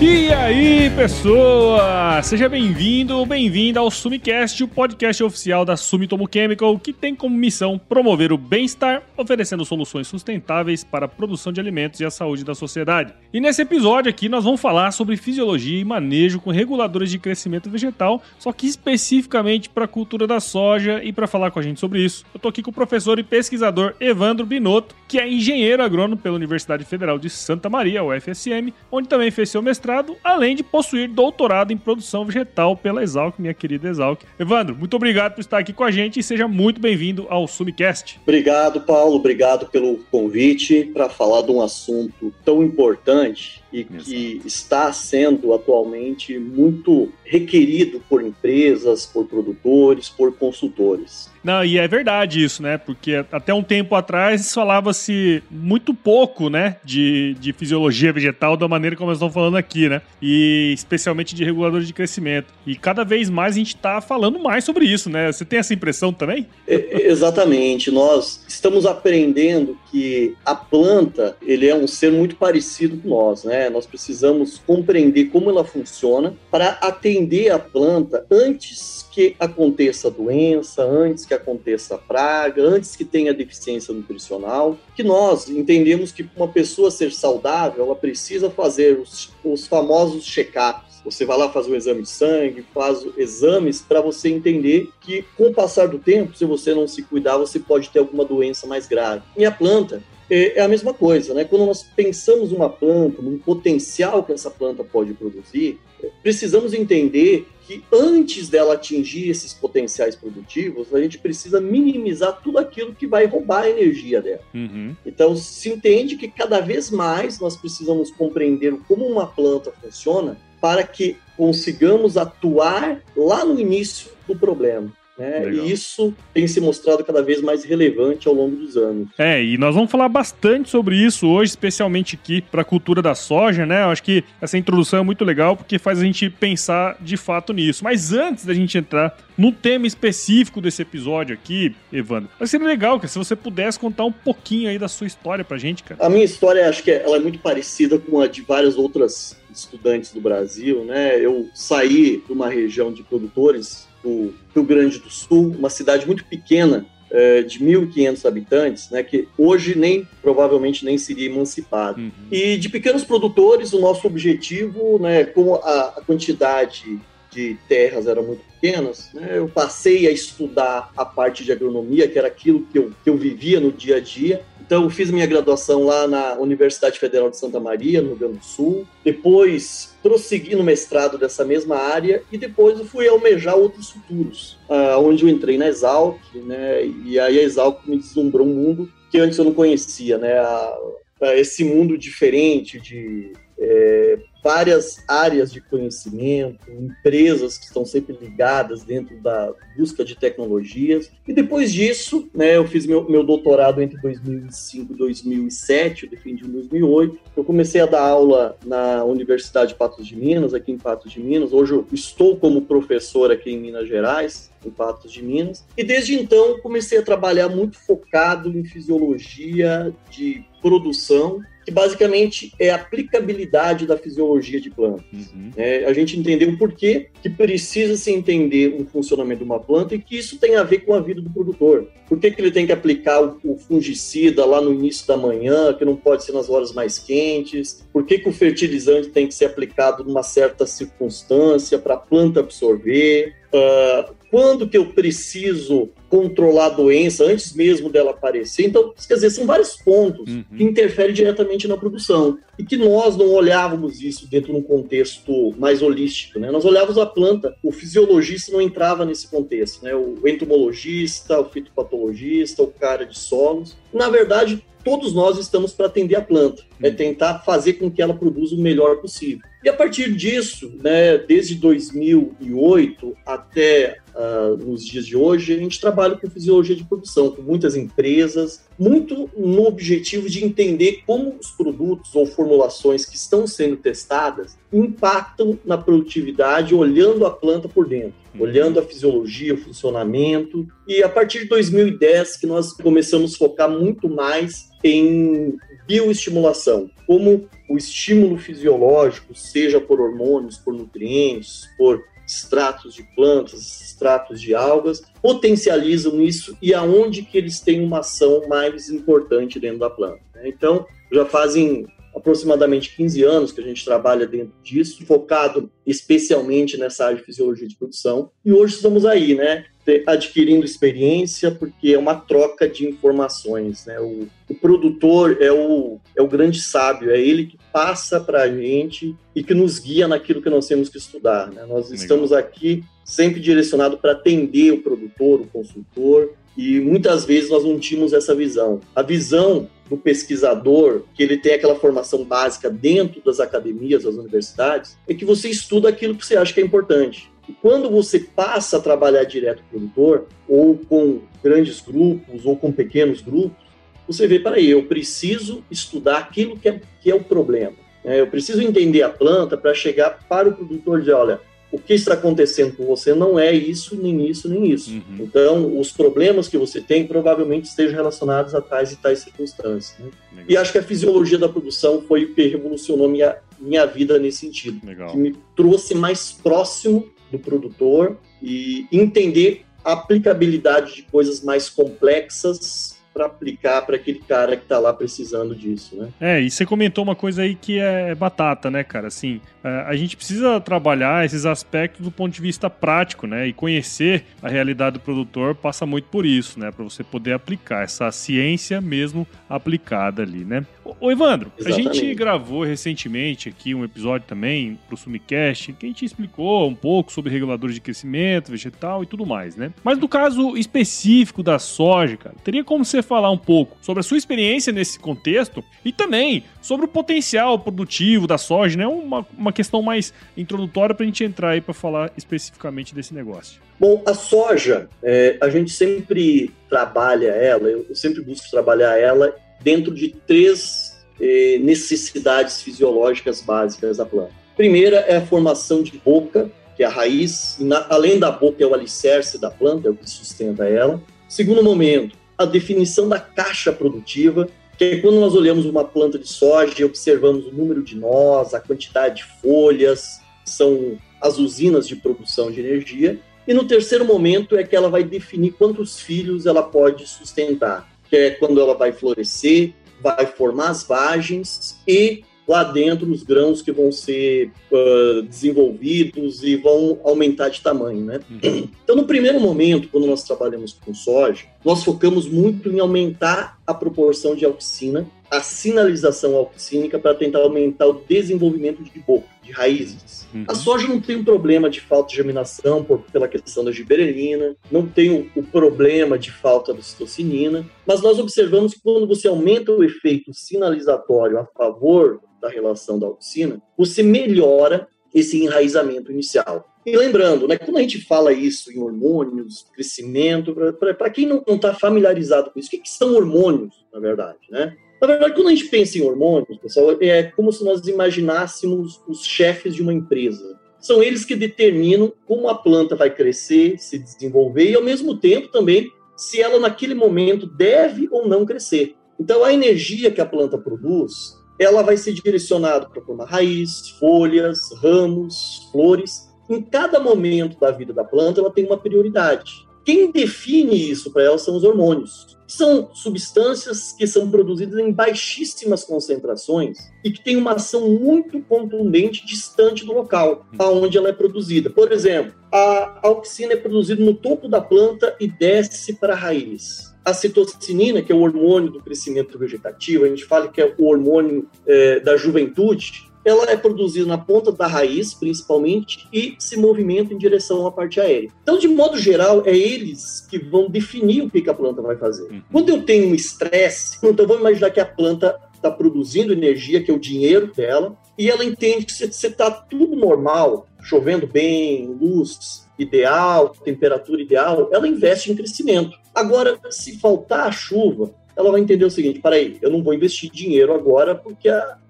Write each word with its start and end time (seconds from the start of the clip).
E 0.00 0.32
aí, 0.32 0.90
pessoa! 0.90 2.22
Seja 2.22 2.48
bem-vindo 2.48 3.18
ou 3.18 3.26
bem-vinda 3.26 3.80
ao 3.80 3.90
Sumicast, 3.90 4.62
o 4.62 4.68
podcast 4.68 5.24
oficial 5.24 5.64
da 5.64 5.76
Sumitomo 5.76 6.28
Chemical, 6.32 6.78
que 6.78 6.92
tem 6.92 7.16
como 7.16 7.36
missão 7.36 7.76
promover 7.76 8.32
o 8.32 8.38
bem-estar, 8.38 9.02
oferecendo 9.16 9.64
soluções 9.64 10.06
sustentáveis 10.06 10.84
para 10.84 11.06
a 11.06 11.08
produção 11.08 11.52
de 11.52 11.58
alimentos 11.58 11.98
e 11.98 12.04
a 12.04 12.12
saúde 12.12 12.44
da 12.44 12.54
sociedade. 12.54 13.12
E 13.32 13.40
nesse 13.40 13.62
episódio 13.62 14.08
aqui 14.08 14.28
nós 14.28 14.44
vamos 14.44 14.60
falar 14.60 14.92
sobre 14.92 15.16
fisiologia 15.16 15.80
e 15.80 15.84
manejo 15.84 16.38
com 16.38 16.52
reguladores 16.52 17.10
de 17.10 17.18
crescimento 17.18 17.68
vegetal, 17.68 18.22
só 18.38 18.52
que 18.52 18.68
especificamente 18.68 19.68
para 19.68 19.86
a 19.86 19.88
cultura 19.88 20.28
da 20.28 20.38
soja 20.38 21.02
e 21.02 21.12
para 21.12 21.26
falar 21.26 21.50
com 21.50 21.58
a 21.58 21.62
gente 21.62 21.80
sobre 21.80 22.04
isso, 22.04 22.24
eu 22.32 22.38
tô 22.38 22.46
aqui 22.46 22.62
com 22.62 22.70
o 22.70 22.74
professor 22.74 23.18
e 23.18 23.24
pesquisador 23.24 23.94
Evandro 23.98 24.46
Binotto, 24.46 24.94
que 25.08 25.18
é 25.18 25.28
engenheiro 25.28 25.82
agrônomo 25.82 26.16
pela 26.16 26.36
Universidade 26.36 26.84
Federal 26.84 27.18
de 27.18 27.28
Santa 27.28 27.68
Maria, 27.68 28.04
UFSM, 28.04 28.72
onde 28.92 29.08
também 29.08 29.32
fez 29.32 29.50
seu 29.50 29.60
mestrado 29.60 29.87
mestrado, 29.88 30.16
além 30.22 30.54
de 30.54 30.62
possuir 30.62 31.08
doutorado 31.08 31.72
em 31.72 31.76
produção 31.76 32.24
vegetal 32.24 32.76
pela 32.76 33.02
Exalc, 33.02 33.38
minha 33.38 33.54
querida 33.54 33.88
Exalc. 33.88 34.22
Evandro, 34.38 34.76
muito 34.76 34.94
obrigado 34.94 35.34
por 35.34 35.40
estar 35.40 35.58
aqui 35.58 35.72
com 35.72 35.82
a 35.82 35.90
gente 35.90 36.20
e 36.20 36.22
seja 36.22 36.46
muito 36.46 36.78
bem-vindo 36.78 37.26
ao 37.30 37.48
Sumicast. 37.48 38.20
Obrigado, 38.22 38.82
Paulo. 38.82 39.16
Obrigado 39.16 39.66
pelo 39.68 39.96
convite 40.10 40.84
para 40.92 41.08
falar 41.08 41.42
de 41.42 41.50
um 41.50 41.62
assunto 41.62 42.32
tão 42.44 42.62
importante 42.62 43.62
e 43.72 43.80
Exato. 43.80 44.04
que 44.04 44.40
está 44.44 44.92
sendo 44.92 45.52
atualmente 45.52 46.38
muito 46.38 47.10
requerido 47.24 48.00
por 48.08 48.22
empresas, 48.22 49.06
por 49.06 49.26
produtores, 49.26 50.08
por 50.08 50.32
consultores. 50.34 51.30
Não, 51.42 51.64
e 51.64 51.78
é 51.78 51.86
verdade 51.86 52.42
isso, 52.42 52.62
né? 52.62 52.78
Porque 52.78 53.24
até 53.32 53.54
um 53.54 53.62
tempo 53.62 53.94
atrás 53.94 54.52
falava-se 54.52 55.42
muito 55.50 55.94
pouco, 55.94 56.50
né, 56.50 56.76
de, 56.84 57.36
de 57.40 57.52
fisiologia 57.52 58.12
vegetal 58.12 58.56
da 58.56 58.68
maneira 58.68 58.96
como 58.96 59.08
nós 59.08 59.16
estamos 59.16 59.34
falando 59.34 59.56
aqui, 59.56 59.88
né? 59.88 60.02
E 60.20 60.72
especialmente 60.74 61.34
de 61.34 61.44
reguladores 61.44 61.86
de 61.86 61.92
crescimento. 61.92 62.52
E 62.66 62.76
cada 62.76 63.04
vez 63.04 63.30
mais 63.30 63.54
a 63.54 63.58
gente 63.58 63.74
está 63.76 64.00
falando 64.00 64.38
mais 64.38 64.64
sobre 64.64 64.84
isso, 64.84 65.08
né? 65.08 65.30
Você 65.30 65.44
tem 65.44 65.58
essa 65.58 65.72
impressão 65.72 66.12
também? 66.12 66.46
É, 66.66 67.08
exatamente. 67.08 67.90
Nós 67.90 68.44
estamos 68.46 68.84
aprendendo 68.84 69.78
que 69.90 70.34
a 70.44 70.54
planta, 70.54 71.36
ele 71.40 71.66
é 71.66 71.74
um 71.74 71.86
ser 71.86 72.12
muito 72.12 72.36
parecido 72.36 72.96
com 72.98 73.08
nós, 73.08 73.44
né? 73.44 73.57
Nós 73.70 73.86
precisamos 73.86 74.58
compreender 74.66 75.26
como 75.26 75.50
ela 75.50 75.64
funciona 75.64 76.34
para 76.50 76.70
atender 76.80 77.50
a 77.50 77.58
planta 77.58 78.26
antes 78.30 79.06
que 79.10 79.34
aconteça 79.40 80.08
a 80.08 80.10
doença, 80.10 80.84
antes 80.84 81.26
que 81.26 81.34
aconteça 81.34 81.96
a 81.96 81.98
praga, 81.98 82.62
antes 82.62 82.94
que 82.94 83.04
tenha 83.04 83.34
deficiência 83.34 83.92
nutricional, 83.92 84.76
que 84.94 85.02
nós 85.02 85.48
entendemos 85.48 86.12
que 86.12 86.28
uma 86.36 86.46
pessoa 86.46 86.90
ser 86.90 87.12
saudável, 87.12 87.84
ela 87.84 87.96
precisa 87.96 88.48
fazer 88.48 88.98
os, 88.98 89.32
os 89.42 89.66
famosos 89.66 90.24
check-ups. 90.24 91.00
Você 91.04 91.24
vai 91.24 91.38
lá 91.38 91.50
fazer 91.50 91.72
um 91.72 91.74
exame 91.74 92.02
de 92.02 92.08
sangue, 92.08 92.64
faz 92.74 93.04
exames 93.16 93.80
para 93.80 94.00
você 94.00 94.28
entender 94.28 94.90
que, 95.00 95.24
com 95.36 95.48
o 95.48 95.54
passar 95.54 95.88
do 95.88 95.98
tempo, 95.98 96.36
se 96.36 96.44
você 96.44 96.74
não 96.74 96.86
se 96.86 97.02
cuidar, 97.02 97.38
você 97.38 97.58
pode 97.58 97.88
ter 97.88 97.98
alguma 97.98 98.24
doença 98.24 98.66
mais 98.66 98.86
grave. 98.86 99.22
E 99.36 99.44
a 99.44 99.50
planta, 99.50 100.02
é, 100.30 100.58
é 100.58 100.62
a 100.62 100.68
mesma 100.68 100.92
coisa, 100.92 101.34
né? 101.34 101.44
Quando 101.44 101.66
nós 101.66 101.82
pensamos 101.82 102.52
uma 102.52 102.68
planta, 102.68 103.22
num 103.22 103.38
potencial 103.38 104.22
que 104.22 104.32
essa 104.32 104.50
planta 104.50 104.84
pode 104.84 105.14
produzir, 105.14 105.78
precisamos 106.22 106.72
entender 106.72 107.46
que 107.66 107.84
antes 107.92 108.48
dela 108.48 108.74
atingir 108.74 109.28
esses 109.28 109.52
potenciais 109.52 110.16
produtivos, 110.16 110.94
a 110.94 111.00
gente 111.00 111.18
precisa 111.18 111.60
minimizar 111.60 112.40
tudo 112.42 112.58
aquilo 112.58 112.94
que 112.94 113.06
vai 113.06 113.26
roubar 113.26 113.64
a 113.64 113.70
energia 113.70 114.22
dela. 114.22 114.40
Uhum. 114.54 114.96
Então, 115.04 115.36
se 115.36 115.68
entende 115.68 116.16
que 116.16 116.28
cada 116.28 116.60
vez 116.60 116.90
mais 116.90 117.38
nós 117.38 117.58
precisamos 117.58 118.10
compreender 118.10 118.74
como 118.88 119.06
uma 119.06 119.26
planta 119.26 119.70
funciona 119.82 120.38
para 120.62 120.82
que 120.82 121.16
consigamos 121.36 122.16
atuar 122.16 123.02
lá 123.14 123.44
no 123.44 123.60
início 123.60 124.10
do 124.26 124.34
problema. 124.34 124.90
Né? 125.18 125.50
E 125.52 125.72
isso 125.72 126.14
tem 126.32 126.46
se 126.46 126.60
mostrado 126.60 127.04
cada 127.04 127.22
vez 127.22 127.42
mais 127.42 127.64
relevante 127.64 128.28
ao 128.28 128.34
longo 128.34 128.56
dos 128.56 128.76
anos. 128.76 129.08
É, 129.18 129.42
e 129.42 129.58
nós 129.58 129.74
vamos 129.74 129.90
falar 129.90 130.08
bastante 130.08 130.70
sobre 130.70 130.96
isso 130.96 131.26
hoje, 131.26 131.50
especialmente 131.50 132.14
aqui 132.14 132.40
para 132.40 132.62
a 132.62 132.64
cultura 132.64 133.02
da 133.02 133.14
soja, 133.14 133.66
né? 133.66 133.82
Eu 133.82 133.88
acho 133.88 134.02
que 134.02 134.22
essa 134.40 134.56
introdução 134.56 135.00
é 135.00 135.02
muito 135.02 135.24
legal 135.24 135.56
porque 135.56 135.78
faz 135.78 135.98
a 135.98 136.04
gente 136.04 136.30
pensar 136.30 136.96
de 137.00 137.16
fato 137.16 137.52
nisso. 137.52 137.82
Mas 137.82 138.12
antes 138.12 138.44
da 138.44 138.54
gente 138.54 138.78
entrar 138.78 139.16
no 139.36 139.50
tema 139.50 139.86
específico 139.86 140.60
desse 140.60 140.82
episódio 140.82 141.34
aqui, 141.34 141.74
Evandro, 141.92 142.28
vai 142.38 142.46
ser 142.46 142.58
legal 142.58 143.00
que 143.00 143.08
se 143.08 143.18
você 143.18 143.34
pudesse 143.34 143.78
contar 143.78 144.04
um 144.04 144.12
pouquinho 144.12 144.68
aí 144.68 144.78
da 144.78 144.88
sua 144.88 145.06
história 145.06 145.44
pra 145.44 145.58
gente, 145.58 145.82
cara. 145.82 146.04
A 146.04 146.08
minha 146.08 146.24
história, 146.24 146.68
acho 146.68 146.82
que 146.82 146.90
ela 146.90 147.16
é 147.16 147.20
muito 147.20 147.38
parecida 147.40 147.98
com 147.98 148.20
a 148.20 148.28
de 148.28 148.42
várias 148.42 148.76
outras 148.76 149.36
estudantes 149.52 150.12
do 150.12 150.20
Brasil, 150.20 150.84
né? 150.84 151.18
Eu 151.18 151.48
saí 151.54 152.22
de 152.24 152.32
uma 152.32 152.48
região 152.48 152.92
de 152.92 153.02
produtores 153.02 153.87
do 154.02 154.34
Rio 154.54 154.64
Grande 154.64 154.98
do 154.98 155.10
Sul, 155.10 155.54
uma 155.58 155.70
cidade 155.70 156.06
muito 156.06 156.24
pequena, 156.24 156.86
é, 157.10 157.42
de 157.42 157.58
1.500 157.58 158.26
habitantes, 158.26 158.90
né, 158.90 159.02
que 159.02 159.28
hoje 159.36 159.76
nem 159.76 160.06
provavelmente 160.20 160.84
nem 160.84 160.98
seria 160.98 161.26
emancipado. 161.26 162.00
Uhum. 162.00 162.10
E 162.30 162.56
de 162.56 162.68
pequenos 162.68 163.04
produtores, 163.04 163.72
o 163.72 163.80
nosso 163.80 164.06
objetivo, 164.06 164.98
né, 164.98 165.24
como 165.24 165.54
a, 165.56 165.94
a 165.96 166.02
quantidade 166.02 167.00
de 167.30 167.56
terras 167.68 168.06
eram 168.06 168.22
muito 168.22 168.42
pequenas, 168.54 169.10
né, 169.12 169.38
eu 169.38 169.48
passei 169.48 170.06
a 170.06 170.10
estudar 170.10 170.92
a 170.96 171.04
parte 171.04 171.44
de 171.44 171.52
agronomia, 171.52 172.08
que 172.08 172.18
era 172.18 172.28
aquilo 172.28 172.66
que 172.72 172.78
eu, 172.78 172.92
que 173.04 173.10
eu 173.10 173.16
vivia 173.16 173.60
no 173.60 173.70
dia 173.70 173.96
a 173.96 174.00
dia, 174.00 174.44
então, 174.68 174.90
fiz 174.90 175.10
minha 175.10 175.24
graduação 175.24 175.84
lá 175.84 176.06
na 176.06 176.34
Universidade 176.34 176.98
Federal 176.98 177.30
de 177.30 177.38
Santa 177.38 177.58
Maria, 177.58 178.02
no 178.02 178.08
Rio 178.08 178.16
Grande 178.18 178.36
do 178.36 178.44
Sul. 178.44 178.86
Depois, 179.02 179.96
prossegui 180.02 180.54
no 180.54 180.62
mestrado 180.62 181.16
dessa 181.16 181.42
mesma 181.42 181.76
área 181.76 182.22
e 182.30 182.36
depois 182.36 182.78
fui 182.86 183.08
almejar 183.08 183.56
outros 183.56 183.88
futuros, 183.88 184.58
uh, 184.68 184.98
onde 184.98 185.24
eu 185.24 185.28
entrei 185.30 185.56
na 185.56 185.68
Exalc, 185.68 186.20
né? 186.34 186.84
E 186.84 187.18
aí 187.18 187.38
a 187.38 187.42
Exalc 187.42 187.80
me 187.86 187.96
deslumbrou 187.96 188.46
um 188.46 188.52
mundo 188.52 188.92
que 189.10 189.18
antes 189.18 189.38
eu 189.38 189.46
não 189.46 189.54
conhecia, 189.54 190.18
né? 190.18 190.38
A, 190.38 190.78
a 191.22 191.34
esse 191.38 191.64
mundo 191.64 191.96
diferente 191.96 192.78
de 192.78 193.32
é, 193.58 194.18
várias 194.42 195.02
áreas 195.06 195.52
de 195.52 195.60
conhecimento, 195.60 196.70
empresas 196.70 197.58
que 197.58 197.66
estão 197.66 197.84
sempre 197.84 198.16
ligadas 198.20 198.84
dentro 198.84 199.20
da 199.20 199.52
busca 199.76 200.04
de 200.04 200.16
tecnologias. 200.16 201.10
E 201.26 201.32
depois 201.32 201.72
disso, 201.72 202.28
né, 202.32 202.56
eu 202.56 202.66
fiz 202.66 202.86
meu, 202.86 203.08
meu 203.08 203.24
doutorado 203.24 203.82
entre 203.82 204.00
2005 204.00 204.92
e 204.92 204.96
2007, 204.96 206.04
eu 206.04 206.10
defendi 206.10 206.44
em 206.44 206.50
2008. 206.50 207.18
Eu 207.36 207.44
comecei 207.44 207.80
a 207.80 207.86
dar 207.86 208.00
aula 208.00 208.56
na 208.64 209.04
Universidade 209.04 209.72
de 209.72 209.78
Patos 209.78 210.06
de 210.06 210.16
Minas, 210.16 210.54
aqui 210.54 210.72
em 210.72 210.78
Patos 210.78 211.12
de 211.12 211.20
Minas. 211.20 211.52
Hoje 211.52 211.72
eu 211.72 211.86
estou 211.92 212.36
como 212.36 212.62
professor 212.62 213.30
aqui 213.30 213.50
em 213.50 213.58
Minas 213.58 213.88
Gerais, 213.88 214.50
em 214.64 214.70
Patos 214.70 215.12
de 215.12 215.22
Minas. 215.22 215.64
E 215.76 215.82
desde 215.82 216.14
então 216.14 216.58
comecei 216.60 216.98
a 216.98 217.02
trabalhar 217.02 217.48
muito 217.48 217.76
focado 217.78 218.56
em 218.56 218.64
fisiologia 218.64 219.92
de 220.10 220.44
produção 220.60 221.40
que 221.68 221.74
basicamente 221.74 222.50
é 222.58 222.70
a 222.70 222.76
aplicabilidade 222.76 223.86
da 223.86 223.94
fisiologia 223.94 224.58
de 224.58 224.70
plantas. 224.70 225.04
Uhum. 225.12 225.50
É, 225.54 225.84
a 225.84 225.92
gente 225.92 226.18
entendeu 226.18 226.56
por 226.56 226.72
que 226.72 227.10
precisa 227.36 227.94
se 227.94 228.10
entender 228.10 228.74
um 228.80 228.86
funcionamento 228.86 229.40
de 229.40 229.44
uma 229.44 229.60
planta 229.60 229.94
e 229.94 229.98
que 229.98 230.16
isso 230.16 230.38
tem 230.38 230.56
a 230.56 230.62
ver 230.62 230.78
com 230.78 230.94
a 230.94 231.00
vida 231.00 231.20
do 231.20 231.28
produtor. 231.28 231.86
Por 232.08 232.18
que, 232.18 232.30
que 232.30 232.40
ele 232.40 232.50
tem 232.50 232.64
que 232.64 232.72
aplicar 232.72 233.22
o, 233.22 233.38
o, 233.44 233.58
fungicida 233.58 234.46
lá 234.46 234.62
no 234.62 234.72
início 234.72 235.06
da 235.06 235.18
manhã, 235.18 235.74
que 235.74 235.84
não 235.84 235.94
pode 235.94 236.24
ser 236.24 236.32
nas 236.32 236.48
horas 236.48 236.72
mais 236.72 236.98
quentes? 236.98 237.86
Por 237.92 238.06
que, 238.06 238.18
que 238.18 238.30
o 238.30 238.32
fertilizante 238.32 239.10
tem 239.10 239.26
que 239.26 239.34
ser 239.34 239.44
aplicado 239.44 240.02
numa 240.02 240.22
certa 240.22 240.66
circunstância 240.66 241.78
para 241.78 241.94
a 241.94 241.98
planta 241.98 242.40
absorver? 242.40 243.34
Uh, 243.52 244.14
quando 244.30 244.68
que 244.68 244.76
eu 244.76 244.86
preciso 244.86 245.90
controlar 246.08 246.66
a 246.66 246.70
doença 246.70 247.24
antes 247.24 247.52
mesmo 247.54 247.90
dela 247.90 248.10
aparecer. 248.10 248.66
Então, 248.66 248.92
quer 249.06 249.14
dizer, 249.14 249.30
são 249.30 249.46
vários 249.46 249.76
pontos 249.76 250.28
uhum. 250.28 250.44
que 250.56 250.64
interferem 250.64 251.14
diretamente 251.14 251.68
na 251.68 251.76
produção. 251.76 252.38
E 252.58 252.64
que 252.64 252.76
nós 252.76 253.16
não 253.16 253.28
olhávamos 253.30 254.02
isso 254.02 254.28
dentro 254.28 254.52
de 254.52 254.58
um 254.58 254.62
contexto 254.62 255.54
mais 255.58 255.82
holístico, 255.82 256.38
né? 256.38 256.50
Nós 256.50 256.64
olhávamos 256.64 256.98
a 256.98 257.06
planta, 257.06 257.54
o 257.62 257.70
fisiologista 257.70 258.50
não 258.50 258.60
entrava 258.60 259.04
nesse 259.04 259.28
contexto, 259.28 259.84
né? 259.84 259.94
O 259.94 260.26
entomologista, 260.26 261.40
o 261.40 261.48
fitopatologista, 261.48 262.62
o 262.62 262.68
cara 262.68 263.04
de 263.04 263.16
solos. 263.16 263.76
Na 263.92 264.08
verdade, 264.08 264.64
todos 264.82 265.14
nós 265.14 265.38
estamos 265.38 265.72
para 265.72 265.86
atender 265.86 266.16
a 266.16 266.22
planta, 266.22 266.62
é 266.82 266.90
tentar 266.90 267.40
fazer 267.40 267.74
com 267.74 267.90
que 267.90 268.02
ela 268.02 268.14
produza 268.14 268.54
o 268.54 268.58
melhor 268.58 268.96
possível. 268.96 269.46
E 269.64 269.68
a 269.68 269.72
partir 269.72 270.14
disso, 270.14 270.72
né, 270.82 271.18
desde 271.18 271.56
2008 271.56 273.16
até 273.26 273.98
uh, 274.14 274.56
nos 274.56 274.86
dias 274.86 275.04
de 275.04 275.16
hoje, 275.16 275.52
a 275.52 275.58
gente 275.58 275.80
trabalha 275.80 276.16
com 276.16 276.30
fisiologia 276.30 276.76
de 276.76 276.84
produção, 276.84 277.32
com 277.32 277.42
muitas 277.42 277.74
empresas, 277.74 278.64
muito 278.78 279.28
no 279.36 279.66
objetivo 279.66 280.28
de 280.28 280.44
entender 280.44 281.02
como 281.04 281.36
os 281.40 281.50
produtos 281.50 282.14
ou 282.14 282.24
formulações 282.24 283.04
que 283.04 283.16
estão 283.16 283.48
sendo 283.48 283.76
testadas 283.76 284.56
impactam 284.72 285.58
na 285.64 285.76
produtividade, 285.76 286.74
olhando 286.74 287.26
a 287.26 287.30
planta 287.30 287.68
por 287.68 287.88
dentro, 287.88 288.14
uhum. 288.34 288.42
olhando 288.42 288.78
a 288.78 288.82
fisiologia, 288.82 289.54
o 289.54 289.58
funcionamento. 289.58 290.68
E 290.86 291.02
a 291.02 291.08
partir 291.08 291.40
de 291.40 291.46
2010 291.46 292.36
que 292.36 292.46
nós 292.46 292.72
começamos 292.72 293.34
a 293.34 293.38
focar 293.38 293.68
muito 293.68 294.08
mais 294.08 294.68
em 294.84 295.56
bioestimulação, 295.88 296.90
como 297.06 297.48
o 297.68 297.78
estímulo 297.78 298.36
fisiológico, 298.36 299.34
seja 299.34 299.80
por 299.80 300.00
hormônios, 300.00 300.58
por 300.58 300.74
nutrientes, 300.74 301.66
por 301.78 302.04
extratos 302.26 302.94
de 302.94 303.02
plantas, 303.16 303.80
extratos 303.80 304.38
de 304.38 304.54
algas, 304.54 305.02
potencializam 305.22 306.20
isso 306.20 306.54
e 306.60 306.74
aonde 306.74 307.22
que 307.22 307.38
eles 307.38 307.58
têm 307.58 307.82
uma 307.82 308.00
ação 308.00 308.46
mais 308.46 308.90
importante 308.90 309.58
dentro 309.58 309.78
da 309.78 309.88
planta. 309.88 310.20
Né? 310.34 310.42
Então, 310.48 310.86
já 311.10 311.24
fazem 311.24 311.86
aproximadamente 312.18 312.94
15 312.94 313.22
anos 313.22 313.52
que 313.52 313.60
a 313.60 313.64
gente 313.64 313.84
trabalha 313.84 314.26
dentro 314.26 314.52
disso, 314.62 315.04
focado 315.06 315.70
especialmente 315.86 316.76
nessa 316.76 317.06
área 317.06 317.16
de 317.16 317.24
fisiologia 317.24 317.66
de 317.66 317.76
produção. 317.76 318.30
E 318.44 318.52
hoje 318.52 318.76
estamos 318.76 319.06
aí, 319.06 319.34
né? 319.34 319.64
Adquirindo 320.06 320.66
experiência, 320.66 321.50
porque 321.50 321.94
é 321.94 321.98
uma 321.98 322.14
troca 322.14 322.68
de 322.68 322.86
informações, 322.86 323.86
né? 323.86 323.98
O, 323.98 324.28
o 324.48 324.54
produtor 324.54 325.38
é 325.40 325.50
o, 325.50 325.98
é 326.14 326.20
o 326.20 326.28
grande 326.28 326.60
sábio, 326.60 327.10
é 327.10 327.18
ele 327.18 327.46
que 327.46 327.58
passa 327.78 328.18
para 328.18 328.42
a 328.42 328.48
gente 328.48 329.14
e 329.36 329.40
que 329.40 329.54
nos 329.54 329.78
guia 329.78 330.08
naquilo 330.08 330.42
que 330.42 330.50
nós 330.50 330.66
temos 330.66 330.88
que 330.88 330.98
estudar. 330.98 331.46
Né? 331.46 331.64
Nós 331.64 331.92
estamos 331.92 332.32
aqui 332.32 332.82
sempre 333.04 333.38
direcionado 333.38 333.98
para 333.98 334.12
atender 334.12 334.72
o 334.72 334.82
produtor, 334.82 335.42
o 335.42 335.46
consultor, 335.46 336.32
e 336.56 336.80
muitas 336.80 337.24
vezes 337.24 337.48
nós 337.48 337.62
não 337.62 337.78
tínhamos 337.78 338.12
essa 338.12 338.34
visão. 338.34 338.80
A 338.96 339.00
visão 339.00 339.70
do 339.88 339.96
pesquisador, 339.96 341.02
que 341.14 341.22
ele 341.22 341.36
tem 341.36 341.54
aquela 341.54 341.76
formação 341.76 342.24
básica 342.24 342.68
dentro 342.68 343.22
das 343.22 343.38
academias, 343.38 344.02
das 344.02 344.16
universidades, 344.16 344.98
é 345.06 345.14
que 345.14 345.24
você 345.24 345.48
estuda 345.48 345.88
aquilo 345.88 346.16
que 346.16 346.26
você 346.26 346.36
acha 346.36 346.52
que 346.52 346.60
é 346.60 346.64
importante. 346.64 347.30
E 347.48 347.52
quando 347.52 347.88
você 347.88 348.18
passa 348.18 348.78
a 348.78 348.80
trabalhar 348.80 349.22
direto 349.22 349.62
com 349.70 349.76
o 349.76 349.78
produtor, 349.78 350.26
ou 350.48 350.76
com 350.76 351.20
grandes 351.44 351.80
grupos, 351.80 352.44
ou 352.44 352.56
com 352.56 352.72
pequenos 352.72 353.20
grupos, 353.20 353.67
você 354.08 354.26
vê, 354.26 354.40
para 354.40 354.56
aí, 354.56 354.70
eu 354.70 354.82
preciso 354.84 355.62
estudar 355.70 356.18
aquilo 356.18 356.58
que 356.58 356.68
é, 356.68 356.80
que 357.00 357.10
é 357.10 357.14
o 357.14 357.22
problema. 357.22 357.74
É, 358.04 358.20
eu 358.20 358.26
preciso 358.26 358.62
entender 358.62 359.02
a 359.02 359.08
planta 359.08 359.56
para 359.56 359.74
chegar 359.74 360.18
para 360.28 360.48
o 360.48 360.52
produtor 360.52 360.98
e 360.98 361.00
dizer, 361.02 361.12
olha, 361.12 361.40
o 361.70 361.78
que 361.78 361.92
está 361.92 362.14
acontecendo 362.14 362.74
com 362.74 362.86
você 362.86 363.14
não 363.14 363.38
é 363.38 363.52
isso, 363.52 363.94
nem 363.94 364.26
isso, 364.26 364.48
nem 364.48 364.70
isso. 364.70 364.90
Uhum. 364.90 365.16
Então, 365.20 365.78
os 365.78 365.92
problemas 365.92 366.48
que 366.48 366.56
você 366.56 366.80
tem 366.80 367.06
provavelmente 367.06 367.66
estejam 367.66 367.94
relacionados 367.94 368.54
a 368.54 368.60
tais 368.62 368.92
e 368.92 368.96
tais 368.96 369.18
circunstâncias. 369.18 369.98
Né? 370.32 370.44
E 370.48 370.56
acho 370.56 370.72
que 370.72 370.78
a 370.78 370.82
fisiologia 370.82 371.36
da 371.36 371.48
produção 371.48 372.00
foi 372.00 372.24
o 372.24 372.34
que 372.34 372.46
revolucionou 372.46 373.08
minha, 373.08 373.36
minha 373.60 373.84
vida 373.84 374.18
nesse 374.18 374.38
sentido. 374.38 374.80
Legal. 374.86 375.10
Que 375.10 375.18
me 375.18 375.36
trouxe 375.54 375.94
mais 375.94 376.32
próximo 376.32 377.10
do 377.30 377.38
produtor 377.38 378.16
e 378.42 378.86
entender 378.90 379.66
a 379.84 379.92
aplicabilidade 379.92 380.94
de 380.94 381.02
coisas 381.02 381.42
mais 381.42 381.68
complexas 381.68 382.97
para 383.18 383.26
aplicar 383.26 383.82
para 383.82 383.96
aquele 383.96 384.20
cara 384.20 384.56
que 384.56 384.62
está 384.62 384.78
lá 384.78 384.94
precisando 384.94 385.54
disso, 385.54 385.96
né? 385.96 386.08
É, 386.20 386.40
e 386.40 386.48
você 386.48 386.64
comentou 386.64 387.02
uma 387.02 387.16
coisa 387.16 387.42
aí 387.42 387.56
que 387.56 387.78
é 387.80 388.14
batata, 388.14 388.70
né, 388.70 388.84
cara? 388.84 389.08
Assim, 389.08 389.40
é, 389.64 389.68
a 389.86 389.96
gente 389.96 390.16
precisa 390.16 390.60
trabalhar 390.60 391.24
esses 391.24 391.44
aspectos 391.44 392.04
do 392.04 392.12
ponto 392.12 392.32
de 392.32 392.40
vista 392.40 392.70
prático, 392.70 393.26
né? 393.26 393.48
E 393.48 393.52
conhecer 393.52 394.24
a 394.40 394.48
realidade 394.48 394.94
do 394.94 395.00
produtor 395.00 395.54
passa 395.56 395.84
muito 395.84 396.04
por 396.04 396.24
isso, 396.24 396.60
né? 396.60 396.70
Para 396.70 396.84
você 396.84 397.02
poder 397.02 397.32
aplicar 397.32 397.82
essa 397.82 398.10
ciência 398.12 398.80
mesmo 398.80 399.26
aplicada 399.48 400.22
ali, 400.22 400.44
né? 400.44 400.64
Ô, 401.00 401.10
Evandro, 401.10 401.52
Exatamente. 401.58 401.88
a 401.88 401.92
gente 401.92 402.14
gravou 402.14 402.64
recentemente 402.64 403.48
aqui 403.48 403.74
um 403.74 403.84
episódio 403.84 404.26
também 404.26 404.78
pro 404.88 404.96
Sumicast 404.96 405.72
que 405.74 405.86
a 405.86 405.88
gente 405.88 406.04
explicou 406.04 406.68
um 406.68 406.74
pouco 406.74 407.12
sobre 407.12 407.30
reguladores 407.30 407.74
de 407.74 407.80
crescimento 407.80 408.50
vegetal 408.50 409.02
e 409.02 409.06
tudo 409.06 409.26
mais, 409.26 409.56
né? 409.56 409.72
Mas 409.84 409.98
no 409.98 410.08
caso 410.08 410.56
específico 410.56 411.42
da 411.42 411.58
soja, 411.58 412.16
cara, 412.16 412.34
teria 412.42 412.64
como 412.64 412.84
você 412.84 413.02
falar 413.08 413.30
um 413.30 413.38
pouco 413.38 413.76
sobre 413.80 414.00
a 414.00 414.02
sua 414.02 414.18
experiência 414.18 414.72
nesse 414.72 414.98
contexto 414.98 415.64
e 415.84 415.90
também 415.90 416.44
sobre 416.60 416.84
o 416.86 416.88
potencial 416.88 417.58
produtivo 417.58 418.26
da 418.26 418.38
soja, 418.38 418.76
né? 418.76 418.86
Uma, 418.86 419.26
uma 419.36 419.52
questão 419.52 419.82
mais 419.82 420.12
introdutória 420.36 420.94
para 420.94 421.04
a 421.04 421.06
gente 421.06 421.24
entrar 421.24 421.50
aí 421.50 421.60
para 421.60 421.74
falar 421.74 422.12
especificamente 422.16 422.94
desse 422.94 423.14
negócio. 423.14 423.60
Bom, 423.80 424.02
a 424.06 424.14
soja, 424.14 424.88
é, 425.02 425.36
a 425.40 425.48
gente 425.48 425.70
sempre 425.70 426.52
trabalha 426.68 427.28
ela, 427.28 427.68
eu 427.68 427.94
sempre 427.94 428.22
busco 428.22 428.50
trabalhar 428.50 428.98
ela 428.98 429.34
dentro 429.60 429.94
de 429.94 430.08
três 430.26 430.98
eh, 431.20 431.58
necessidades 431.60 432.62
fisiológicas 432.62 433.40
básicas 433.40 433.96
da 433.96 434.06
planta. 434.06 434.32
Primeira 434.56 434.98
é 434.98 435.16
a 435.16 435.26
formação 435.26 435.82
de 435.82 435.98
boca, 435.98 436.50
que 436.76 436.82
é 436.82 436.86
a 436.86 436.90
raiz, 436.90 437.56
na, 437.60 437.86
além 437.88 438.18
da 438.18 438.30
boca 438.30 438.62
é 438.62 438.66
o 438.66 438.74
alicerce 438.74 439.38
da 439.38 439.50
planta, 439.50 439.88
é 439.88 439.90
o 439.90 439.94
que 439.94 440.08
sustenta 440.08 440.64
ela. 440.64 441.02
Segundo 441.28 441.62
momento, 441.62 442.16
a 442.38 442.44
definição 442.44 443.08
da 443.08 443.18
caixa 443.18 443.72
produtiva, 443.72 444.48
que 444.78 444.84
é 444.84 444.96
quando 445.00 445.18
nós 445.18 445.34
olhamos 445.34 445.66
uma 445.66 445.84
planta 445.84 446.18
de 446.18 446.28
soja 446.28 446.72
e 446.78 446.84
observamos 446.84 447.46
o 447.46 447.52
número 447.52 447.82
de 447.82 447.96
nós, 447.96 448.54
a 448.54 448.60
quantidade 448.60 449.16
de 449.16 449.24
folhas, 449.42 450.20
são 450.44 450.96
as 451.20 451.36
usinas 451.36 451.88
de 451.88 451.96
produção 451.96 452.50
de 452.50 452.60
energia. 452.60 453.18
E 453.46 453.52
no 453.52 453.64
terceiro 453.64 454.04
momento 454.04 454.56
é 454.56 454.62
que 454.62 454.76
ela 454.76 454.88
vai 454.88 455.02
definir 455.02 455.52
quantos 455.52 455.98
filhos 455.98 456.46
ela 456.46 456.62
pode 456.62 457.08
sustentar, 457.08 457.90
que 458.08 458.16
é 458.16 458.30
quando 458.30 458.60
ela 458.60 458.74
vai 458.74 458.92
florescer, 458.92 459.74
vai 460.00 460.26
formar 460.26 460.68
as 460.68 460.84
vagens 460.84 461.80
e 461.86 462.22
lá 462.48 462.64
dentro 462.64 463.10
os 463.12 463.22
grãos 463.22 463.60
que 463.60 463.70
vão 463.70 463.92
ser 463.92 464.50
uh, 464.72 465.22
desenvolvidos 465.22 466.42
e 466.42 466.56
vão 466.56 466.98
aumentar 467.04 467.50
de 467.50 467.60
tamanho, 467.60 468.00
né? 468.00 468.20
Uhum. 468.30 468.68
Então, 468.82 468.96
no 468.96 469.04
primeiro 469.04 469.38
momento, 469.38 469.88
quando 469.88 470.06
nós 470.06 470.22
trabalhamos 470.22 470.72
com 470.72 470.94
soja, 470.94 471.44
nós 471.68 471.84
focamos 471.84 472.26
muito 472.26 472.70
em 472.70 472.80
aumentar 472.80 473.58
a 473.66 473.74
proporção 473.74 474.34
de 474.34 474.42
auxina, 474.46 475.06
a 475.30 475.42
sinalização 475.42 476.34
auxínica 476.34 476.98
para 476.98 477.14
tentar 477.14 477.40
aumentar 477.40 477.86
o 477.86 478.02
desenvolvimento 478.08 478.82
de 478.82 478.98
boca, 479.00 479.28
de 479.42 479.52
raízes. 479.52 480.26
Uhum. 480.32 480.46
A 480.48 480.54
soja 480.54 480.88
não 480.88 480.98
tem 480.98 481.16
um 481.16 481.24
problema 481.24 481.68
de 481.68 481.82
falta 481.82 482.08
de 482.08 482.16
germinação 482.16 482.82
por, 482.82 483.00
pela 483.12 483.28
questão 483.28 483.62
da 483.62 483.70
giberelina, 483.70 484.56
não 484.72 484.86
tem 484.86 485.10
o, 485.10 485.30
o 485.38 485.42
problema 485.42 486.18
de 486.18 486.32
falta 486.32 486.72
de 486.72 486.82
citocinina, 486.82 487.68
mas 487.86 488.00
nós 488.00 488.18
observamos 488.18 488.72
que 488.72 488.80
quando 488.80 489.06
você 489.06 489.28
aumenta 489.28 489.70
o 489.70 489.84
efeito 489.84 490.32
sinalizatório 490.32 491.38
a 491.38 491.44
favor 491.44 492.18
da 492.40 492.48
relação 492.48 492.98
da 492.98 493.08
auxina, 493.08 493.60
você 493.76 494.02
melhora 494.02 494.88
esse 495.14 495.42
enraizamento 495.42 496.12
inicial. 496.12 496.68
E 496.84 496.96
lembrando, 496.96 497.46
né, 497.46 497.58
quando 497.58 497.76
a 497.76 497.80
gente 497.80 498.00
fala 498.00 498.32
isso 498.32 498.72
em 498.72 498.78
hormônios, 498.78 499.66
crescimento, 499.74 500.54
para 500.78 501.10
quem 501.10 501.26
não 501.26 501.42
está 501.46 501.74
familiarizado 501.74 502.50
com 502.50 502.58
isso, 502.58 502.68
o 502.68 502.70
que, 502.70 502.78
que, 502.78 502.88
são 502.88 503.14
hormônios, 503.14 503.74
na 503.92 504.00
verdade? 504.00 504.38
Né? 504.50 504.74
Na 505.00 505.06
verdade, 505.06 505.34
quando 505.34 505.48
a 505.48 505.50
gente 505.50 505.66
pensa 505.66 505.98
em 505.98 506.02
hormônios, 506.02 506.58
pessoal, 506.58 506.96
é 507.00 507.24
como 507.24 507.52
se 507.52 507.62
nós 507.64 507.86
imaginássemos 507.86 509.00
os 509.06 509.24
chefes 509.24 509.74
de 509.74 509.82
uma 509.82 509.92
empresa. 509.92 510.58
São 510.80 511.02
eles 511.02 511.24
que 511.24 511.36
determinam 511.36 512.12
como 512.26 512.48
a 512.48 512.54
planta 512.54 512.96
vai 512.96 513.14
crescer, 513.14 513.78
se 513.78 513.98
desenvolver 513.98 514.70
e, 514.70 514.74
ao 514.74 514.82
mesmo 514.82 515.16
tempo, 515.16 515.48
também 515.48 515.90
se 516.16 516.40
ela, 516.40 516.58
naquele 516.58 516.94
momento, 516.94 517.46
deve 517.46 518.08
ou 518.10 518.26
não 518.26 518.44
crescer. 518.44 518.96
Então, 519.20 519.44
a 519.44 519.52
energia 519.52 520.10
que 520.10 520.20
a 520.20 520.26
planta 520.26 520.56
produz 520.58 521.37
ela 521.58 521.82
vai 521.82 521.96
ser 521.96 522.12
direcionada 522.12 522.88
para 522.88 523.02
formar 523.02 523.26
raiz, 523.26 523.90
folhas, 523.98 524.70
ramos, 524.80 525.68
flores. 525.72 526.28
Em 526.48 526.62
cada 526.62 527.00
momento 527.00 527.58
da 527.58 527.70
vida 527.70 527.92
da 527.92 528.04
planta, 528.04 528.40
ela 528.40 528.50
tem 528.50 528.64
uma 528.64 528.78
prioridade. 528.78 529.66
Quem 529.84 530.12
define 530.12 530.90
isso 530.90 531.10
para 531.10 531.22
ela 531.22 531.38
são 531.38 531.56
os 531.56 531.64
hormônios. 531.64 532.36
São 532.46 532.90
substâncias 532.94 533.92
que 533.92 534.06
são 534.06 534.30
produzidas 534.30 534.78
em 534.78 534.92
baixíssimas 534.92 535.84
concentrações 535.84 536.78
e 537.04 537.10
que 537.10 537.22
têm 537.22 537.36
uma 537.36 537.52
ação 537.52 537.88
muito 537.88 538.40
contundente 538.42 539.26
distante 539.26 539.84
do 539.84 539.92
local 539.92 540.46
aonde 540.58 540.96
ela 540.96 541.08
é 541.08 541.12
produzida. 541.12 541.70
Por 541.70 541.90
exemplo, 541.90 542.34
a 542.52 543.00
auxina 543.02 543.54
é 543.54 543.56
produzida 543.56 544.02
no 544.02 544.14
topo 544.14 544.48
da 544.48 544.60
planta 544.60 545.14
e 545.20 545.26
desce 545.26 545.94
para 545.94 546.14
a 546.14 546.16
raiz 546.16 546.94
a 547.08 547.14
citocinina, 547.14 548.02
que 548.02 548.12
é 548.12 548.14
o 548.14 548.20
hormônio 548.20 548.70
do 548.70 548.80
crescimento 548.80 549.38
vegetativo, 549.38 550.04
a 550.04 550.08
gente 550.08 550.24
fala 550.24 550.48
que 550.48 550.60
é 550.60 550.74
o 550.78 550.84
hormônio 550.86 551.46
é, 551.66 552.00
da 552.00 552.16
juventude, 552.16 553.08
ela 553.24 553.50
é 553.50 553.56
produzida 553.56 554.06
na 554.06 554.16
ponta 554.16 554.50
da 554.50 554.66
raiz, 554.66 555.12
principalmente, 555.12 556.08
e 556.12 556.34
se 556.38 556.56
movimenta 556.56 557.12
em 557.12 557.18
direção 557.18 557.66
à 557.66 557.72
parte 557.72 558.00
aérea. 558.00 558.30
Então, 558.42 558.58
de 558.58 558.68
modo 558.68 558.96
geral, 558.96 559.42
é 559.44 559.56
eles 559.56 560.26
que 560.30 560.38
vão 560.38 560.70
definir 560.70 561.22
o 561.22 561.30
que, 561.30 561.48
a 561.48 561.54
planta 561.54 561.82
vai 561.82 561.96
fazer. 561.96 562.30
Uhum. 562.30 562.42
Quando 562.50 562.70
eu 562.70 562.82
tenho 562.82 563.10
um 563.10 563.14
estresse, 563.14 563.98
então 564.06 564.26
vamos 564.26 564.40
imaginar 564.40 564.70
que 564.70 564.80
a 564.80 564.86
planta 564.86 565.38
está 565.58 565.70
produzindo 565.70 566.32
energia, 566.32 566.82
que 566.82 566.90
é 566.90 566.94
o 566.94 566.98
dinheiro 566.98 567.52
dela, 567.52 567.96
e 568.16 568.30
ela 568.30 568.44
entende 568.44 568.86
que 568.86 568.92
se 568.92 569.04
está 569.04 569.50
tudo 569.50 569.94
normal, 569.94 570.66
chovendo 570.82 571.26
bem, 571.26 571.86
luz 572.00 572.66
ideal, 572.78 573.50
temperatura 573.50 574.22
ideal, 574.22 574.68
ela 574.72 574.88
investe 574.88 575.30
em 575.30 575.36
crescimento. 575.36 575.98
Agora, 576.14 576.58
se 576.70 576.98
faltar 576.98 577.46
a 577.46 577.52
chuva, 577.52 578.10
ela 578.36 578.52
vai 578.52 578.60
entender 578.60 578.84
o 578.84 578.90
seguinte: 578.90 579.20
peraí, 579.20 579.58
eu 579.60 579.70
não 579.70 579.82
vou 579.82 579.92
investir 579.92 580.30
dinheiro 580.30 580.72
agora 580.72 581.14
porque 581.14 581.48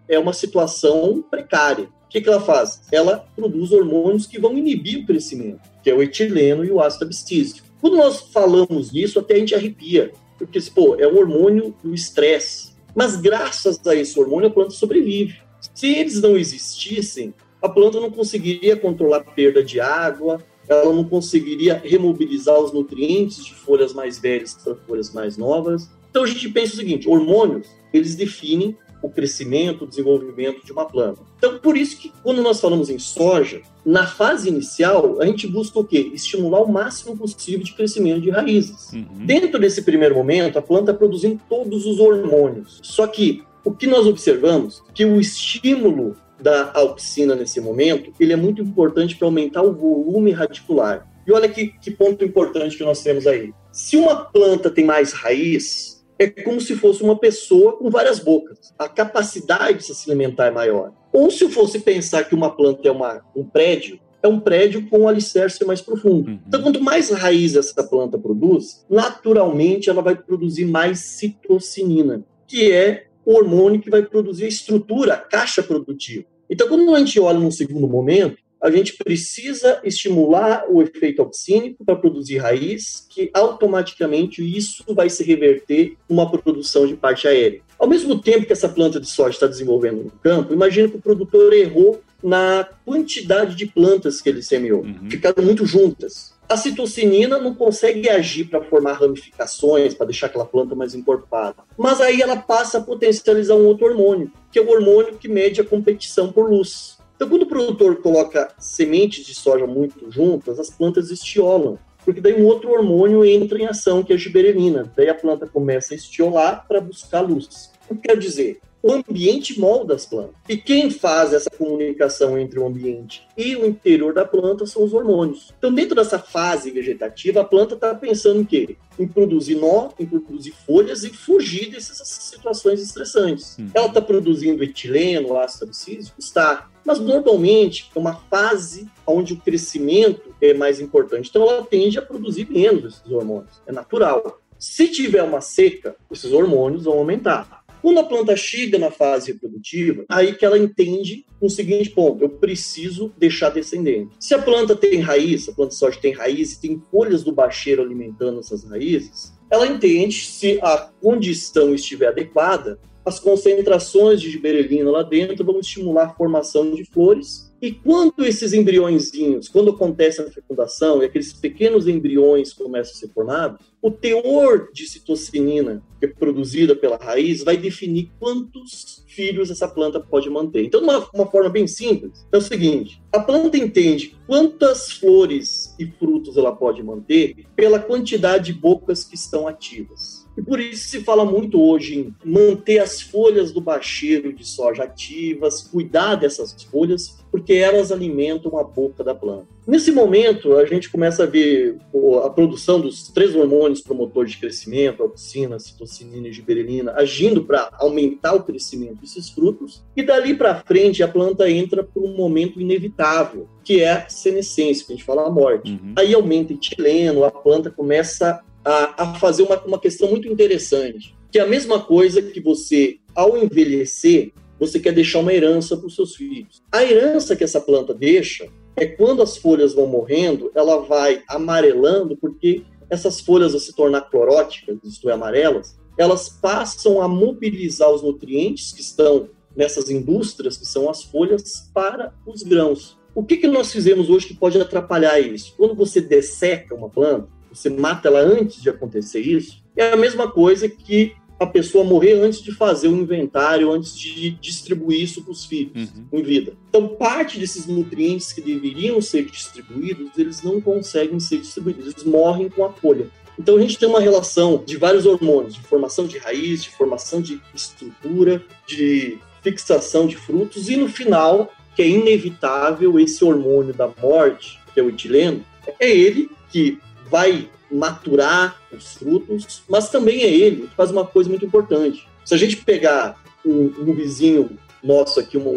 é 0.08 0.18
uma 0.18 0.32
situação 0.32 1.22
precária. 1.30 1.84
O 1.84 2.08
que, 2.08 2.22
que 2.22 2.28
ela 2.28 2.40
faz? 2.40 2.80
Ela 2.90 3.26
produz 3.36 3.70
hormônios 3.70 4.26
que 4.26 4.40
vão 4.40 4.56
inibir 4.56 5.00
o 5.00 5.06
crescimento, 5.06 5.60
que 5.82 5.90
é 5.90 5.94
o 5.94 6.02
etileno 6.02 6.64
e 6.64 6.70
o 6.70 6.80
ácido 6.80 7.04
abscísico. 7.04 7.68
Quando 7.80 7.98
nós 7.98 8.20
falamos 8.32 8.92
nisso, 8.92 9.18
até 9.18 9.34
a 9.34 9.38
gente 9.38 9.54
arrepia, 9.54 10.10
porque 10.38 10.58
pô, 10.74 10.96
é 10.98 11.06
um 11.06 11.18
hormônio 11.18 11.74
do 11.82 11.94
estresse. 11.94 12.72
Mas 12.98 13.14
graças 13.14 13.78
a 13.86 13.94
esse 13.94 14.18
hormônio, 14.18 14.48
a 14.48 14.52
planta 14.52 14.70
sobrevive. 14.70 15.36
Se 15.72 15.86
eles 15.86 16.20
não 16.20 16.36
existissem, 16.36 17.32
a 17.62 17.68
planta 17.68 18.00
não 18.00 18.10
conseguiria 18.10 18.76
controlar 18.76 19.18
a 19.18 19.20
perda 19.20 19.62
de 19.62 19.78
água, 19.78 20.44
ela 20.68 20.92
não 20.92 21.04
conseguiria 21.04 21.80
remobilizar 21.84 22.58
os 22.58 22.72
nutrientes 22.72 23.44
de 23.44 23.54
folhas 23.54 23.92
mais 23.92 24.18
velhas 24.18 24.54
para 24.54 24.74
folhas 24.74 25.12
mais 25.12 25.36
novas. 25.36 25.88
Então 26.10 26.24
a 26.24 26.26
gente 26.26 26.48
pensa 26.48 26.72
o 26.72 26.76
seguinte: 26.76 27.08
hormônios, 27.08 27.68
eles 27.94 28.16
definem 28.16 28.76
o 29.02 29.08
crescimento, 29.08 29.84
o 29.84 29.86
desenvolvimento 29.86 30.64
de 30.64 30.72
uma 30.72 30.84
planta. 30.84 31.20
Então, 31.38 31.58
por 31.58 31.76
isso 31.76 31.98
que 31.98 32.12
quando 32.22 32.42
nós 32.42 32.60
falamos 32.60 32.90
em 32.90 32.98
soja, 32.98 33.62
na 33.84 34.06
fase 34.06 34.48
inicial, 34.48 35.20
a 35.20 35.26
gente 35.26 35.46
busca 35.46 35.78
o 35.78 35.84
quê? 35.84 36.10
Estimular 36.12 36.62
o 36.62 36.70
máximo 36.70 37.16
possível 37.16 37.64
de 37.64 37.74
crescimento 37.74 38.20
de 38.20 38.30
raízes. 38.30 38.92
Uhum. 38.92 39.26
Dentro 39.26 39.58
desse 39.58 39.82
primeiro 39.82 40.14
momento, 40.14 40.58
a 40.58 40.62
planta 40.62 40.92
produzindo 40.92 41.40
todos 41.48 41.86
os 41.86 41.98
hormônios. 41.98 42.80
Só 42.82 43.06
que 43.06 43.42
o 43.64 43.72
que 43.72 43.86
nós 43.86 44.06
observamos 44.06 44.82
que 44.94 45.04
o 45.04 45.20
estímulo 45.20 46.16
da 46.40 46.70
auxina 46.74 47.34
nesse 47.34 47.60
momento, 47.60 48.12
ele 48.18 48.32
é 48.32 48.36
muito 48.36 48.62
importante 48.62 49.16
para 49.16 49.26
aumentar 49.26 49.62
o 49.62 49.72
volume 49.72 50.30
radicular. 50.30 51.06
E 51.26 51.32
olha 51.32 51.48
que, 51.48 51.68
que 51.80 51.90
ponto 51.90 52.24
importante 52.24 52.76
que 52.76 52.84
nós 52.84 53.02
temos 53.02 53.26
aí. 53.26 53.52
Se 53.72 53.96
uma 53.96 54.16
planta 54.16 54.70
tem 54.70 54.84
mais 54.84 55.12
raiz, 55.12 55.97
é 56.18 56.26
como 56.26 56.60
se 56.60 56.74
fosse 56.74 57.02
uma 57.02 57.16
pessoa 57.16 57.76
com 57.76 57.88
várias 57.88 58.18
bocas. 58.18 58.74
A 58.78 58.88
capacidade 58.88 59.78
de 59.78 59.94
se 59.94 60.10
alimentar 60.10 60.46
é 60.46 60.50
maior. 60.50 60.92
Ou 61.12 61.30
se 61.30 61.44
eu 61.44 61.50
fosse 61.50 61.78
pensar 61.78 62.24
que 62.24 62.34
uma 62.34 62.50
planta 62.50 62.86
é 62.88 62.90
uma, 62.90 63.22
um 63.34 63.44
prédio, 63.44 64.00
é 64.22 64.26
um 64.26 64.40
prédio 64.40 64.88
com 64.88 65.00
um 65.00 65.08
alicerce 65.08 65.64
mais 65.64 65.80
profundo. 65.80 66.30
Uhum. 66.30 66.38
Então, 66.46 66.62
quanto 66.62 66.82
mais 66.82 67.10
raiz 67.10 67.54
essa 67.54 67.84
planta 67.84 68.18
produz, 68.18 68.84
naturalmente 68.90 69.88
ela 69.88 70.02
vai 70.02 70.16
produzir 70.16 70.66
mais 70.66 70.98
citocinina, 70.98 72.24
que 72.46 72.72
é 72.72 73.06
o 73.24 73.34
hormônio 73.34 73.80
que 73.80 73.90
vai 73.90 74.02
produzir 74.02 74.46
a 74.46 74.48
estrutura, 74.48 75.14
a 75.14 75.18
caixa 75.18 75.62
produtiva. 75.62 76.24
Então, 76.50 76.66
quando 76.66 76.94
a 76.94 76.98
gente 76.98 77.20
olha 77.20 77.38
num 77.38 77.50
segundo 77.50 77.86
momento, 77.86 78.38
a 78.60 78.70
gente 78.70 78.96
precisa 78.96 79.80
estimular 79.84 80.64
o 80.68 80.82
efeito 80.82 81.22
auxínico 81.22 81.84
para 81.84 81.96
produzir 81.96 82.38
raiz, 82.38 83.06
que 83.08 83.30
automaticamente 83.32 84.42
isso 84.42 84.84
vai 84.88 85.08
se 85.08 85.22
reverter 85.22 85.96
uma 86.08 86.30
produção 86.30 86.86
de 86.86 86.94
parte 86.94 87.28
aérea. 87.28 87.60
Ao 87.78 87.88
mesmo 87.88 88.20
tempo 88.20 88.46
que 88.46 88.52
essa 88.52 88.68
planta 88.68 88.98
de 89.00 89.08
soja 89.08 89.30
está 89.30 89.46
desenvolvendo 89.46 90.04
no 90.04 90.10
campo, 90.10 90.52
imagina 90.52 90.88
que 90.88 90.96
o 90.96 91.00
produtor 91.00 91.52
errou 91.52 92.00
na 92.22 92.68
quantidade 92.84 93.54
de 93.54 93.66
plantas 93.66 94.20
que 94.20 94.28
ele 94.28 94.42
semeou. 94.42 94.82
Uhum. 94.82 95.08
Ficaram 95.08 95.44
muito 95.44 95.64
juntas. 95.64 96.36
A 96.48 96.56
citocinina 96.56 97.38
não 97.38 97.54
consegue 97.54 98.08
agir 98.08 98.46
para 98.46 98.64
formar 98.64 98.94
ramificações, 98.94 99.94
para 99.94 100.06
deixar 100.06 100.26
aquela 100.26 100.46
planta 100.46 100.74
mais 100.74 100.94
encorpada. 100.94 101.62
Mas 101.76 102.00
aí 102.00 102.22
ela 102.22 102.36
passa 102.36 102.78
a 102.78 102.80
potencializar 102.80 103.54
um 103.54 103.66
outro 103.66 103.86
hormônio, 103.86 104.32
que 104.50 104.58
é 104.58 104.62
o 104.62 104.70
hormônio 104.70 105.18
que 105.18 105.28
mede 105.28 105.60
a 105.60 105.64
competição 105.64 106.32
por 106.32 106.50
luz. 106.50 106.97
Então, 107.18 107.28
quando 107.28 107.42
o 107.42 107.46
produtor 107.46 107.96
coloca 107.96 108.48
sementes 108.60 109.26
de 109.26 109.34
soja 109.34 109.66
muito 109.66 110.08
juntas, 110.08 110.60
as 110.60 110.70
plantas 110.70 111.10
estiolam, 111.10 111.76
porque 112.04 112.20
daí 112.20 112.40
um 112.40 112.46
outro 112.46 112.70
hormônio 112.70 113.24
entra 113.24 113.58
em 113.58 113.66
ação, 113.66 114.04
que 114.04 114.12
é 114.12 114.14
a 114.14 114.18
giberelina. 114.18 114.92
Daí 114.96 115.08
a 115.08 115.14
planta 115.16 115.44
começa 115.44 115.94
a 115.94 115.96
estiolar 115.96 116.64
para 116.68 116.80
buscar 116.80 117.22
luz. 117.22 117.72
O 117.90 117.96
que 117.96 118.02
quer 118.02 118.16
dizer? 118.16 118.60
o 118.82 118.92
ambiente 118.92 119.58
molda 119.58 119.94
as 119.94 120.06
plantas. 120.06 120.34
E 120.48 120.56
quem 120.56 120.90
faz 120.90 121.32
essa 121.32 121.50
comunicação 121.50 122.38
entre 122.38 122.58
o 122.58 122.66
ambiente 122.66 123.26
e 123.36 123.56
o 123.56 123.66
interior 123.66 124.14
da 124.14 124.24
planta 124.24 124.66
são 124.66 124.84
os 124.84 124.92
hormônios. 124.92 125.52
Então, 125.58 125.72
dentro 125.72 125.94
dessa 125.94 126.18
fase 126.18 126.70
vegetativa, 126.70 127.40
a 127.40 127.44
planta 127.44 127.74
está 127.74 127.94
pensando 127.94 128.40
em 128.40 128.44
quê? 128.44 128.76
Em 128.98 129.06
produzir 129.06 129.56
nó, 129.56 129.90
em 129.98 130.06
produzir 130.06 130.54
folhas 130.66 131.04
e 131.04 131.10
fugir 131.10 131.70
dessas 131.70 132.06
situações 132.06 132.80
estressantes. 132.80 133.56
Hum. 133.58 133.68
Ela 133.74 133.88
está 133.88 134.00
produzindo 134.00 134.62
etileno, 134.62 135.36
ácido 135.36 135.66
abscísico? 135.66 136.16
Está. 136.18 136.70
Mas, 136.88 137.00
normalmente, 137.00 137.90
é 137.94 137.98
uma 137.98 138.14
fase 138.14 138.88
onde 139.06 139.34
o 139.34 139.36
crescimento 139.36 140.34
é 140.40 140.54
mais 140.54 140.80
importante. 140.80 141.28
Então, 141.28 141.42
ela 141.42 141.62
tende 141.62 141.98
a 141.98 142.02
produzir 142.02 142.50
menos 142.50 142.94
esses 142.94 143.12
hormônios. 143.12 143.60
É 143.66 143.72
natural. 143.72 144.40
Se 144.58 144.88
tiver 144.88 145.22
uma 145.22 145.42
seca, 145.42 145.94
esses 146.10 146.32
hormônios 146.32 146.84
vão 146.84 146.94
aumentar. 146.94 147.62
Quando 147.82 148.00
a 148.00 148.04
planta 148.04 148.34
chega 148.34 148.78
na 148.78 148.90
fase 148.90 149.32
reprodutiva, 149.32 150.06
aí 150.08 150.34
que 150.34 150.46
ela 150.46 150.58
entende 150.58 151.26
o 151.38 151.50
seguinte 151.50 151.90
ponto: 151.90 152.24
eu 152.24 152.30
preciso 152.30 153.12
deixar 153.18 153.50
descendente. 153.50 154.10
Se 154.18 154.32
a 154.32 154.40
planta 154.40 154.74
tem 154.74 154.98
raiz, 155.00 155.46
a 155.46 155.52
planta 155.52 155.72
de 155.72 155.76
soja 155.76 156.00
tem 156.00 156.14
raiz 156.14 156.54
e 156.54 156.60
tem 156.62 156.82
folhas 156.90 157.22
do 157.22 157.32
bacheiro 157.32 157.82
alimentando 157.82 158.40
essas 158.40 158.64
raízes, 158.64 159.34
ela 159.50 159.66
entende 159.66 160.24
se 160.24 160.58
a 160.62 160.90
condição 161.02 161.74
estiver 161.74 162.08
adequada, 162.08 162.80
as 163.08 163.18
concentrações 163.18 164.20
de 164.20 164.30
giberelina 164.30 164.90
lá 164.90 165.02
dentro 165.02 165.44
vão 165.44 165.58
estimular 165.60 166.04
a 166.04 166.14
formação 166.14 166.74
de 166.74 166.84
flores 166.84 167.48
e 167.60 167.72
quando 167.72 168.24
esses 168.24 168.52
embriõezinhos, 168.52 169.48
quando 169.48 169.70
acontece 169.70 170.20
a 170.20 170.30
fecundação 170.30 171.02
e 171.02 171.06
aqueles 171.06 171.32
pequenos 171.32 171.88
embriões 171.88 172.52
começam 172.52 172.94
a 172.94 172.96
ser 172.96 173.08
formados, 173.08 173.66
o 173.82 173.90
teor 173.90 174.70
de 174.72 174.86
citocinina 174.86 175.82
que 175.98 176.06
é 176.06 176.08
produzida 176.08 176.76
pela 176.76 176.96
raiz 176.96 177.42
vai 177.42 177.56
definir 177.56 178.12
quantos 178.20 179.04
filhos 179.08 179.50
essa 179.50 179.66
planta 179.66 179.98
pode 179.98 180.30
manter. 180.30 180.64
Então, 180.64 180.80
uma, 180.80 181.08
uma 181.12 181.26
forma 181.26 181.50
bem 181.50 181.66
simples, 181.66 182.24
é 182.30 182.36
o 182.36 182.40
seguinte: 182.40 183.02
a 183.12 183.18
planta 183.18 183.56
entende 183.56 184.16
quantas 184.24 184.92
flores 184.92 185.74
e 185.80 185.86
frutos 185.86 186.36
ela 186.36 186.54
pode 186.54 186.80
manter 186.80 187.44
pela 187.56 187.80
quantidade 187.80 188.52
de 188.52 188.58
bocas 188.58 189.02
que 189.02 189.16
estão 189.16 189.48
ativas. 189.48 190.17
E 190.38 190.42
por 190.42 190.60
isso 190.60 190.88
se 190.88 191.00
fala 191.00 191.24
muito 191.24 191.60
hoje 191.60 191.98
em 191.98 192.14
manter 192.24 192.78
as 192.78 193.02
folhas 193.02 193.50
do 193.50 193.60
bacheiro 193.60 194.32
de 194.32 194.46
soja 194.46 194.84
ativas, 194.84 195.62
cuidar 195.62 196.14
dessas 196.14 196.54
folhas, 196.62 197.18
porque 197.28 197.54
elas 197.54 197.90
alimentam 197.90 198.56
a 198.56 198.62
boca 198.62 199.02
da 199.02 199.16
planta. 199.16 199.48
Nesse 199.66 199.90
momento, 199.90 200.56
a 200.56 200.64
gente 200.64 200.88
começa 200.90 201.24
a 201.24 201.26
ver 201.26 201.76
a 202.24 202.30
produção 202.30 202.80
dos 202.80 203.08
três 203.08 203.34
hormônios 203.34 203.80
promotores 203.80 204.30
de 204.30 204.38
crescimento, 204.38 205.02
auxina, 205.02 205.58
citocinina 205.58 206.28
e 206.28 206.32
giberelina, 206.32 206.92
agindo 206.92 207.44
para 207.44 207.70
aumentar 207.72 208.34
o 208.34 208.44
crescimento 208.44 209.00
desses 209.00 209.28
frutos. 209.28 209.84
E 209.96 210.04
dali 210.04 210.34
para 210.34 210.62
frente, 210.62 211.02
a 211.02 211.08
planta 211.08 211.50
entra 211.50 211.82
por 211.82 212.04
um 212.04 212.16
momento 212.16 212.60
inevitável, 212.60 213.48
que 213.64 213.82
é 213.82 213.90
a 213.90 214.08
senescência, 214.08 214.86
que 214.86 214.92
a 214.92 214.96
gente 214.96 215.04
fala 215.04 215.26
a 215.26 215.30
morte. 215.30 215.72
Uhum. 215.72 215.94
Aí 215.98 216.14
aumenta 216.14 216.52
etileno, 216.52 217.24
a 217.24 217.30
planta 217.30 217.70
começa 217.70 218.40
a, 218.68 219.02
a 219.02 219.14
fazer 219.14 219.42
uma, 219.44 219.58
uma 219.64 219.80
questão 219.80 220.10
muito 220.10 220.28
interessante, 220.28 221.16
que 221.32 221.38
é 221.38 221.42
a 221.42 221.46
mesma 221.46 221.80
coisa 221.80 222.20
que 222.20 222.38
você, 222.38 222.98
ao 223.14 223.38
envelhecer, 223.38 224.32
você 224.60 224.78
quer 224.78 224.92
deixar 224.92 225.20
uma 225.20 225.32
herança 225.32 225.76
para 225.76 225.86
os 225.86 225.94
seus 225.94 226.14
filhos. 226.14 226.62
A 226.70 226.84
herança 226.84 227.34
que 227.34 227.44
essa 227.44 227.60
planta 227.60 227.94
deixa 227.94 228.46
é 228.76 228.84
quando 228.84 229.22
as 229.22 229.38
folhas 229.38 229.72
vão 229.72 229.86
morrendo, 229.86 230.52
ela 230.54 230.82
vai 230.82 231.22
amarelando, 231.28 232.16
porque 232.16 232.62
essas 232.90 233.20
folhas 233.20 233.52
vão 233.52 233.60
se 233.60 233.74
tornar 233.74 234.02
cloróticas, 234.02 234.76
isto 234.84 235.08
é, 235.08 235.14
amarelas, 235.14 235.78
elas 235.96 236.28
passam 236.28 237.00
a 237.00 237.08
mobilizar 237.08 237.90
os 237.90 238.02
nutrientes 238.02 238.72
que 238.72 238.82
estão 238.82 239.30
nessas 239.56 239.88
indústrias, 239.88 240.56
que 240.56 240.66
são 240.66 240.90
as 240.90 241.02
folhas, 241.02 241.70
para 241.72 242.14
os 242.26 242.42
grãos. 242.42 242.98
O 243.14 243.24
que, 243.24 243.38
que 243.38 243.48
nós 243.48 243.72
fizemos 243.72 244.10
hoje 244.10 244.28
que 244.28 244.34
pode 244.34 244.60
atrapalhar 244.60 245.18
isso? 245.18 245.54
Quando 245.56 245.74
você 245.74 246.00
desseca 246.00 246.74
uma 246.74 246.88
planta, 246.88 247.37
você 247.52 247.70
mata 247.70 248.08
ela 248.08 248.20
antes 248.20 248.62
de 248.62 248.68
acontecer 248.68 249.20
isso, 249.20 249.62
é 249.76 249.92
a 249.92 249.96
mesma 249.96 250.30
coisa 250.30 250.68
que 250.68 251.14
a 251.38 251.46
pessoa 251.46 251.84
morrer 251.84 252.14
antes 252.14 252.42
de 252.42 252.52
fazer 252.52 252.88
o 252.88 252.96
inventário, 252.96 253.70
antes 253.70 253.96
de 253.96 254.30
distribuir 254.30 255.02
isso 255.02 255.22
para 255.22 255.30
os 255.30 255.44
filhos 255.44 255.90
uhum. 255.90 256.06
em 256.12 256.22
vida. 256.22 256.52
Então, 256.68 256.88
parte 256.88 257.38
desses 257.38 257.66
nutrientes 257.66 258.32
que 258.32 258.40
deveriam 258.40 259.00
ser 259.00 259.24
distribuídos, 259.24 260.10
eles 260.18 260.42
não 260.42 260.60
conseguem 260.60 261.20
ser 261.20 261.38
distribuídos, 261.38 261.86
eles 261.86 262.04
morrem 262.04 262.48
com 262.48 262.64
a 262.64 262.72
folha. 262.72 263.06
Então, 263.38 263.56
a 263.56 263.60
gente 263.60 263.78
tem 263.78 263.88
uma 263.88 264.00
relação 264.00 264.64
de 264.66 264.76
vários 264.76 265.06
hormônios, 265.06 265.54
de 265.54 265.60
formação 265.60 266.06
de 266.06 266.18
raiz, 266.18 266.64
de 266.64 266.70
formação 266.70 267.22
de 267.22 267.40
estrutura, 267.54 268.42
de 268.66 269.18
fixação 269.40 270.08
de 270.08 270.16
frutos, 270.16 270.68
e 270.68 270.76
no 270.76 270.88
final, 270.88 271.52
que 271.76 271.82
é 271.82 271.88
inevitável, 271.88 272.98
esse 272.98 273.24
hormônio 273.24 273.72
da 273.72 273.88
morte, 274.02 274.58
que 274.74 274.80
é 274.80 274.82
o 274.82 274.88
etileno, 274.88 275.44
é 275.78 275.88
ele 275.88 276.28
que 276.50 276.78
vai 277.10 277.48
maturar 277.70 278.60
os 278.72 278.94
frutos, 278.94 279.62
mas 279.68 279.90
também 279.90 280.22
é 280.22 280.28
ele 280.28 280.68
que 280.68 280.74
faz 280.74 280.90
uma 280.90 281.04
coisa 281.04 281.28
muito 281.28 281.44
importante. 281.44 282.08
Se 282.24 282.34
a 282.34 282.38
gente 282.38 282.56
pegar 282.56 283.22
um, 283.44 283.72
um 283.78 283.94
vizinho 283.94 284.58
nosso 284.82 285.20
aqui, 285.20 285.36
uma, 285.36 285.50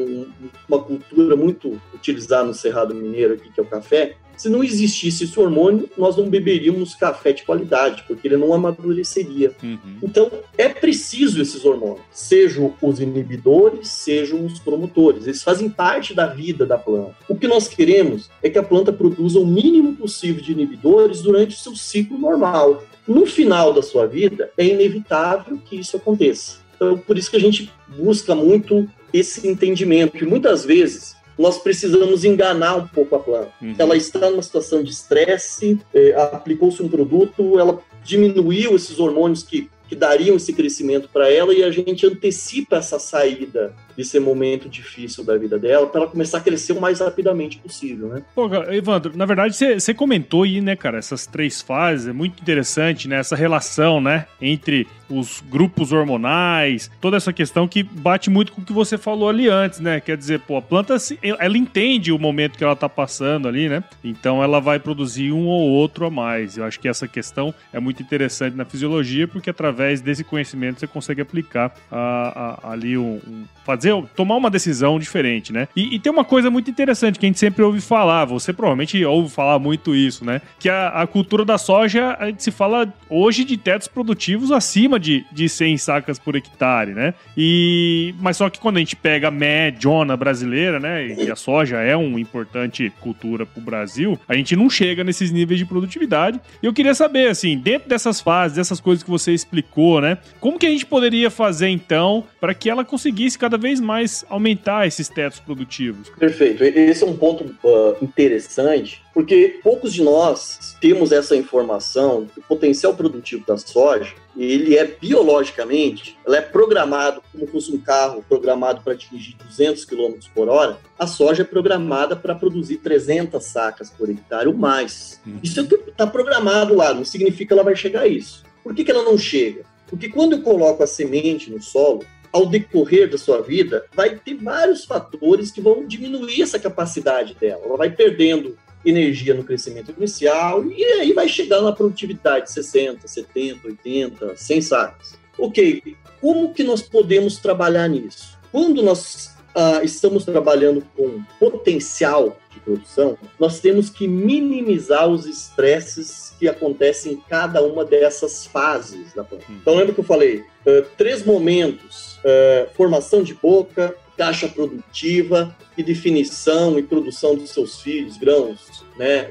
uma 0.67 0.79
cultura 0.84 1.36
muito 1.36 1.79
utilizada 1.93 2.46
no 2.46 2.53
Cerrado 2.53 2.96
Mineiro 2.96 3.36
aqui, 3.36 3.51
que 3.51 3.60
é 3.60 3.63
o 3.63 3.67
café, 3.67 4.17
se 4.38 4.50
não 4.50 4.64
existisse 4.64 5.24
esse 5.24 5.40
hormônio, 5.40 5.90
nós 5.98 6.18
não 6.18 6.30
beberíamos 6.30 6.96
café 6.96 7.32
de 7.32 7.44
qualidade, 7.44 8.04
porque 8.08 8.28
ele 8.28 8.38
não 8.38 8.54
amadureceria. 8.54 9.52
Uhum. 9.62 9.78
Então, 10.02 10.32
é 10.58 10.70
preciso 10.70 11.42
esses 11.42 11.64
hormônios, 11.64 12.02
sejam 12.12 12.74
os 12.82 13.00
inibidores, 13.00 13.90
sejam 13.90 14.46
os 14.46 14.60
promotores. 14.60 15.28
Eles 15.28 15.44
fazem 15.44 15.70
parte 15.70 16.14
da 16.14 16.28
vida 16.28 16.66
da 16.66 16.78
planta. 16.78 17.16
O 17.28 17.36
que 17.36 17.48
nós 17.48 17.68
queremos 17.68 18.30
é 18.42 18.50
que 18.50 18.58
a 18.58 18.64
planta 18.64 18.92
produza 18.92 19.40
o 19.40 19.46
mínimo 19.46 19.96
possível 19.96 20.42
de 20.42 20.52
inibidores 20.52 21.22
durante 21.22 21.56
o 21.56 21.60
seu 21.60 21.76
ciclo 21.76 22.18
normal. 22.18 22.84
No 23.08 23.26
final 23.26 23.74
da 23.74 23.82
sua 23.82 24.06
vida, 24.06 24.52
é 24.58 24.66
inevitável 24.66 25.58
que 25.64 25.76
isso 25.76 25.98
aconteça. 25.98 26.60
Então, 26.76 26.98
por 26.98 27.18
isso 27.18 27.30
que 27.30 27.38
a 27.38 27.42
gente 27.42 27.72
busca 27.88 28.34
muito 28.34 28.88
esse 29.14 29.48
entendimento, 29.48 30.18
que 30.18 30.26
muitas 30.26 30.66
vezes 30.66 31.16
nós 31.42 31.58
precisamos 31.58 32.24
enganar 32.24 32.76
um 32.76 32.88
pouco 32.88 33.16
a 33.16 33.20
planta. 33.20 33.52
Uhum. 33.62 33.76
Ela 33.78 33.98
está 33.98 34.30
numa 34.30 34.44
situação 34.44 34.84
de 34.84 34.92
estresse, 34.92 35.80
é, 35.94 36.14
aplicou-se 36.14 36.82
um 36.82 36.88
produto, 36.88 37.60
ela 37.60 37.82
diminuiu 38.04 38.76
esses 38.76 39.00
hormônios 39.00 39.44
que, 39.44 39.70
que 39.90 39.96
dariam 39.96 40.36
esse 40.36 40.54
crescimento 40.54 41.10
para 41.12 41.32
ela 41.32 41.54
e 41.54 41.64
a 41.64 41.72
gente 41.72 42.06
antecipa 42.06 42.78
essa 42.78 43.00
saída 43.00 43.76
desse 43.96 44.20
momento 44.20 44.70
difícil 44.70 45.24
da 45.24 45.38
vida 45.38 45.58
dela 45.58 45.88
para 45.88 46.02
ela 46.02 46.10
começar 46.10 46.38
a 46.38 46.42
crescer 46.42 46.74
o 46.74 46.82
mais 46.82 47.00
rapidamente 47.00 47.58
possível, 47.58 48.08
né? 48.10 48.24
Pô, 48.34 48.50
Evandro, 48.70 49.16
na 49.16 49.26
verdade 49.26 49.56
você 49.56 49.94
comentou 49.94 50.44
aí, 50.44 50.62
né, 50.62 50.76
cara, 50.76 50.98
essas 50.98 51.26
três 51.26 51.62
fases, 51.62 52.08
é 52.08 52.14
muito 52.14 52.42
interessante, 52.42 53.08
né, 53.08 53.18
essa 53.18 53.36
relação, 53.36 54.02
né, 54.02 54.26
entre 54.42 54.88
os 55.12 55.44
grupos 55.50 55.92
hormonais, 55.92 56.90
toda 57.00 57.18
essa 57.18 57.34
questão 57.34 57.68
que 57.68 57.84
bate 57.84 58.30
muito 58.30 58.54
com 58.54 58.62
o 58.62 58.66
que 58.66 58.74
você 58.74 58.98
falou 58.98 59.30
ali 59.30 59.50
antes, 59.50 59.80
né? 59.80 60.00
Quer 60.00 60.18
dizer, 60.18 60.40
pô, 60.40 60.58
a 60.58 60.62
planta, 60.62 60.96
ela 61.22 61.58
entende 61.58 62.12
o 62.12 62.18
momento 62.18 62.58
que 62.58 62.64
ela 62.64 62.76
tá 62.76 62.88
passando 62.88 63.48
ali, 63.48 63.68
né? 63.68 63.84
Então 64.04 64.42
ela 64.42 64.60
vai 64.60 64.80
produzir 64.80 65.32
um 65.32 65.48
ou 65.48 65.70
outro 65.70 66.06
a 66.06 66.10
mais. 66.10 66.58
Eu 66.58 66.64
acho 66.64 66.80
que 66.80 66.88
essa 66.88 67.08
questão 67.08 67.54
é 67.74 67.80
muito 67.80 68.02
interessante 68.02 68.56
na 68.56 68.66
fisiologia, 68.66 69.28
porque 69.28 69.50
através 69.50 70.02
desse 70.02 70.24
conhecimento 70.24 70.80
você 70.80 70.88
consegue 70.88 71.22
aplicar 71.22 71.76
a, 71.92 72.60
a, 72.64 72.72
ali 72.72 72.98
um, 72.98 73.20
um 73.28 73.44
fazer, 73.82 74.04
tomar 74.16 74.36
uma 74.36 74.50
decisão 74.50 75.00
diferente, 75.00 75.52
né? 75.52 75.68
E, 75.76 75.96
e, 75.96 76.00
tem 76.00 76.12
uma 76.12 76.24
coisa 76.24 76.52
muito 76.52 76.70
interessante 76.70 77.18
que 77.18 77.26
a 77.26 77.30
gente 77.30 77.40
sempre 77.40 77.64
ouve 77.64 77.82
falar, 77.82 78.26
você 78.26 78.54
provavelmente 78.54 79.04
ouve 79.04 79.30
falar 79.30 79.58
muito 79.58 79.96
isso, 79.96 80.24
né? 80.24 80.42
Que 80.60 80.70
a, 80.70 80.90
a 80.90 81.08
cultura 81.08 81.44
da 81.44 81.58
soja, 81.58 82.16
a 82.20 82.28
gente 82.28 82.44
se 82.44 82.52
fala 82.52 82.94
hoje 83.10 83.44
de 83.44 83.58
tetos 83.58 83.88
produtivos 83.88 84.52
acima 84.52 85.00
de, 85.00 85.26
de 85.32 85.50
100 85.50 85.78
sacas 85.78 86.20
por 86.20 86.36
hectare, 86.36 86.94
né? 86.94 87.14
E, 87.36 88.14
mas 88.20 88.38
só 88.38 88.50
que 88.50 88.60
quando 88.60 88.78
a 88.78 88.80
gente 88.80 88.96
pega 88.96 89.30
a 89.30 89.32
médiona 89.32 90.16
brasileira, 90.16 90.80
né? 90.80 91.08
E 91.08 91.32
a 91.32 91.36
soja 91.36 91.78
é 91.78 91.96
uma 91.96 92.20
importante 92.20 92.92
cultura 93.00 93.46
para 93.46 93.60
o 93.60 93.64
Brasil, 93.64 94.20
a 94.28 94.36
gente 94.36 94.56
não 94.56 94.70
chega 94.70 95.04
nesses 95.04 95.32
níveis 95.32 95.60
de 95.60 95.66
produtividade. 95.66 96.40
E 96.62 96.66
eu 96.66 96.74
queria 96.74 96.94
saber, 96.94 97.30
assim, 97.30 97.58
dentro 97.58 97.90
dessas 97.90 98.22
fases, 98.22 98.58
dessas 98.58 98.80
coisas 98.80 99.04
que 99.04 99.10
você 99.10 99.34
explicou, 99.34 100.02
né? 100.02 100.18
Como 100.40 100.60
que 100.60 100.66
a 100.66 100.70
gente 100.70 100.86
poderia 100.86 101.30
fazer, 101.30 101.70
então, 101.70 102.24
para 102.40 102.54
que 102.54 102.70
ela 102.70 102.84
conseguisse 102.84 103.38
cada 103.38 103.58
vez 103.58 103.71
mais 103.80 104.25
aumentar 104.30 104.88
esses 104.88 105.08
tetos 105.08 105.40
produtivos? 105.40 106.10
Perfeito. 106.10 106.63
Esse 106.63 107.04
é 107.04 107.08
um 107.08 107.16
ponto 107.16 107.44
uh, 107.63 108.04
interessante, 108.04 109.01
porque 109.13 109.60
poucos 109.63 109.94
de 109.94 110.04
nós 110.04 110.75
temos 110.82 111.12
essa 111.12 111.36
informação 111.36 112.28
que 112.34 112.40
o 112.40 112.44
potencial 112.44 112.94
produtivo 112.94 113.46
da 113.46 113.58
soja 113.58 114.13
ele 114.38 114.78
é 114.78 114.86
biologicamente, 114.86 116.18
ela 116.25 116.38
é 116.38 116.42
programado 116.42 117.22
como 117.32 117.46
fosse 117.48 117.72
um 117.72 117.78
carro 117.78 118.24
programado 118.28 118.82
para 118.82 118.94
atingir 118.94 119.36
200 119.46 119.84
km 119.84 120.13
por 120.34 120.48
hora, 120.48 120.78
a 120.98 121.06
soja 121.06 121.42
é 121.42 121.46
programada 121.46 122.16
para 122.16 122.34
produzir 122.34 122.78
300 122.78 123.44
sacas 123.44 123.90
por 123.90 124.10
hectare 124.10 124.48
ou 124.48 124.54
mais. 124.54 125.20
Uhum. 125.25 125.40
Isso 125.44 125.60
é 125.60 125.63
está 125.63 126.08
programado 126.08 126.75
lá, 126.75 126.94
não 126.94 127.04
significa 127.04 127.48
que 127.48 127.54
ela 127.54 127.63
vai 127.63 127.75
chegar 127.75 128.01
a 128.01 128.08
isso. 128.08 128.44
Por 128.63 128.74
que, 128.74 128.84
que 128.84 128.92
ela 128.92 129.04
não 129.04 129.18
chega? 129.18 129.63
Porque 129.88 130.08
quando 130.08 130.34
eu 130.34 130.42
coloco 130.42 130.82
a 130.82 130.88
semente 130.88 131.51
no 131.51 131.62
solo, 131.62 132.06
ao 132.32 132.46
decorrer 132.46 133.10
da 133.10 133.18
sua 133.18 133.42
vida, 133.42 133.86
vai 133.94 134.16
ter 134.16 134.36
vários 134.36 134.86
fatores 134.86 135.52
que 135.52 135.62
vão 135.62 135.86
diminuir 135.86 136.42
essa 136.42 136.60
capacidade 136.60 137.36
dela. 137.36 137.62
Ela 137.66 137.78
vai 137.78 137.90
perdendo 137.90 138.58
energia 138.86 139.34
no 139.34 139.44
crescimento 139.44 139.94
inicial 139.96 140.66
e 140.66 140.84
aí 140.84 141.14
vai 141.14 141.28
chegar 141.28 141.62
na 141.62 141.72
produtividade 141.72 142.46
de 142.46 142.52
60, 142.52 143.08
70, 143.08 143.68
80, 143.68 144.36
100 144.36 144.62
sacas. 144.62 145.20
Ok, 145.38 145.96
como 146.20 146.54
que 146.54 146.64
nós 146.64 146.82
podemos 146.82 147.38
trabalhar 147.38 147.88
nisso? 147.88 148.38
Quando 148.52 148.82
nós 148.82 149.36
ah, 149.56 149.82
estamos 149.84 150.26
trabalhando 150.26 150.84
com 150.96 151.24
potencial 151.40 152.38
de 152.51 152.60
produção, 152.60 153.18
nós 153.40 153.59
temos 153.59 153.90
que 153.90 154.07
minimizar 154.07 155.07
os 155.07 155.25
estresses 155.25 156.33
que 156.37 156.48
acontecem 156.48 157.14
em 157.14 157.18
cada 157.18 157.61
uma 157.61 157.85
dessas 157.85 158.46
fases 158.46 159.14
da 159.14 159.24
planta. 159.24 159.46
Hum. 159.50 159.57
Então, 159.61 159.75
lembra 159.75 159.94
que 159.94 160.00
eu 160.00 160.05
falei? 160.05 160.44
Uh, 160.66 160.85
três 160.98 161.24
momentos: 161.25 162.18
uh, 162.18 162.70
formação 162.75 163.24
de 163.24 163.33
boca, 163.33 163.96
caixa 164.18 164.48
produtiva 164.48 165.55
e 165.77 165.83
definição 165.83 166.77
e 166.77 166.83
produção 166.83 167.35
dos 167.35 167.50
seus 167.51 167.81
filhos, 167.81 168.18
grãos, 168.18 168.83
né. 168.98 169.29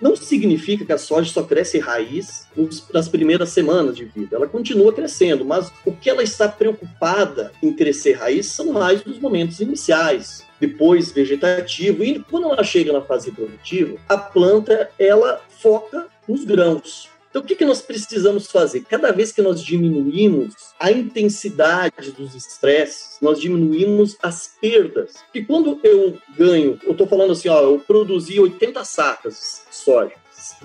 Não 0.00 0.14
significa 0.16 0.84
que 0.84 0.92
a 0.92 0.98
soja 0.98 1.32
só 1.32 1.42
cresce 1.42 1.78
raiz 1.78 2.46
nas 2.92 3.08
primeiras 3.08 3.50
semanas 3.50 3.96
de 3.96 4.04
vida. 4.04 4.36
Ela 4.36 4.46
continua 4.46 4.92
crescendo, 4.92 5.44
mas 5.44 5.72
o 5.84 5.92
que 5.92 6.10
ela 6.10 6.22
está 6.22 6.48
preocupada 6.48 7.52
em 7.62 7.72
crescer 7.72 8.12
raiz 8.12 8.46
são 8.46 8.72
mais 8.72 9.04
nos 9.04 9.18
momentos 9.18 9.60
iniciais, 9.60 10.43
depois 10.60 11.12
vegetativo 11.12 12.04
e 12.04 12.18
quando 12.18 12.48
ela 12.48 12.64
chega 12.64 12.92
na 12.92 13.02
fase 13.02 13.30
produtiva, 13.30 13.98
a 14.08 14.16
planta 14.16 14.90
ela 14.98 15.40
foca 15.60 16.06
nos 16.28 16.44
grãos. 16.44 17.08
Então, 17.34 17.42
o 17.42 17.44
que, 17.44 17.56
que 17.56 17.64
nós 17.64 17.82
precisamos 17.82 18.46
fazer? 18.46 18.82
Cada 18.82 19.10
vez 19.10 19.32
que 19.32 19.42
nós 19.42 19.60
diminuímos 19.60 20.54
a 20.78 20.92
intensidade 20.92 22.12
dos 22.12 22.32
estresses, 22.32 23.18
nós 23.20 23.40
diminuímos 23.40 24.16
as 24.22 24.54
perdas. 24.60 25.14
E 25.34 25.44
quando 25.44 25.80
eu 25.82 26.16
ganho, 26.38 26.78
eu 26.84 26.92
estou 26.92 27.08
falando 27.08 27.32
assim, 27.32 27.48
ó, 27.48 27.60
eu 27.60 27.80
produzi 27.80 28.38
80 28.38 28.84
sacas 28.84 29.64
de 29.68 29.74
soja, 29.74 30.12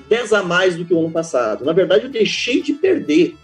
10 0.07 0.33
a 0.33 0.43
mais 0.43 0.75
do 0.75 0.85
que 0.85 0.93
o 0.93 0.99
ano 0.99 1.09
passado. 1.09 1.65
Na 1.65 1.73
verdade, 1.73 2.05
eu 2.05 2.11
deixei 2.11 2.61
de 2.61 2.73
perder 2.73 3.35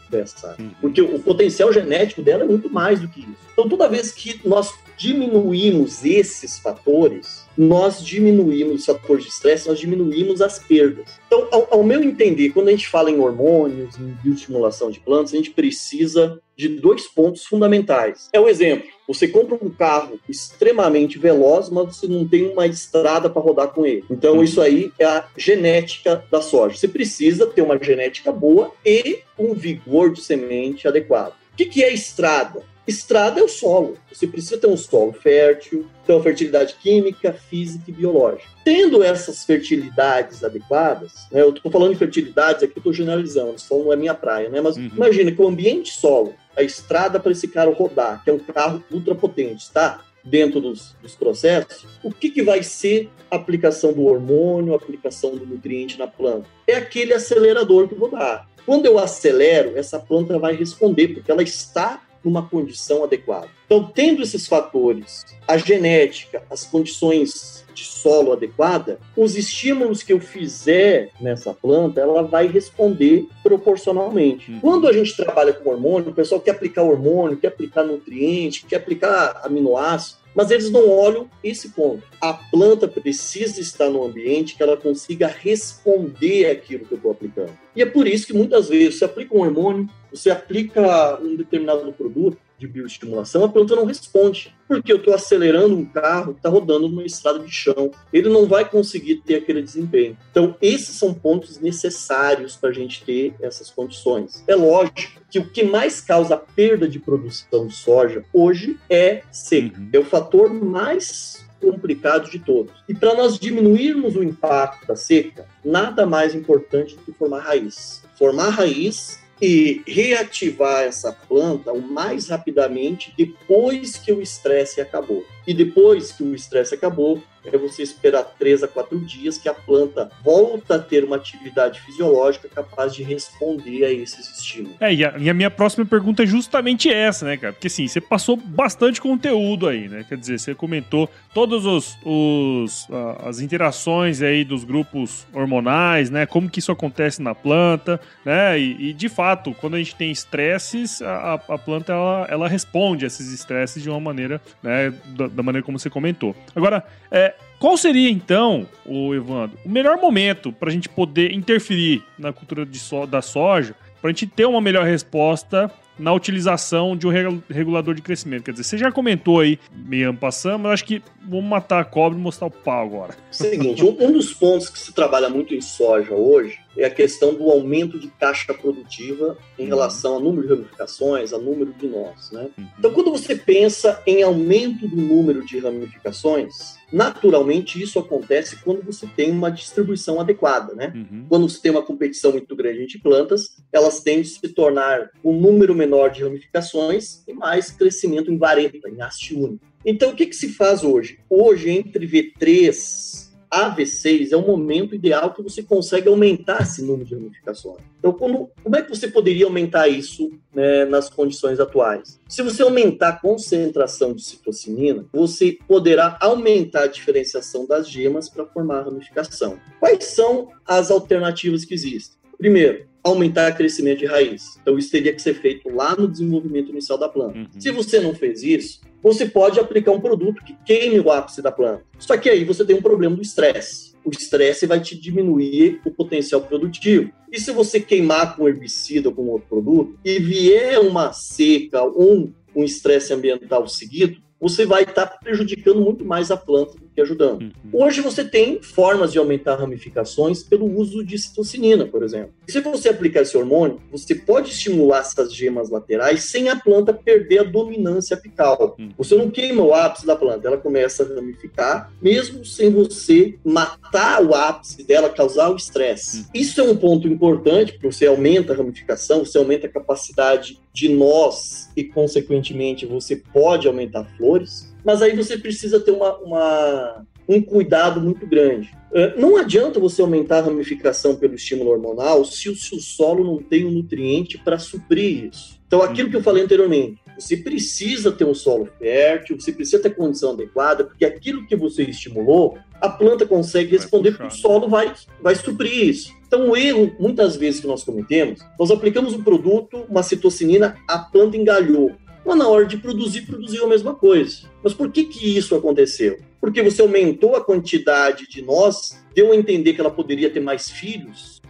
uhum. 0.59 0.71
porque 0.81 1.01
o 1.01 1.19
potencial 1.19 1.71
genético 1.71 2.21
dela 2.21 2.43
é 2.43 2.47
muito 2.47 2.69
mais 2.69 3.01
do 3.01 3.07
que 3.07 3.21
isso. 3.21 3.45
Então, 3.53 3.69
toda 3.69 3.87
vez 3.87 4.11
que 4.11 4.39
nós 4.45 4.73
diminuímos 4.97 6.03
esses 6.05 6.59
fatores, 6.59 7.45
nós 7.57 8.03
diminuímos 8.03 8.83
o 8.83 8.85
fator 8.85 9.17
de 9.17 9.27
estresse, 9.27 9.67
nós 9.67 9.79
diminuímos 9.79 10.41
as 10.41 10.59
perdas. 10.59 11.19
Então, 11.27 11.47
ao, 11.51 11.67
ao, 11.71 11.83
meu 11.83 12.03
entender, 12.03 12.51
quando 12.51 12.67
a 12.67 12.71
gente 12.71 12.87
fala 12.87 13.09
em 13.09 13.19
hormônios, 13.19 13.97
em 13.97 14.17
bioestimulação 14.23 14.89
de 14.89 14.99
plantas, 14.99 15.33
a 15.33 15.37
gente 15.37 15.51
precisa 15.51 16.39
de 16.57 16.69
dois 16.69 17.07
pontos 17.07 17.45
fundamentais. 17.45 18.29
É 18.31 18.39
o 18.39 18.47
exemplo. 18.47 18.87
Você 19.07 19.27
compra 19.27 19.57
um 19.61 19.69
carro 19.69 20.19
extremamente 20.27 21.19
veloz, 21.19 21.69
mas 21.69 21.95
você 21.95 22.07
não 22.07 22.27
tem 22.27 22.47
uma 22.47 22.65
estrada 22.65 23.29
para 23.29 23.41
rodar 23.41 23.67
com 23.69 23.85
ele. 23.85 24.03
Então, 24.09 24.43
isso 24.43 24.61
aí 24.61 24.91
é 24.97 25.05
a 25.05 25.27
genética 25.37 26.23
da 26.31 26.41
soja. 26.41 26.75
Você 26.75 26.87
precisa 26.87 27.45
ter 27.45 27.61
uma 27.61 27.77
genética 27.81 28.31
boa 28.31 28.71
e 28.85 29.19
um 29.37 29.53
vigor 29.53 30.04
de 30.11 30.21
semente 30.21 30.87
adequado. 30.87 31.33
O 31.53 31.57
que, 31.57 31.65
que 31.65 31.83
é 31.83 31.93
estrada? 31.93 32.63
Estrada 32.87 33.39
é 33.39 33.43
o 33.43 33.47
solo. 33.47 33.97
Você 34.11 34.27
precisa 34.27 34.57
ter 34.57 34.67
um 34.67 34.77
solo 34.77 35.11
fértil, 35.11 35.87
ter 36.05 36.13
uma 36.13 36.21
fertilidade 36.21 36.75
química, 36.75 37.33
física 37.33 37.85
e 37.87 37.91
biológica. 37.91 38.47
Tendo 38.63 39.03
essas 39.03 39.43
fertilidades 39.43 40.43
adequadas, 40.43 41.27
né, 41.31 41.41
eu 41.41 41.49
estou 41.49 41.71
falando 41.71 41.93
de 41.93 41.97
fertilidades 41.97 42.61
aqui, 42.61 42.77
estou 42.77 42.93
generalizando, 42.93 43.59
solo 43.59 43.85
não 43.85 43.93
é 43.93 43.95
minha 43.95 44.13
praia, 44.13 44.49
né? 44.49 44.61
Mas 44.61 44.77
uhum. 44.77 44.91
imagina 44.95 45.31
que 45.31 45.41
o 45.41 45.47
ambiente 45.47 45.91
solo, 45.93 46.35
a 46.55 46.61
estrada 46.61 47.19
para 47.19 47.31
esse 47.31 47.47
carro 47.47 47.73
rodar, 47.73 48.23
que 48.23 48.29
é 48.29 48.33
um 48.33 48.39
carro 48.39 48.83
ultra 48.91 49.15
potente, 49.15 49.63
está 49.63 50.05
dentro 50.23 50.59
dos, 50.59 50.95
dos, 51.01 51.15
processos, 51.15 51.85
o 52.03 52.11
que, 52.11 52.29
que 52.29 52.41
vai 52.41 52.63
ser 52.63 53.09
a 53.29 53.35
aplicação 53.35 53.93
do 53.93 54.05
hormônio, 54.05 54.73
a 54.73 54.77
aplicação 54.77 55.35
do 55.35 55.45
nutriente 55.45 55.99
na 55.99 56.07
planta? 56.07 56.47
É 56.67 56.75
aquele 56.75 57.13
acelerador 57.13 57.87
que 57.87 57.93
eu 57.93 57.99
vou 57.99 58.09
dar. 58.09 58.47
Quando 58.65 58.85
eu 58.85 58.97
acelero, 58.97 59.77
essa 59.77 59.99
planta 59.99 60.39
vai 60.39 60.55
responder, 60.55 61.09
porque 61.09 61.31
ela 61.31 61.43
está 61.43 62.01
numa 62.23 62.47
condição 62.47 63.03
adequada. 63.03 63.47
Então, 63.65 63.83
tendo 63.83 64.23
esses 64.23 64.47
fatores, 64.47 65.23
a 65.47 65.57
genética, 65.57 66.41
as 66.49 66.65
condições 66.65 67.63
de 67.73 67.83
solo 67.83 68.31
adequada, 68.31 68.99
os 69.15 69.35
estímulos 69.35 70.01
que 70.01 70.13
eu 70.13 70.19
fizer 70.19 71.11
nessa 71.19 71.53
planta, 71.53 72.01
ela 72.01 72.23
vai 72.23 72.47
responder 72.47 73.27
proporcionalmente. 73.43 74.51
Uhum. 74.51 74.59
Quando 74.59 74.87
a 74.87 74.93
gente 74.93 75.15
trabalha 75.15 75.53
com 75.53 75.69
hormônio, 75.69 76.09
o 76.09 76.15
pessoal 76.15 76.41
quer 76.41 76.51
aplicar 76.51 76.83
hormônio, 76.83 77.37
quer 77.37 77.49
aplicar 77.49 77.83
nutriente, 77.83 78.65
quer 78.65 78.77
aplicar 78.77 79.41
aminoácido, 79.43 80.24
mas 80.35 80.51
eles 80.51 80.69
não 80.69 80.89
olham 80.89 81.29
esse 81.43 81.69
ponto. 81.69 82.03
A 82.19 82.33
planta 82.33 82.87
precisa 82.87 83.61
estar 83.61 83.89
no 83.89 84.03
ambiente 84.03 84.55
que 84.55 84.61
ela 84.61 84.75
consiga 84.75 85.27
responder 85.27 86.47
aquilo 86.47 86.85
que 86.85 86.93
eu 86.93 86.97
estou 86.97 87.11
aplicando. 87.11 87.57
E 87.75 87.81
é 87.81 87.85
por 87.85 88.05
isso 88.05 88.27
que 88.27 88.33
muitas 88.33 88.67
vezes 88.67 88.99
você 88.99 89.05
aplica 89.05 89.35
um 89.35 89.41
hormônio, 89.41 89.89
você 90.11 90.29
aplica 90.29 91.17
um 91.21 91.35
determinado 91.35 91.91
produto 91.93 92.37
de 92.57 92.67
bioestimulação, 92.67 93.43
a 93.43 93.49
planta 93.49 93.75
não 93.75 93.85
responde, 93.85 94.55
porque 94.67 94.91
eu 94.91 94.97
estou 94.97 95.13
acelerando 95.13 95.75
um 95.75 95.85
carro 95.85 96.33
que 96.33 96.39
está 96.39 96.49
rodando 96.49 96.87
numa 96.87 97.05
estrada 97.05 97.39
de 97.39 97.51
chão. 97.51 97.91
Ele 98.11 98.29
não 98.29 98.45
vai 98.45 98.67
conseguir 98.67 99.17
ter 99.17 99.35
aquele 99.35 99.61
desempenho. 99.61 100.17
Então, 100.31 100.55
esses 100.61 100.95
são 100.95 101.13
pontos 101.13 101.59
necessários 101.59 102.55
para 102.55 102.69
a 102.69 102.73
gente 102.73 103.03
ter 103.03 103.35
essas 103.41 103.69
condições. 103.69 104.43
É 104.47 104.55
lógico 104.55 105.21
que 105.29 105.39
o 105.39 105.49
que 105.49 105.63
mais 105.63 105.99
causa 105.99 106.37
perda 106.37 106.87
de 106.87 106.99
produção 106.99 107.67
de 107.67 107.75
soja 107.75 108.23
hoje 108.33 108.77
é 108.89 109.21
seca. 109.31 109.79
Uhum. 109.79 109.89
É 109.91 109.99
o 109.99 110.05
fator 110.05 110.53
mais 110.53 111.45
complicado 111.59 112.29
de 112.29 112.39
todos. 112.39 112.71
E 112.87 112.93
para 112.93 113.15
nós 113.15 113.39
diminuirmos 113.39 114.15
o 114.15 114.23
impacto 114.23 114.85
da 114.87 114.95
seca, 114.95 115.47
nada 115.63 116.05
mais 116.05 116.35
importante 116.35 116.95
do 116.95 117.01
que 117.01 117.11
formar 117.11 117.39
raiz. 117.39 118.03
Formar 118.17 118.49
raiz 118.49 119.19
e 119.41 119.81
reativar 119.87 120.83
essa 120.83 121.11
planta 121.11 121.71
o 121.73 121.81
mais 121.81 122.29
rapidamente 122.29 123.13
depois 123.17 123.97
que 123.97 124.11
o 124.11 124.21
estresse 124.21 124.79
acabou. 124.79 125.25
E 125.47 125.53
depois 125.53 126.11
que 126.11 126.23
o 126.23 126.33
estresse 126.33 126.73
acabou, 126.73 127.21
é 127.53 127.57
você 127.57 127.83
esperar 127.83 128.23
três 128.37 128.63
a 128.63 128.67
quatro 128.67 128.99
dias 128.99 129.37
que 129.37 129.47
a 129.47 129.53
planta 129.53 130.09
volta 130.23 130.75
a 130.75 130.79
ter 130.79 131.03
uma 131.03 131.15
atividade 131.15 131.81
fisiológica 131.81 132.49
capaz 132.49 132.93
de 132.93 133.03
responder 133.03 133.85
a 133.85 133.91
esses 133.91 134.39
estímulos. 134.39 134.77
É, 134.79 134.93
e 134.93 135.05
a, 135.05 135.15
e 135.17 135.29
a, 135.29 135.33
minha 135.33 135.51
próxima 135.51 135.85
pergunta 135.85 136.23
é 136.23 136.25
justamente 136.25 136.91
essa, 136.91 137.25
né, 137.25 137.37
cara? 137.37 137.53
Porque 137.53 137.67
assim, 137.67 137.87
você 137.87 138.01
passou 138.01 138.35
bastante 138.35 138.99
conteúdo 138.99 139.67
aí, 139.67 139.87
né? 139.87 140.05
Quer 140.07 140.17
dizer, 140.17 140.39
você 140.39 140.55
comentou 140.55 141.09
todas 141.33 141.65
os, 141.65 141.97
os, 142.03 142.87
as 143.23 143.39
interações 143.39 144.21
aí 144.21 144.43
dos 144.43 144.63
grupos 144.63 145.27
hormonais, 145.33 146.09
né? 146.09 146.25
Como 146.25 146.49
que 146.49 146.59
isso 146.59 146.71
acontece 146.71 147.21
na 147.21 147.35
planta, 147.35 147.99
né? 148.23 148.59
E, 148.59 148.89
e 148.89 148.93
de 148.93 149.09
fato, 149.09 149.53
quando 149.59 149.75
a 149.75 149.77
gente 149.77 149.95
tem 149.95 150.11
estresses, 150.11 151.01
a, 151.01 151.33
a 151.33 151.57
planta 151.57 151.93
ela, 151.93 152.27
ela 152.29 152.47
responde 152.47 153.05
a 153.05 153.07
esses 153.07 153.31
estresses 153.31 153.83
de 153.83 153.89
uma 153.89 153.99
maneira, 153.99 154.41
né? 154.63 154.93
Da, 155.07 155.27
da 155.35 155.43
maneira 155.43 155.65
como 155.65 155.77
você 155.77 155.89
comentou. 155.89 156.35
Agora, 156.55 156.83
é, 157.11 157.35
qual 157.59 157.77
seria 157.77 158.09
então, 158.09 158.67
o 158.85 159.13
Evandro, 159.13 159.57
o 159.65 159.69
melhor 159.69 159.97
momento 159.97 160.51
para 160.51 160.69
a 160.69 160.71
gente 160.71 160.89
poder 160.89 161.31
interferir 161.31 162.03
na 162.17 162.33
cultura 162.33 162.67
so 162.73 163.05
da 163.05 163.21
soja, 163.21 163.75
para 164.01 164.09
a 164.09 164.13
gente 164.13 164.27
ter 164.27 164.45
uma 164.45 164.61
melhor 164.61 164.85
resposta 164.85 165.71
na 165.97 166.13
utilização 166.13 166.95
de 166.95 167.07
um 167.07 167.41
regulador 167.49 167.95
de 167.95 168.01
crescimento. 168.01 168.43
Quer 168.43 168.51
dizer, 168.51 168.63
você 168.63 168.77
já 168.77 168.91
comentou 168.91 169.39
aí, 169.39 169.57
meio 169.73 170.13
passando, 170.13 170.63
mas 170.63 170.73
acho 170.73 170.85
que 170.85 171.01
vamos 171.25 171.45
matar 171.45 171.79
a 171.79 171.85
cobra 171.85 172.17
e 172.17 172.21
mostrar 172.21 172.47
o 172.47 172.51
pau 172.51 172.85
agora. 172.85 173.15
Seguinte, 173.31 173.83
um 173.83 174.11
dos 174.11 174.33
pontos 174.33 174.69
que 174.69 174.77
se 174.77 174.93
trabalha 174.93 175.29
muito 175.29 175.55
em 175.55 175.61
soja 175.61 176.13
hoje 176.13 176.64
é 176.77 176.85
a 176.85 176.89
questão 176.89 177.33
do 177.33 177.49
aumento 177.49 177.99
de 177.99 178.07
taxa 178.07 178.53
produtiva 178.53 179.37
em 179.57 179.63
uhum. 179.63 179.69
relação 179.69 180.15
ao 180.15 180.19
número 180.19 180.47
de 180.47 180.53
ramificações, 180.53 181.33
a 181.33 181.37
número 181.37 181.73
de 181.73 181.87
nós. 181.87 182.31
Né? 182.31 182.49
Uhum. 182.57 182.67
Então, 182.77 182.93
quando 182.93 183.11
você 183.11 183.35
pensa 183.35 184.01
em 184.05 184.23
aumento 184.23 184.87
do 184.87 184.95
número 184.95 185.45
de 185.45 185.59
ramificações, 185.59 186.77
naturalmente 186.91 187.81
isso 187.81 187.99
acontece 187.99 188.57
quando 188.63 188.83
você 188.83 189.07
tem 189.07 189.31
uma 189.31 189.49
distribuição 189.49 190.19
adequada. 190.19 190.73
Né? 190.73 190.91
Uhum. 190.95 191.25
Quando 191.29 191.49
você 191.49 191.61
tem 191.61 191.71
uma 191.71 191.83
competição 191.83 192.31
muito 192.31 192.55
grande 192.55 192.83
entre 192.83 192.99
plantas, 192.99 193.55
elas 193.71 194.01
tendem 194.01 194.21
a 194.21 194.25
se 194.25 194.49
tornar 194.49 195.09
um 195.23 195.33
número 195.39 195.73
menor 195.73 196.09
de 196.09 196.23
ramificações 196.23 197.23
e 197.27 197.33
mais 197.33 197.71
crescimento 197.71 198.31
em 198.31 198.37
vareta, 198.37 198.89
em 198.89 199.01
haste 199.01 199.35
único. 199.35 199.65
Então, 199.85 200.11
o 200.11 200.15
que, 200.15 200.25
que 200.25 200.35
se 200.35 200.49
faz 200.49 200.83
hoje? 200.83 201.19
Hoje, 201.29 201.69
entre 201.69 202.07
V3 202.07 203.34
AV6 203.51 204.31
é 204.31 204.37
o 204.37 204.41
momento 204.41 204.95
ideal 204.95 205.33
que 205.33 205.41
você 205.41 205.63
consegue 205.63 206.07
aumentar 206.07 206.61
esse 206.61 206.81
número 206.81 207.05
de 207.05 207.15
ramificações. 207.15 207.83
Então, 207.99 208.13
como, 208.13 208.51
como 208.63 208.75
é 208.75 208.81
que 208.81 208.89
você 208.89 209.07
poderia 209.07 209.45
aumentar 209.45 209.87
isso 209.87 210.31
né, 210.53 210.85
nas 210.85 211.09
condições 211.09 211.59
atuais? 211.59 212.19
Se 212.27 212.41
você 212.41 212.61
aumentar 212.63 213.09
a 213.09 213.19
concentração 213.19 214.13
de 214.13 214.23
citocinina, 214.23 215.05
você 215.11 215.57
poderá 215.67 216.17
aumentar 216.21 216.83
a 216.83 216.87
diferenciação 216.87 217.65
das 217.65 217.89
gemas 217.89 218.29
para 218.29 218.45
formar 218.45 218.79
a 218.79 218.83
ramificação. 218.83 219.59
Quais 219.79 220.03
são 220.05 220.49
as 220.65 220.91
alternativas 220.91 221.65
que 221.65 221.73
existem? 221.73 222.24
Primeiro, 222.37 222.85
aumentar 223.05 223.51
o 223.51 223.55
crescimento 223.55 223.99
de 223.99 224.05
raiz. 224.05 224.57
Então, 224.59 224.79
isso 224.79 224.89
teria 224.89 225.13
que 225.13 225.21
ser 225.21 225.35
feito 225.35 225.69
lá 225.69 225.95
no 225.95 226.07
desenvolvimento 226.07 226.71
inicial 226.71 226.97
da 226.97 227.07
planta. 227.07 227.37
Uhum. 227.37 227.47
Se 227.59 227.69
você 227.69 227.99
não 227.99 228.15
fez 228.15 228.41
isso, 228.41 228.81
você 229.01 229.27
pode 229.27 229.59
aplicar 229.59 229.91
um 229.91 230.01
produto 230.01 230.43
que 230.43 230.57
queime 230.65 230.99
o 230.99 231.11
ápice 231.11 231.39
da 231.39 231.51
planta. 231.51 231.83
Só 231.99 232.17
que 232.17 232.27
aí 232.27 232.43
você 232.43 232.65
tem 232.65 232.75
um 232.75 232.81
problema 232.81 233.15
do 233.15 233.21
estresse. 233.21 233.93
O 234.03 234.09
estresse 234.09 234.65
vai 234.65 234.79
te 234.79 234.99
diminuir 234.99 235.79
o 235.85 235.91
potencial 235.91 236.41
produtivo. 236.41 237.11
E 237.31 237.39
se 237.39 237.51
você 237.51 237.79
queimar 237.79 238.35
com 238.35 238.47
herbicida 238.47 239.09
ou 239.09 239.15
com 239.15 239.27
outro 239.27 239.47
produto 239.47 239.99
e 240.03 240.19
vier 240.19 240.79
uma 240.79 241.13
seca 241.13 241.83
ou 241.83 242.31
um 242.55 242.63
estresse 242.63 243.13
ambiental 243.13 243.67
seguido, 243.67 244.17
você 244.39 244.65
vai 244.65 244.83
estar 244.83 245.05
tá 245.05 245.17
prejudicando 245.17 245.81
muito 245.81 246.03
mais 246.03 246.31
a 246.31 246.37
planta 246.37 246.73
que 246.95 247.01
ajudando. 247.01 247.41
Uhum. 247.41 247.51
Hoje 247.73 247.99
você 247.99 248.23
tem 248.23 248.61
formas 248.61 249.11
de 249.11 249.19
aumentar 249.19 249.55
ramificações 249.55 250.41
pelo 250.41 250.65
uso 250.65 251.03
de 251.03 251.19
citocinina, 251.19 251.85
por 251.85 252.01
exemplo. 252.01 252.31
Se 252.47 252.61
você 252.61 252.89
aplicar 252.89 253.21
esse 253.21 253.35
hormônio, 253.35 253.81
você 253.91 254.15
pode 254.15 254.51
estimular 254.51 254.99
essas 254.99 255.33
gemas 255.33 255.69
laterais 255.69 256.23
sem 256.23 256.47
a 256.47 256.55
planta 256.55 256.93
perder 256.93 257.39
a 257.39 257.43
dominância 257.43 258.15
apical. 258.15 258.75
Uhum. 258.79 258.89
Você 258.97 259.15
não 259.15 259.29
queima 259.29 259.61
o 259.61 259.73
ápice 259.73 260.05
da 260.05 260.15
planta, 260.15 260.47
ela 260.47 260.57
começa 260.57 261.03
a 261.03 261.15
ramificar, 261.15 261.91
mesmo 262.01 262.45
sem 262.45 262.71
você 262.71 263.35
matar 263.43 264.23
o 264.23 264.33
ápice 264.33 264.83
dela, 264.83 265.09
causar 265.09 265.49
o 265.49 265.55
estresse. 265.57 266.19
Uhum. 266.19 266.25
Isso 266.33 266.61
é 266.61 266.63
um 266.63 266.77
ponto 266.77 267.07
importante, 267.07 267.73
porque 267.73 267.91
você 267.91 268.05
aumenta 268.05 268.53
a 268.53 268.55
ramificação, 268.55 269.25
você 269.25 269.37
aumenta 269.37 269.67
a 269.67 269.69
capacidade 269.69 270.59
de 270.71 270.87
nós 270.89 271.69
e, 271.75 271.83
consequentemente, 271.83 272.85
você 272.85 273.17
pode 273.17 273.67
aumentar 273.67 274.05
flores, 274.17 274.73
mas 274.85 275.01
aí 275.01 275.15
você 275.15 275.37
precisa 275.37 275.79
ter 275.79 275.91
uma, 275.91 276.15
uma 276.17 277.05
um 277.27 277.41
cuidado 277.41 277.99
muito 277.99 278.25
grande. 278.25 278.71
É, 278.93 279.19
não 279.19 279.35
adianta 279.35 279.79
você 279.79 280.01
aumentar 280.01 280.39
a 280.39 280.41
ramificação 280.43 281.15
pelo 281.15 281.35
estímulo 281.35 281.71
hormonal 281.71 282.23
se 282.23 282.49
o, 282.49 282.55
se 282.55 282.75
o 282.75 282.79
solo 282.79 283.23
não 283.23 283.41
tem 283.41 283.65
um 283.65 283.71
nutriente 283.71 284.37
para 284.37 284.59
suprir 284.59 285.29
isso. 285.33 285.59
Então, 285.67 285.81
aquilo 285.81 286.09
que 286.09 286.15
eu 286.15 286.23
falei 286.23 286.43
anteriormente, 286.43 286.99
você 287.17 287.35
precisa 287.35 288.11
ter 288.11 288.25
um 288.25 288.33
solo 288.33 288.69
fértil, 288.77 289.39
você 289.39 289.51
precisa 289.51 289.81
ter 289.81 289.95
condição 289.95 290.31
adequada, 290.31 290.83
porque 290.83 291.03
aquilo 291.03 291.45
que 291.47 291.55
você 291.55 291.83
estimulou, 291.83 292.57
a 292.79 292.87
planta 292.87 293.25
consegue 293.25 293.71
responder, 293.71 294.11
porque 294.11 294.27
o 294.27 294.31
solo 294.31 294.69
vai, 294.69 294.93
vai 295.21 295.33
suprir 295.35 295.89
isso. 295.89 296.13
Então, 296.27 296.49
o 296.49 296.57
erro, 296.57 296.93
muitas 296.99 297.35
vezes, 297.35 297.59
que 297.59 297.67
nós 297.67 297.83
cometemos, 297.83 298.41
nós 298.59 298.69
aplicamos 298.69 299.13
um 299.13 299.23
produto, 299.23 299.85
uma 299.89 300.03
citocinina, 300.03 300.77
a 300.87 300.99
planta 300.99 301.35
engalhou. 301.35 301.93
Mas 302.25 302.37
na 302.37 302.47
hora 302.47 302.65
de 302.65 302.77
produzir, 302.77 303.21
produziu 303.21 303.65
a 303.65 303.67
mesma 303.67 303.93
coisa. 303.93 304.49
Mas 304.63 304.73
por 304.73 304.91
que, 304.91 305.05
que 305.05 305.37
isso 305.37 305.55
aconteceu? 305.55 306.17
Porque 306.41 306.61
você 306.61 306.81
aumentou 306.81 307.35
a 307.35 307.43
quantidade 307.43 308.27
de 308.27 308.41
nós, 308.41 309.03
deu 309.13 309.31
a 309.31 309.35
entender 309.35 309.73
que 309.73 309.81
ela 309.81 309.91
poderia 309.91 310.29
ter 310.29 310.39
mais 310.39 310.69
filhos 310.69 311.41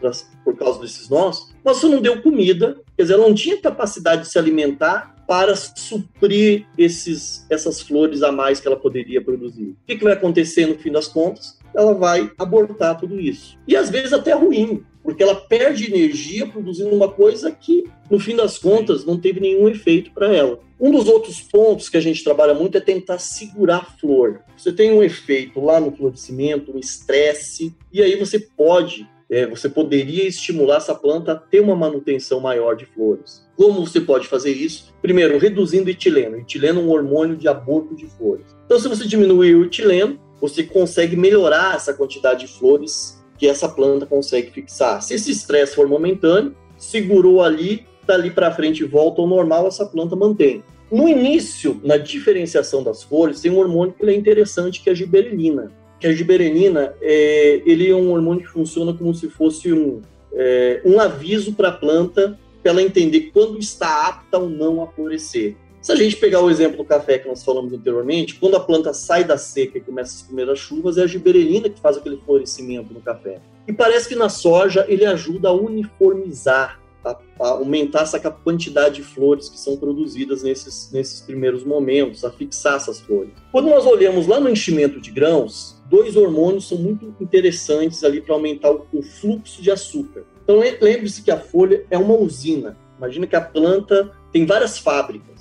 por 0.44 0.56
causa 0.56 0.82
desses 0.82 1.10
nós, 1.10 1.56
mas 1.64 1.78
você 1.78 1.88
não 1.88 2.02
deu 2.02 2.22
comida, 2.22 2.78
quer 2.96 3.04
dizer, 3.04 3.14
ela 3.14 3.28
não 3.28 3.34
tinha 3.34 3.60
capacidade 3.60 4.24
de 4.24 4.28
se 4.28 4.38
alimentar 4.38 5.16
para 5.28 5.56
suprir 5.56 6.68
esses, 6.78 7.48
essas 7.50 7.82
flores 7.82 8.22
a 8.22 8.32
mais 8.32 8.60
que 8.60 8.68
ela 8.68 8.76
poderia 8.76 9.24
produzir. 9.24 9.70
O 9.70 9.78
que, 9.88 9.98
que 9.98 10.04
vai 10.04 10.14
acontecer 10.14 10.68
no 10.68 10.78
fim 10.78 10.92
das 10.92 11.08
contas? 11.08 11.58
ela 11.76 11.94
vai 11.94 12.32
abortar 12.38 12.98
tudo 12.98 13.20
isso. 13.20 13.58
E 13.68 13.76
às 13.76 13.90
vezes 13.90 14.14
até 14.14 14.34
ruim, 14.34 14.84
porque 15.06 15.22
ela 15.22 15.36
perde 15.36 15.86
energia 15.86 16.48
produzindo 16.48 16.90
uma 16.90 17.08
coisa 17.08 17.52
que, 17.52 17.84
no 18.10 18.20
fim 18.20 18.36
das 18.36 18.58
contas, 18.58 19.06
não 19.06 19.20
teve 19.20 19.40
nenhum 19.40 19.70
efeito 19.70 20.12
para 20.12 20.34
ela. 20.34 20.60
Um 20.82 20.92
dos 20.92 21.08
outros 21.08 21.40
pontos 21.40 21.88
que 21.88 21.96
a 21.96 22.02
gente 22.02 22.24
trabalha 22.24 22.56
muito 22.56 22.76
é 22.76 22.82
tentar 22.82 23.20
segurar 23.20 23.78
a 23.78 24.00
flor. 24.00 24.42
Você 24.58 24.74
tem 24.74 24.92
um 24.92 25.04
efeito 25.04 25.64
lá 25.64 25.80
no 25.80 25.96
florescimento, 25.96 26.76
um 26.76 26.80
estresse, 26.80 27.74
e 27.94 28.02
aí 28.02 28.16
você 28.18 28.40
pode, 28.40 29.08
é, 29.30 29.46
você 29.46 29.70
poderia 29.70 30.28
estimular 30.28 30.78
essa 30.78 30.96
planta 30.96 31.34
a 31.34 31.36
ter 31.36 31.62
uma 31.62 31.76
manutenção 31.76 32.40
maior 32.40 32.76
de 32.76 32.86
flores. 32.88 33.46
Como 33.56 33.86
você 33.86 34.02
pode 34.02 34.28
fazer 34.28 34.52
isso? 34.52 34.92
Primeiro, 35.04 35.38
reduzindo 35.38 35.86
o 35.86 35.92
etileno. 35.92 36.38
O 36.38 36.40
etileno 36.40 36.82
é 36.82 36.84
um 36.84 36.90
hormônio 36.90 37.38
de 37.38 37.48
aborto 37.48 37.96
de 37.96 38.08
flores. 38.08 38.48
Então, 38.66 38.80
se 38.80 38.88
você 38.88 39.06
diminuir 39.06 39.56
o 39.56 39.66
etileno, 39.66 40.20
você 40.42 40.64
consegue 40.64 41.16
melhorar 41.16 41.76
essa 41.76 41.94
quantidade 41.94 42.48
de 42.48 42.52
flores 42.52 43.15
que 43.38 43.48
essa 43.48 43.68
planta 43.68 44.06
consegue 44.06 44.52
fixar. 44.52 45.02
Se 45.02 45.14
esse 45.14 45.32
estresse 45.32 45.76
for 45.76 45.88
momentâneo, 45.88 46.56
segurou 46.78 47.42
ali, 47.42 47.86
dali 48.06 48.32
para 48.32 48.52
frente 48.52 48.84
volta 48.84 49.22
ao 49.22 49.28
normal, 49.28 49.68
essa 49.68 49.86
planta 49.86 50.16
mantém. 50.16 50.64
No 50.92 51.10
início, 51.10 51.80
na 51.84 51.98
diferenciação 51.98 52.84
das 52.84 53.04
flores, 53.04 53.42
tem 53.42 53.52
um 53.52 53.58
hormônio 53.58 53.94
que 53.94 54.06
é 54.06 54.14
interessante, 54.14 54.82
que 54.82 54.90
é 54.90 54.94
a 54.94 54.96
giberelina. 54.96 55.72
Que 56.00 56.08
a 56.08 56.14
giberelina, 56.14 56.94
é, 57.02 57.62
ele 57.66 57.90
é 57.90 57.96
um 57.96 58.12
hormônio 58.12 58.44
que 58.44 58.50
funciona 58.50 58.94
como 58.94 59.14
se 59.14 59.30
fosse 59.30 59.74
um, 59.74 60.02
é, 60.34 60.82
um 60.86 61.00
aviso 61.00 61.54
para 61.54 61.70
a 61.70 61.72
planta, 61.72 62.40
para 62.62 62.72
ela 62.72 62.82
entender 62.82 63.32
quando 63.34 63.58
está 63.58 64.08
apta 64.08 64.38
ou 64.38 64.50
não 64.50 64.84
a 64.84 64.88
florescer. 64.88 65.56
Se 65.86 65.92
a 65.92 65.96
gente 65.96 66.16
pegar 66.16 66.42
o 66.42 66.50
exemplo 66.50 66.78
do 66.78 66.84
café 66.84 67.20
que 67.20 67.28
nós 67.28 67.44
falamos 67.44 67.72
anteriormente, 67.72 68.34
quando 68.40 68.56
a 68.56 68.60
planta 68.60 68.92
sai 68.92 69.24
da 69.24 69.38
seca 69.38 69.78
e 69.78 69.82
começa 69.82 70.16
as 70.16 70.24
primeiras 70.24 70.58
chuvas, 70.58 70.98
é 70.98 71.04
a 71.04 71.08
giberelina 71.08 71.70
que 71.70 71.80
faz 71.80 71.96
aquele 71.96 72.18
florescimento 72.26 72.92
no 72.92 73.00
café. 73.00 73.40
E 73.68 73.72
parece 73.72 74.10
que 74.10 74.16
na 74.16 74.28
soja 74.28 74.84
ele 74.90 75.06
ajuda 75.06 75.50
a 75.50 75.54
uniformizar, 75.54 76.82
a, 77.04 77.16
a 77.40 77.50
aumentar 77.50 78.02
essa 78.02 78.20
quantidade 78.20 78.96
de 78.96 79.04
flores 79.04 79.48
que 79.48 79.60
são 79.60 79.78
produzidas 79.78 80.42
nesses, 80.42 80.90
nesses 80.92 81.22
primeiros 81.22 81.64
momentos, 81.64 82.26
a 82.26 82.32
fixar 82.32 82.78
essas 82.78 83.00
flores. 83.00 83.30
Quando 83.52 83.70
nós 83.70 83.86
olhamos 83.86 84.26
lá 84.26 84.40
no 84.40 84.50
enchimento 84.50 85.00
de 85.00 85.12
grãos, 85.12 85.80
dois 85.88 86.16
hormônios 86.16 86.68
são 86.68 86.80
muito 86.80 87.16
interessantes 87.22 88.04
ali 88.04 88.22
para 88.22 88.34
aumentar 88.34 88.72
o, 88.72 88.88
o 88.92 89.04
fluxo 89.04 89.62
de 89.62 89.70
açúcar. 89.70 90.24
Então 90.44 90.58
lembre-se 90.58 91.22
que 91.22 91.30
a 91.30 91.40
folha 91.40 91.86
é 91.92 91.98
uma 92.00 92.16
usina. 92.16 92.76
Imagina 92.98 93.28
que 93.28 93.36
a 93.36 93.42
planta 93.42 94.12
tem 94.32 94.48
várias 94.48 94.80
fábricas 94.80 95.35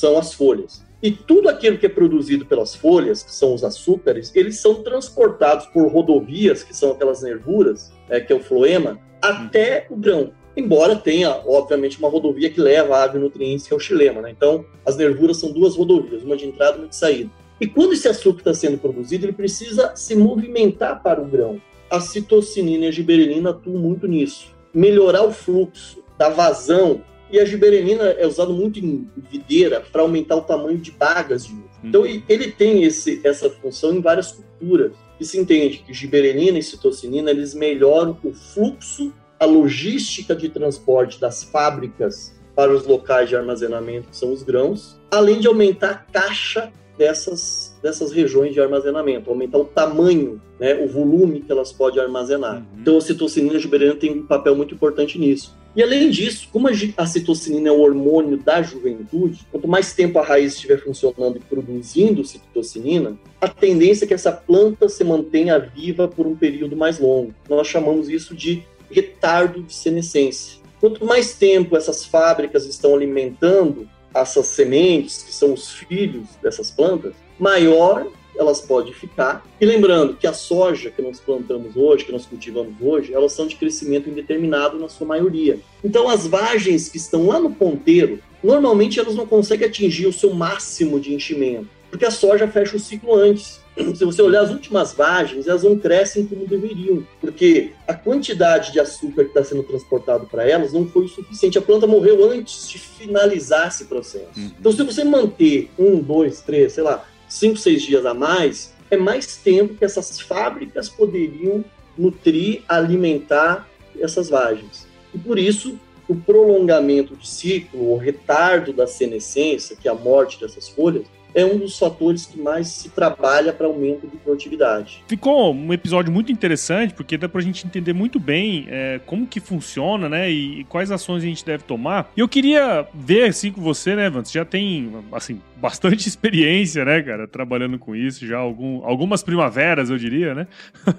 são 0.00 0.18
as 0.18 0.32
folhas. 0.32 0.82
E 1.02 1.10
tudo 1.10 1.48
aquilo 1.48 1.78
que 1.78 1.86
é 1.86 1.88
produzido 1.88 2.44
pelas 2.44 2.74
folhas, 2.74 3.22
que 3.22 3.32
são 3.32 3.54
os 3.54 3.64
açúcares, 3.64 4.32
eles 4.34 4.58
são 4.58 4.82
transportados 4.82 5.66
por 5.66 5.86
rodovias, 5.90 6.62
que 6.62 6.76
são 6.76 6.92
aquelas 6.92 7.22
nervuras, 7.22 7.92
é, 8.08 8.20
que 8.20 8.32
é 8.32 8.36
o 8.36 8.40
floema, 8.40 8.98
até 9.20 9.86
o 9.90 9.96
grão. 9.96 10.32
embora 10.56 10.96
tenha, 10.96 11.30
obviamente, 11.46 11.98
uma 11.98 12.08
rodovia 12.08 12.50
que 12.50 12.60
leva 12.60 12.96
a 12.96 13.04
agronutrientes, 13.04 13.66
que 13.66 13.72
é 13.72 13.76
o 13.76 13.80
xilema. 13.80 14.20
Né? 14.20 14.30
Então, 14.30 14.64
as 14.84 14.96
nervuras 14.96 15.38
são 15.38 15.52
duas 15.52 15.76
rodovias, 15.76 16.22
uma 16.22 16.36
de 16.36 16.46
entrada 16.46 16.76
e 16.76 16.80
uma 16.80 16.88
de 16.88 16.96
saída. 16.96 17.30
E 17.60 17.66
quando 17.66 17.92
esse 17.92 18.08
açúcar 18.08 18.40
está 18.40 18.54
sendo 18.54 18.76
produzido, 18.76 19.24
ele 19.24 19.32
precisa 19.32 19.94
se 19.94 20.14
movimentar 20.16 21.02
para 21.02 21.20
o 21.20 21.26
grão. 21.26 21.60
A 21.90 22.00
citocinina 22.00 22.86
e 22.86 22.88
a 22.88 22.90
giberelina 22.90 23.50
atuam 23.50 23.78
muito 23.78 24.06
nisso. 24.06 24.54
Melhorar 24.74 25.22
o 25.22 25.32
fluxo 25.32 26.02
da 26.18 26.28
vazão. 26.28 27.02
E 27.30 27.38
a 27.38 27.44
giberelina 27.44 28.04
é 28.04 28.26
usado 28.26 28.52
muito 28.52 28.78
em 28.78 29.08
videira 29.30 29.80
para 29.80 30.02
aumentar 30.02 30.36
o 30.36 30.42
tamanho 30.42 30.78
de 30.78 30.90
bagas 30.90 31.46
de 31.46 31.52
uva. 31.52 31.70
Então, 31.82 32.02
uhum. 32.02 32.22
ele 32.28 32.50
tem 32.50 32.82
esse, 32.82 33.20
essa 33.24 33.48
função 33.48 33.94
em 33.94 34.00
várias 34.00 34.32
culturas. 34.32 34.92
E 35.18 35.24
se 35.24 35.38
entende 35.38 35.78
que 35.78 35.92
giberelina 35.92 36.58
e 36.58 36.62
citocinina 36.62 37.30
eles 37.30 37.54
melhoram 37.54 38.16
o 38.24 38.32
fluxo 38.32 39.12
a 39.38 39.46
logística 39.46 40.34
de 40.34 40.50
transporte 40.50 41.18
das 41.18 41.42
fábricas 41.42 42.34
para 42.54 42.72
os 42.72 42.86
locais 42.86 43.28
de 43.28 43.36
armazenamento, 43.36 44.08
que 44.08 44.16
são 44.16 44.32
os 44.32 44.42
grãos, 44.42 45.00
além 45.10 45.40
de 45.40 45.46
aumentar 45.46 45.90
a 45.90 45.94
caixa 45.94 46.70
dessas, 46.98 47.74
dessas 47.82 48.12
regiões 48.12 48.52
de 48.52 48.60
armazenamento, 48.60 49.30
aumentar 49.30 49.56
o 49.56 49.64
tamanho, 49.64 50.42
né, 50.58 50.74
o 50.74 50.86
volume 50.86 51.40
que 51.40 51.50
elas 51.50 51.72
podem 51.72 52.02
armazenar. 52.02 52.56
Uhum. 52.56 52.80
Então, 52.80 52.98
a 52.98 53.00
citocinina 53.00 53.58
giberina 53.58 53.94
tem 53.94 54.10
um 54.12 54.26
papel 54.26 54.54
muito 54.54 54.74
importante 54.74 55.18
nisso. 55.18 55.56
E 55.74 55.82
além 55.82 56.10
disso, 56.10 56.48
como 56.52 56.68
a 56.68 57.06
citocinina 57.06 57.68
é 57.68 57.72
o 57.72 57.80
hormônio 57.80 58.36
da 58.36 58.60
juventude, 58.60 59.46
quanto 59.52 59.68
mais 59.68 59.92
tempo 59.92 60.18
a 60.18 60.24
raiz 60.24 60.54
estiver 60.54 60.78
funcionando 60.78 61.36
e 61.36 61.40
produzindo 61.40 62.24
citocinina, 62.24 63.16
a 63.40 63.46
tendência 63.48 64.04
é 64.04 64.08
que 64.08 64.14
essa 64.14 64.32
planta 64.32 64.88
se 64.88 65.04
mantenha 65.04 65.58
viva 65.58 66.08
por 66.08 66.26
um 66.26 66.34
período 66.34 66.76
mais 66.76 66.98
longo. 66.98 67.32
Nós 67.48 67.68
chamamos 67.68 68.08
isso 68.08 68.34
de 68.34 68.64
retardo 68.90 69.62
de 69.62 69.72
senescência. 69.72 70.58
Quanto 70.80 71.04
mais 71.04 71.34
tempo 71.34 71.76
essas 71.76 72.04
fábricas 72.04 72.66
estão 72.66 72.94
alimentando 72.94 73.88
essas 74.12 74.46
sementes, 74.46 75.22
que 75.22 75.32
são 75.32 75.52
os 75.52 75.70
filhos 75.70 76.26
dessas 76.42 76.70
plantas, 76.70 77.14
maior 77.38 78.08
elas 78.40 78.60
podem 78.60 78.92
ficar. 78.92 79.46
E 79.60 79.66
lembrando 79.66 80.14
que 80.14 80.26
a 80.26 80.32
soja 80.32 80.90
que 80.90 81.02
nós 81.02 81.20
plantamos 81.20 81.76
hoje, 81.76 82.04
que 82.04 82.12
nós 82.12 82.26
cultivamos 82.26 82.74
hoje, 82.80 83.12
elas 83.12 83.32
são 83.32 83.46
de 83.46 83.56
crescimento 83.56 84.08
indeterminado 84.08 84.78
na 84.78 84.88
sua 84.88 85.06
maioria. 85.06 85.58
Então 85.84 86.08
as 86.08 86.26
vagens 86.26 86.88
que 86.88 86.96
estão 86.96 87.26
lá 87.26 87.38
no 87.38 87.50
ponteiro, 87.50 88.18
normalmente 88.42 88.98
elas 88.98 89.14
não 89.14 89.26
conseguem 89.26 89.68
atingir 89.68 90.06
o 90.06 90.12
seu 90.12 90.32
máximo 90.32 90.98
de 90.98 91.14
enchimento, 91.14 91.68
porque 91.90 92.04
a 92.04 92.10
soja 92.10 92.48
fecha 92.48 92.76
o 92.76 92.80
ciclo 92.80 93.14
antes 93.14 93.60
se 93.94 94.04
você 94.04 94.22
olhar 94.22 94.42
as 94.42 94.50
últimas 94.50 94.92
vagens, 94.92 95.46
elas 95.46 95.62
não 95.62 95.78
crescem 95.78 96.26
como 96.26 96.46
deveriam, 96.46 97.06
porque 97.20 97.72
a 97.86 97.94
quantidade 97.94 98.72
de 98.72 98.80
açúcar 98.80 99.24
que 99.24 99.30
está 99.30 99.44
sendo 99.44 99.62
transportado 99.62 100.26
para 100.26 100.48
elas 100.48 100.72
não 100.72 100.86
foi 100.86 101.04
o 101.04 101.08
suficiente. 101.08 101.58
A 101.58 101.62
planta 101.62 101.86
morreu 101.86 102.30
antes 102.30 102.68
de 102.68 102.78
finalizar 102.78 103.68
esse 103.68 103.84
processo. 103.84 104.28
Uhum. 104.36 104.50
Então, 104.58 104.72
se 104.72 104.82
você 104.82 105.04
manter 105.04 105.70
um, 105.78 106.00
dois, 106.00 106.40
três, 106.40 106.72
sei 106.72 106.84
lá, 106.84 107.04
cinco, 107.30 107.56
seis 107.56 107.82
dias 107.82 108.04
a 108.04 108.12
mais, 108.12 108.74
é 108.90 108.96
mais 108.96 109.36
tempo 109.36 109.74
que 109.74 109.84
essas 109.84 110.20
fábricas 110.20 110.88
poderiam 110.88 111.64
nutrir, 111.96 112.62
alimentar 112.68 113.68
essas 113.98 114.28
vagens. 114.28 114.86
E 115.14 115.18
por 115.18 115.38
isso, 115.38 115.78
o 116.08 116.14
prolongamento 116.14 117.16
de 117.16 117.26
ciclo, 117.26 117.92
o 117.92 117.96
retardo 117.96 118.72
da 118.72 118.86
senescência, 118.86 119.76
que 119.76 119.88
é 119.88 119.90
a 119.90 119.94
morte 119.94 120.40
dessas 120.40 120.68
folhas, 120.68 121.06
é 121.34 121.44
um 121.44 121.58
dos 121.58 121.78
fatores 121.78 122.26
que 122.26 122.40
mais 122.40 122.68
se 122.68 122.88
trabalha 122.88 123.52
para 123.52 123.66
aumento 123.66 124.06
de 124.06 124.16
produtividade. 124.16 125.02
Ficou 125.06 125.54
um 125.54 125.72
episódio 125.72 126.12
muito 126.12 126.32
interessante, 126.32 126.94
porque 126.94 127.16
dá 127.16 127.28
para 127.28 127.40
a 127.40 127.44
gente 127.44 127.66
entender 127.66 127.92
muito 127.92 128.18
bem 128.18 128.66
é, 128.68 129.00
como 129.06 129.26
que 129.26 129.40
funciona, 129.40 130.08
né, 130.08 130.30
e, 130.30 130.60
e, 130.60 130.64
quais 130.64 130.90
ações 130.90 131.22
a 131.22 131.26
gente 131.26 131.44
deve 131.44 131.64
tomar. 131.64 132.10
E 132.16 132.20
eu 132.20 132.28
queria 132.28 132.86
ver, 132.92 133.28
assim, 133.28 133.52
com 133.52 133.60
você, 133.60 133.94
né, 133.94 134.10
Vance, 134.10 134.32
já 134.32 134.44
tem, 134.44 134.90
assim, 135.12 135.40
bastante 135.60 136.06
experiência, 136.08 136.84
né, 136.84 137.02
cara, 137.02 137.28
trabalhando 137.28 137.78
com 137.78 137.94
isso, 137.94 138.26
já 138.26 138.38
algum, 138.38 138.84
algumas 138.84 139.22
primaveras, 139.22 139.90
eu 139.90 139.98
diria, 139.98 140.34
né? 140.34 140.46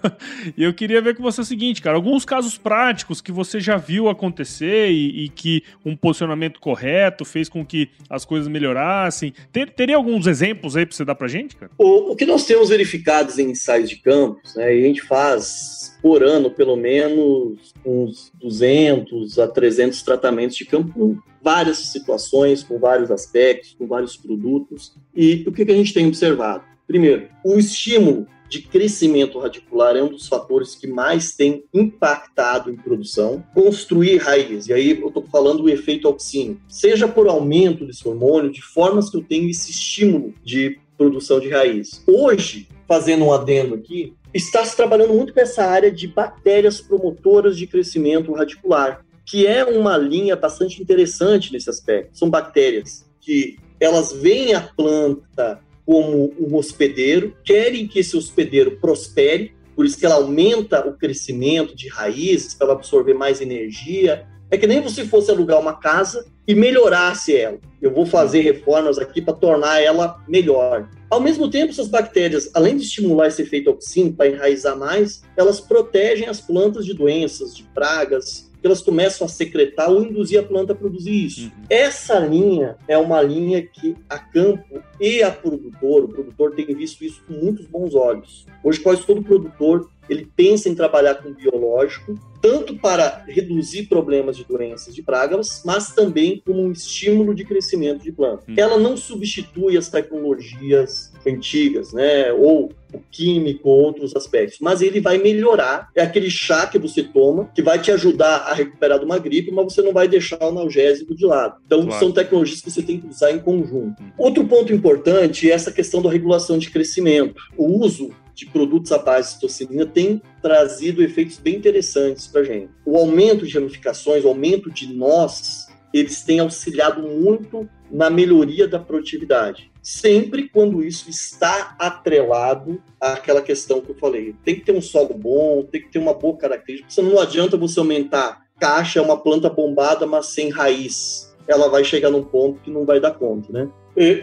e 0.56 0.64
eu 0.64 0.74
queria 0.74 1.02
ver 1.02 1.16
com 1.16 1.24
você 1.24 1.42
o 1.42 1.46
seguinte, 1.46 1.82
cara, 1.82 1.96
alguns 1.96 2.24
casos 2.24 2.58
práticos 2.58 3.20
que 3.20 3.32
você 3.32 3.60
já 3.60 3.78
viu 3.78 4.08
acontecer 4.08 4.90
e, 4.92 5.26
e 5.26 5.30
que 5.30 5.64
um 5.86 5.96
posicionamento 5.96 6.60
correto 6.60 7.26
fez 7.26 7.50
com 7.50 7.66
que 7.66 7.90
as 8.10 8.24
coisas 8.24 8.48
melhorassem. 8.48 9.34
Ter, 9.52 9.72
teria 9.72 9.96
alguns 9.96 10.28
exemplos 10.28 10.78
aí 10.78 10.86
pra 10.86 10.96
você 10.96 11.04
dar 11.04 11.16
pra 11.16 11.28
gente, 11.28 11.56
cara? 11.56 11.72
O, 11.78 12.12
o 12.12 12.16
que 12.16 12.26
nós 12.26 12.46
temos 12.46 12.70
verificados 12.70 13.40
em 13.40 13.52
ensaios 13.52 13.90
de 13.90 13.98
campos, 13.98 14.56
né, 14.56 14.76
e 14.76 14.84
a 14.84 14.88
gente 14.88 15.02
faz 15.02 15.98
por 16.02 16.24
ano, 16.24 16.50
pelo 16.50 16.76
menos, 16.76 17.74
uns 17.86 18.32
200 18.42 19.38
a 19.40 19.48
300 19.48 20.02
tratamentos 20.02 20.58
de 20.58 20.66
campo 20.66 21.22
várias 21.42 21.78
situações, 21.78 22.64
com 22.64 22.78
vários 22.80 23.12
aspectos, 23.12 23.76
com 23.78 23.88
vários 23.88 24.16
produtos. 24.16 24.94
E 25.16 25.44
o 25.48 25.52
que, 25.52 25.64
a 25.64 25.76
gente 25.76 25.94
tem 25.94 26.08
observado? 26.08 26.64
Primeiro, 26.88 27.28
o 27.44 27.58
estímulo 27.58 28.28
de 28.50 28.62
crescimento 28.62 29.40
radicular 29.40 29.96
é 29.96 30.04
um 30.04 30.10
dos 30.10 30.28
fatores 30.28 30.76
que 30.76 30.86
mais 30.86 31.34
tem 31.34 31.64
impactado 31.74 32.70
em 32.70 32.76
produção. 32.76 33.44
Construir 33.54 34.18
raiz, 34.18 34.68
e 34.68 34.74
aí 34.74 35.00
eu 35.00 35.08
estou 35.08 35.26
falando 35.32 35.64
do 35.64 35.70
efeito 35.70 36.08
auxínio, 36.08 36.60
seja 36.68 37.08
por 37.08 37.28
aumento 37.28 37.86
desse 37.86 38.06
hormônio, 38.06 38.52
de 38.52 38.62
formas 38.62 39.10
que 39.10 39.16
eu 39.16 39.24
tenho 39.24 39.50
esse 39.50 39.72
estímulo 39.72 40.34
de 40.44 40.78
produção 40.98 41.40
de 41.40 41.50
raiz. 41.50 42.04
Hoje, 42.06 42.68
fazendo 42.86 43.24
um 43.24 43.34
adendo 43.34 43.76
aqui, 43.76 44.14
está 44.34 44.66
se 44.66 44.76
trabalhando 44.76 45.14
muito 45.14 45.34
com 45.34 45.40
essa 45.40 45.64
área 45.64 45.90
de 45.90 46.08
bactérias 46.08 46.82
promotoras 46.82 47.58
de 47.58 47.66
crescimento 47.66 48.34
radicular 48.34 49.06
que 49.32 49.48
é 49.48 49.64
uma 49.64 49.96
linha 49.96 50.36
bastante 50.36 50.82
interessante 50.82 51.54
nesse 51.54 51.70
aspecto. 51.70 52.18
São 52.18 52.30
bactérias 52.30 53.06
que 53.22 53.58
elas 53.80 54.12
veem 54.12 54.54
a 54.54 54.60
planta 54.60 55.62
como 55.86 56.34
um 56.38 56.54
hospedeiro, 56.58 57.34
querem 57.42 57.88
que 57.88 58.00
esse 58.00 58.18
hospedeiro 58.18 58.78
prospere, 58.82 59.54
por 59.74 59.86
isso 59.86 59.98
que 59.98 60.06
ela 60.06 60.16
aumenta 60.16 60.86
o 60.86 60.98
crescimento 60.98 61.74
de 61.74 61.88
raízes 61.88 62.54
para 62.54 62.74
absorver 62.74 63.14
mais 63.14 63.40
energia. 63.40 64.28
É 64.50 64.58
que 64.58 64.68
nem 64.68 64.86
se 64.90 65.08
fosse 65.08 65.32
alugar 65.32 65.62
uma 65.62 65.80
casa 65.80 66.26
e 66.46 66.54
melhorasse 66.54 67.34
ela. 67.34 67.58
Eu 67.82 67.94
vou 67.94 68.06
fazer 68.06 68.42
reformas 68.42 69.00
aqui 69.00 69.22
para 69.22 69.34
tornar 69.34 69.82
ela 69.82 70.22
melhor. 70.28 70.90
Ao 71.10 71.22
mesmo 71.22 71.50
tempo, 71.50 71.72
essas 71.72 71.88
bactérias, 71.88 72.52
além 72.54 72.76
de 72.76 72.84
estimular 72.84 73.28
esse 73.28 73.42
efeito 73.42 73.70
auxínio 73.70 74.12
para 74.12 74.28
enraizar 74.28 74.78
mais, 74.78 75.24
elas 75.38 75.62
protegem 75.62 76.28
as 76.28 76.42
plantas 76.42 76.86
de 76.86 76.94
doenças, 76.94 77.56
de 77.56 77.64
pragas, 77.64 78.51
que 78.62 78.68
elas 78.68 78.82
começam 78.82 79.26
a 79.26 79.30
secretar 79.30 79.90
ou 79.90 80.04
induzir 80.04 80.40
a 80.40 80.44
planta 80.44 80.74
a 80.74 80.76
produzir 80.76 81.26
isso. 81.26 81.46
Uhum. 81.46 81.64
Essa 81.70 82.20
linha 82.20 82.78
é 82.88 82.98
uma 82.98 83.20
linha 83.22 83.62
que 83.62 83.96
a 84.08 84.20
campo 84.20 84.82
e 85.00 85.24
a 85.24 85.32
produtor, 85.32 86.04
o 86.04 86.08
produtor 86.08 86.54
tem 86.54 86.68
visto 86.68 87.04
isso 87.04 87.24
com 87.28 87.34
muitos 87.34 87.66
bons 87.66 87.96
olhos. 87.96 88.46
Hoje 88.64 88.80
quase 88.80 89.04
todo 89.04 89.24
produtor 89.24 89.90
ele 90.12 90.30
pensa 90.36 90.68
em 90.68 90.76
trabalhar 90.76 91.16
com 91.16 91.32
biológico, 91.32 92.20
tanto 92.42 92.76
para 92.76 93.24
reduzir 93.28 93.84
problemas 93.84 94.36
de 94.36 94.44
doenças 94.44 94.94
de 94.94 95.02
pragas, 95.02 95.62
mas 95.64 95.94
também 95.94 96.42
como 96.46 96.62
um 96.62 96.72
estímulo 96.72 97.34
de 97.34 97.46
crescimento 97.46 98.04
de 98.04 98.12
planta. 98.12 98.44
Hum. 98.50 98.56
Ela 98.58 98.78
não 98.78 98.98
substitui 98.98 99.78
as 99.78 99.88
tecnologias 99.88 101.14
antigas, 101.26 101.94
né, 101.94 102.34
ou 102.34 102.74
o 102.94 103.00
químico, 103.10 103.70
outros 103.70 104.14
aspectos, 104.14 104.60
mas 104.60 104.82
ele 104.82 105.00
vai 105.00 105.18
melhorar. 105.18 105.90
É 105.96 106.02
aquele 106.02 106.30
chá 106.30 106.68
que 106.68 106.78
você 106.78 107.04
toma 107.04 107.50
que 107.56 107.62
vai 107.62 107.80
te 107.80 107.90
ajudar 107.90 108.38
a 108.48 108.54
recuperar 108.54 109.00
de 109.00 109.06
uma 109.06 109.18
gripe, 109.18 109.50
mas 109.50 109.74
você 109.74 109.82
não 109.82 109.94
vai 109.94 110.10
deixar 110.10 110.42
o 110.42 110.48
analgésico 110.48 111.16
de 111.16 111.26
lado. 111.26 111.56
Então, 111.66 111.86
claro. 111.86 112.00
são 112.00 112.12
tecnologias 112.12 112.60
que 112.60 112.70
você 112.70 112.82
tem 112.82 113.00
que 113.00 113.08
usar 113.08 113.32
em 113.32 113.40
conjunto. 113.40 114.02
Hum. 114.02 114.12
Outro 114.18 114.46
ponto 114.46 114.74
importante 114.74 115.50
é 115.50 115.54
essa 115.54 115.72
questão 115.72 116.02
da 116.02 116.12
regulação 116.12 116.58
de 116.58 116.70
crescimento. 116.70 117.42
O 117.56 117.80
uso 117.82 118.12
de 118.34 118.46
produtos 118.46 118.92
à 118.92 118.98
base 118.98 119.30
de 119.30 119.34
citocinina 119.36 119.86
tem 119.86 120.22
trazido 120.42 121.04
efeitos 121.04 121.38
bem 121.38 121.56
interessantes 121.56 122.28
para 122.28 122.42
a 122.42 122.44
gente. 122.44 122.72
O 122.86 122.98
aumento 122.98 123.46
de 123.46 123.54
ramificações, 123.54 124.24
o 124.24 124.30
aumento 124.30 124.70
de 124.72 124.94
nós, 124.94 125.68
eles 125.94 126.24
têm 126.24 126.40
auxiliado 126.40 127.02
muito 127.02 127.70
na 127.90 128.10
melhoria 128.10 128.68
da 128.68 128.80
produtividade. 128.80 129.70
Sempre 129.82 130.48
quando 130.48 130.84
isso 130.84 131.10
está 131.10 131.76
atrelado 131.78 132.82
àquela 133.00 133.42
questão 133.42 133.82
que 133.82 133.92
eu 133.92 133.96
falei. 133.96 134.36
Tem 134.44 134.56
que 134.56 134.66
ter 134.66 134.72
um 134.72 134.82
solo 134.82 135.14
bom, 135.14 135.64
tem 135.64 135.82
que 135.82 135.92
ter 135.92 136.00
uma 136.00 136.14
boa 136.14 136.38
característica. 136.38 137.02
Não 137.02 137.20
adianta 137.20 137.58
você 137.58 137.80
aumentar 137.80 138.46
caixa, 138.60 139.00
é 139.00 139.02
uma 139.02 139.18
planta 139.18 139.50
bombada, 139.50 140.06
mas 140.06 140.28
sem 140.28 140.50
raiz. 140.50 141.31
Ela 141.48 141.68
vai 141.70 141.84
chegar 141.84 142.10
num 142.10 142.24
ponto 142.24 142.60
que 142.62 142.72
não 142.72 142.86
vai 142.86 143.00
dar 143.00 143.12
conta, 143.12 143.52
né? 143.52 143.70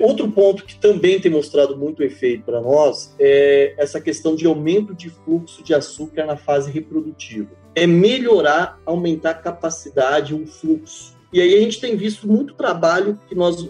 Outro 0.00 0.30
ponto 0.30 0.64
que 0.64 0.76
também 0.76 1.20
tem 1.20 1.30
mostrado 1.30 1.76
muito 1.76 2.02
efeito 2.02 2.44
para 2.44 2.60
nós 2.60 3.14
é 3.18 3.74
essa 3.76 4.00
questão 4.00 4.34
de 4.34 4.46
aumento 4.46 4.94
de 4.94 5.10
fluxo 5.10 5.62
de 5.62 5.74
açúcar 5.74 6.24
na 6.24 6.36
fase 6.36 6.70
reprodutiva. 6.70 7.50
É 7.74 7.86
melhorar, 7.86 8.80
aumentar 8.86 9.30
a 9.30 9.34
capacidade, 9.34 10.34
o 10.34 10.46
fluxo. 10.46 11.16
E 11.32 11.40
aí 11.40 11.54
a 11.54 11.60
gente 11.60 11.80
tem 11.80 11.94
visto 11.94 12.26
muito 12.26 12.54
trabalho 12.54 13.18
que 13.28 13.34
nós, 13.34 13.68